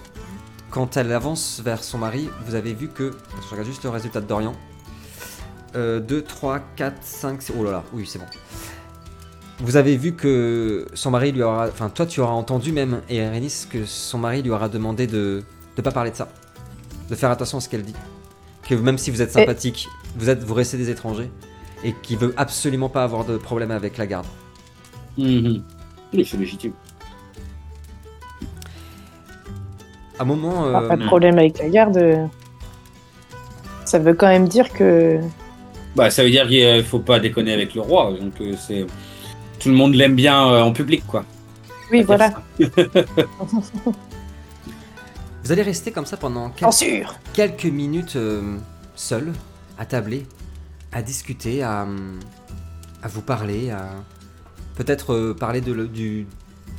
quand 0.72 0.97
elle 0.97 1.12
avance 1.14 1.62
vers 1.64 1.84
son 1.84 1.97
mari, 1.97 2.30
vous 2.45 2.56
avez 2.56 2.74
vu 2.74 2.89
que. 2.89 3.12
Je 3.43 3.49
regarde 3.49 3.68
juste 3.68 3.84
le 3.84 3.89
résultat 3.89 4.20
de 4.22 4.26
Dorian. 4.28 4.53
Euh, 5.76 5.99
2, 5.99 6.22
3, 6.24 6.60
4, 6.76 6.95
5. 7.01 7.39
Oh 7.58 7.64
là 7.64 7.72
là, 7.72 7.84
oui, 7.93 8.06
c'est 8.08 8.20
bon. 8.20 8.26
Vous 9.60 9.78
avez 9.78 9.95
vu 9.95 10.14
que 10.16 10.86
son 10.93 11.12
mari 11.12 11.32
lui 11.32 11.43
aura. 11.43 11.68
Enfin, 11.68 11.89
toi, 11.89 12.06
tu 12.06 12.20
auras 12.20 12.34
entendu 12.34 12.72
même, 12.74 13.01
et 13.10 13.18
Erénis, 13.18 13.68
que 13.70 13.86
son 13.86 14.18
mari 14.18 14.41
lui 14.41 14.51
aura 14.51 14.68
demandé 14.68 15.08
de 15.08 15.43
ne 15.78 15.82
pas 15.82 15.91
parler 15.91 16.12
de 16.12 16.16
ça. 16.18 16.28
De 17.10 17.16
faire 17.16 17.30
attention 17.32 17.58
à 17.60 17.62
ce 17.62 17.70
qu'elle 17.70 17.84
dit. 17.84 17.95
Que 18.68 18.76
même 18.76 18.97
si 18.97 19.12
vous 19.12 19.22
êtes 19.22 19.30
Et- 19.30 19.34
sympathique, 19.34 19.88
vous, 20.18 20.30
êtes, 20.30 20.43
vous 20.43 20.53
restez 20.53 20.78
des 20.78 20.89
étrangers. 20.89 21.32
Et 21.84 21.93
qu'il 22.01 22.18
veut 22.18 22.34
absolument 22.36 22.89
pas 22.89 23.03
avoir 23.03 23.24
de 23.26 23.38
problème 23.38 23.72
avec 23.72 23.97
la 23.97 24.08
garde. 24.08 24.26
Oui, 25.18 25.64
c'est 26.14 26.38
légitime. 26.38 26.74
À 30.20 30.24
un 30.24 30.26
moment. 30.26 30.66
Ah, 30.74 30.82
euh, 30.82 30.88
pas 30.88 30.95
de 30.97 31.05
problème 31.05 31.38
avec 31.38 31.59
la 31.59 31.70
garde. 31.70 31.97
euh, 31.97 32.26
Ça 33.86 33.99
veut 33.99 34.13
quand 34.13 34.28
même 34.28 34.47
dire 34.47 34.72
que. 34.72 35.20
Bah, 35.95 36.09
ça 36.09 36.24
veut 36.24 36.30
dire 36.30 36.47
qu'il 36.47 36.63
euh, 36.63 36.84
faut 36.84 36.99
pas 36.99 37.20
déconner 37.20 37.53
avec 37.53 37.74
le 37.76 37.82
roi, 37.82 38.11
donc 38.20 38.34
euh, 38.41 38.53
c'est 38.57 38.86
tout 39.59 39.70
le 39.70 39.76
monde 39.76 39.95
l'aime 39.95 40.16
bien 40.16 40.47
euh, 40.47 40.61
en 40.61 40.72
public, 40.74 41.03
quoi. 41.07 41.24
Oui, 41.91 42.03
voilà. 42.03 42.34
vous 42.59 42.70
allez 45.51 45.61
rester 45.61 45.91
comme 45.91 46.05
ça 46.05 46.18
pendant 46.18 46.49
quelques 47.34 47.66
minutes 47.66 48.16
euh, 48.16 48.57
seul, 48.95 49.32
attablé, 49.78 50.26
à 50.91 51.01
discuter, 51.01 51.63
à, 51.63 51.86
à 53.03 53.07
vous 53.07 53.22
parler, 53.22 53.70
à 53.72 53.89
peut-être 54.76 55.13
euh, 55.13 55.34
parler 55.34 55.61
de, 55.61 55.72
le- 55.72 55.88
du, 55.88 56.26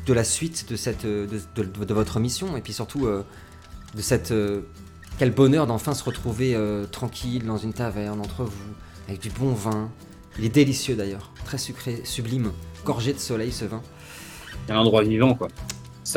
de 0.07 0.12
la 0.12 0.24
suite 0.24 0.68
de, 0.70 0.76
cette, 0.76 1.04
euh, 1.04 1.26
de, 1.57 1.62
de- 1.64 1.84
de 1.84 1.94
votre 1.94 2.20
mission, 2.20 2.57
et 2.57 2.61
puis 2.61 2.72
surtout 2.72 3.07
euh, 3.07 3.24
de 3.94 4.00
cette 4.02 4.30
euh, 4.30 4.61
quel 5.18 5.32
bonheur 5.32 5.66
d'enfin 5.66 5.94
se 5.94 6.04
retrouver 6.04 6.54
euh, 6.54 6.84
tranquille 6.86 7.44
dans 7.46 7.57
une 7.57 7.72
taverne 7.72 8.20
entre 8.20 8.44
vous, 8.44 8.72
avec 9.09 9.20
du 9.20 9.30
bon 9.30 9.52
vin. 9.52 9.90
Il 10.38 10.44
est 10.44 10.50
délicieux 10.50 10.94
d'ailleurs, 10.96 11.30
très 11.44 11.59
sucré, 11.59 12.02
sublime, 12.04 12.52
gorgé 12.84 13.12
de 13.14 13.18
soleil 13.18 13.50
ce 13.52 13.64
vin. 13.64 13.80
C'est 14.66 14.72
un 14.74 14.78
endroit 14.78 15.02
vivant, 15.02 15.34
quoi. 15.34 15.48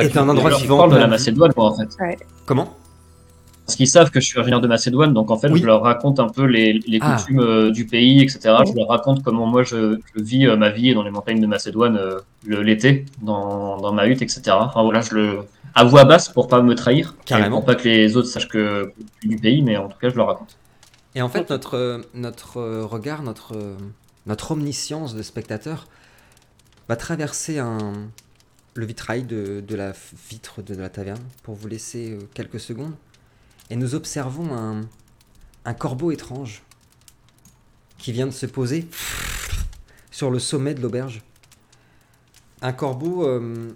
Qui- 0.04 0.12
un 0.20 0.30
endroit 0.30 0.50
vivant. 0.62 0.78
parle 0.78 0.92
de 0.92 0.96
la 0.98 1.08
Macédoine, 1.08 1.52
moi, 1.56 1.66
en 1.72 1.78
fait. 1.78 1.90
Comment? 2.46 2.78
Parce 3.70 3.76
qu'ils 3.76 3.88
savent 3.88 4.10
que 4.10 4.20
je 4.20 4.26
suis 4.26 4.40
originaire 4.40 4.62
de 4.62 4.68
Macédoine, 4.68 5.14
donc 5.14 5.30
en 5.30 5.38
fait, 5.38 5.48
Oui. 5.52 5.60
je 5.62 5.66
leur 5.68 5.84
raconte 5.84 6.20
un 6.20 6.28
peu 6.28 6.46
les, 6.46 6.74
les 6.88 6.98
Ah. 7.04 7.18
coutumes 7.20 7.40
euh, 7.40 7.70
du 7.70 7.86
pays, 7.86 8.20
etc. 8.24 8.40
Je 8.68 8.74
leur 8.76 8.88
raconte 8.88 9.22
comment 9.22 9.46
moi 9.46 9.62
je, 9.62 10.00
je 10.16 10.24
vis 10.24 10.48
euh, 10.48 10.56
ma 10.56 10.72
vie 10.72 10.92
dans 10.96 11.04
les 11.04 11.12
montagnes 11.12 11.40
de 11.40 11.46
Macédoine 11.46 11.96
euh, 11.96 12.20
l'été, 12.48 13.06
dans, 13.22 13.78
dans 13.78 13.94
ma 13.94 14.08
hutte, 14.08 14.24
etc. 14.24 14.42
Enfin 14.60 14.82
voilà, 14.82 15.02
je 15.02 15.14
le 15.14 15.40
à 15.76 15.84
voix 15.84 16.04
basse 16.04 16.30
pour 16.30 16.48
pas 16.48 16.64
me 16.64 16.74
trahir, 16.74 17.14
Carrément. 17.26 17.58
pour 17.58 17.66
pas 17.66 17.76
que 17.76 17.88
les 17.88 18.18
autres 18.18 18.28
sachent 18.28 18.48
que 18.48 18.92
je 18.98 19.20
suis 19.20 19.30
du 19.30 19.36
pays, 19.36 19.62
mais 19.62 19.78
en 19.78 19.88
tout 19.88 20.00
cas, 20.00 20.10
je 20.10 20.16
leur 20.16 20.26
raconte. 20.26 20.58
Et 21.14 21.22
en 21.22 21.30
fait, 21.30 21.48
notre, 21.52 21.76
euh, 21.78 22.00
notre 22.16 22.60
regard, 22.82 23.22
notre, 23.22 23.54
notre 24.26 24.50
omniscience 24.50 25.14
de 25.14 25.22
spectateur 25.22 25.86
va 26.88 26.96
traverser 26.96 27.60
un, 27.60 27.78
le 28.74 28.86
vitrail 28.88 29.22
de, 29.26 29.62
de 29.62 29.76
la 29.76 29.94
vitre 30.32 30.64
de 30.64 30.74
la 30.74 30.90
taverne 30.90 31.22
pour 31.44 31.54
vous 31.54 31.68
laisser 31.68 32.18
quelques 32.34 32.60
secondes. 32.60 32.94
Et 33.70 33.76
nous 33.76 33.96
observons 33.96 34.56
un, 35.66 35.74
corbeau 35.74 36.12
étrange 36.12 36.64
qui 37.98 38.12
vient 38.12 38.26
de 38.26 38.32
se 38.32 38.46
poser 38.46 38.88
sur 40.10 40.32
le 40.32 40.40
sommet 40.40 40.74
de 40.74 40.82
l'auberge. 40.82 41.22
Un 42.62 42.74
corbeau 42.74 43.28
euh, 43.28 43.72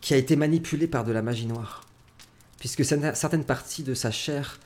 qui 0.00 0.14
a 0.14 0.16
été 0.16 0.36
manipulé 0.36 0.86
par 0.86 1.04
de 1.04 1.12
la 1.12 1.22
magie 1.22 1.46
noire. 1.46 1.82
Puisque 2.58 2.84
certaines 2.84 3.44
parties 3.44 3.82
de 3.82 3.94
sa 3.94 4.10
chair 4.10 4.60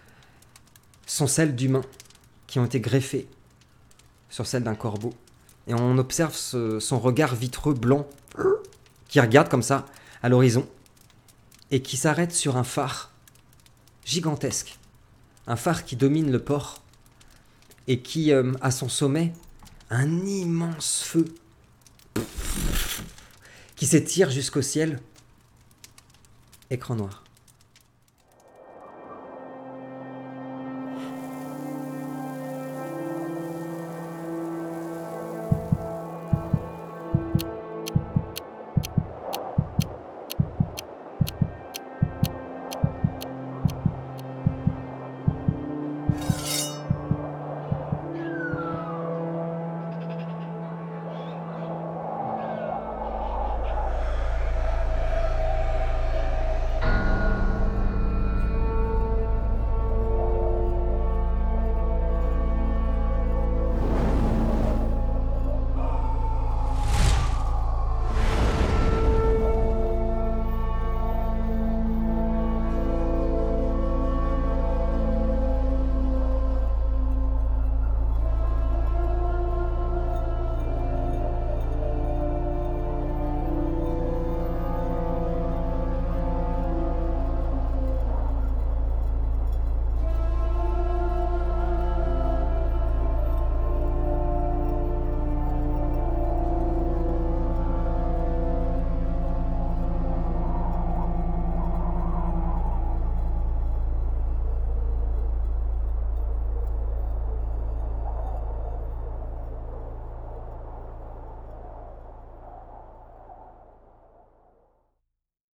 sont 1.07 1.27
celles 1.27 1.57
d'humains 1.57 1.85
qui 2.47 2.59
ont 2.59 2.65
été 2.65 2.81
greffées 2.81 3.27
sur 4.31 4.47
celles 4.47 4.63
d'un 4.63 4.75
corbeau. 4.75 5.15
Et 5.67 5.75
on 5.75 5.99
observe 5.99 6.35
son 6.35 6.99
regard 6.99 7.35
vitreux 7.35 7.75
blanc 7.75 8.07
qui 9.09 9.21
regarde 9.21 9.49
comme 9.49 9.63
ça 9.63 9.87
à 10.23 10.29
l'horizon 10.29 10.69
et 11.71 11.83
qui 11.83 11.97
s'arrête 11.97 12.33
sur 12.33 12.57
un 12.57 12.65
phare 12.65 13.08
gigantesque. 14.09 14.79
Un 15.47 15.57
phare 15.57 15.85
qui 15.85 15.95
domine 15.95 16.33
le 16.33 16.43
port 16.43 16.83
et 17.87 18.01
qui, 18.01 18.33
euh, 18.33 18.53
à 18.63 18.71
son 18.71 18.89
sommet, 18.89 19.33
un 19.91 20.25
immense 20.27 21.03
feu 21.03 21.27
qui 23.77 23.87
s'étire 23.87 24.31
jusqu'au 24.31 24.63
ciel. 24.63 25.01
Écran 26.71 26.97
noir. 26.97 27.23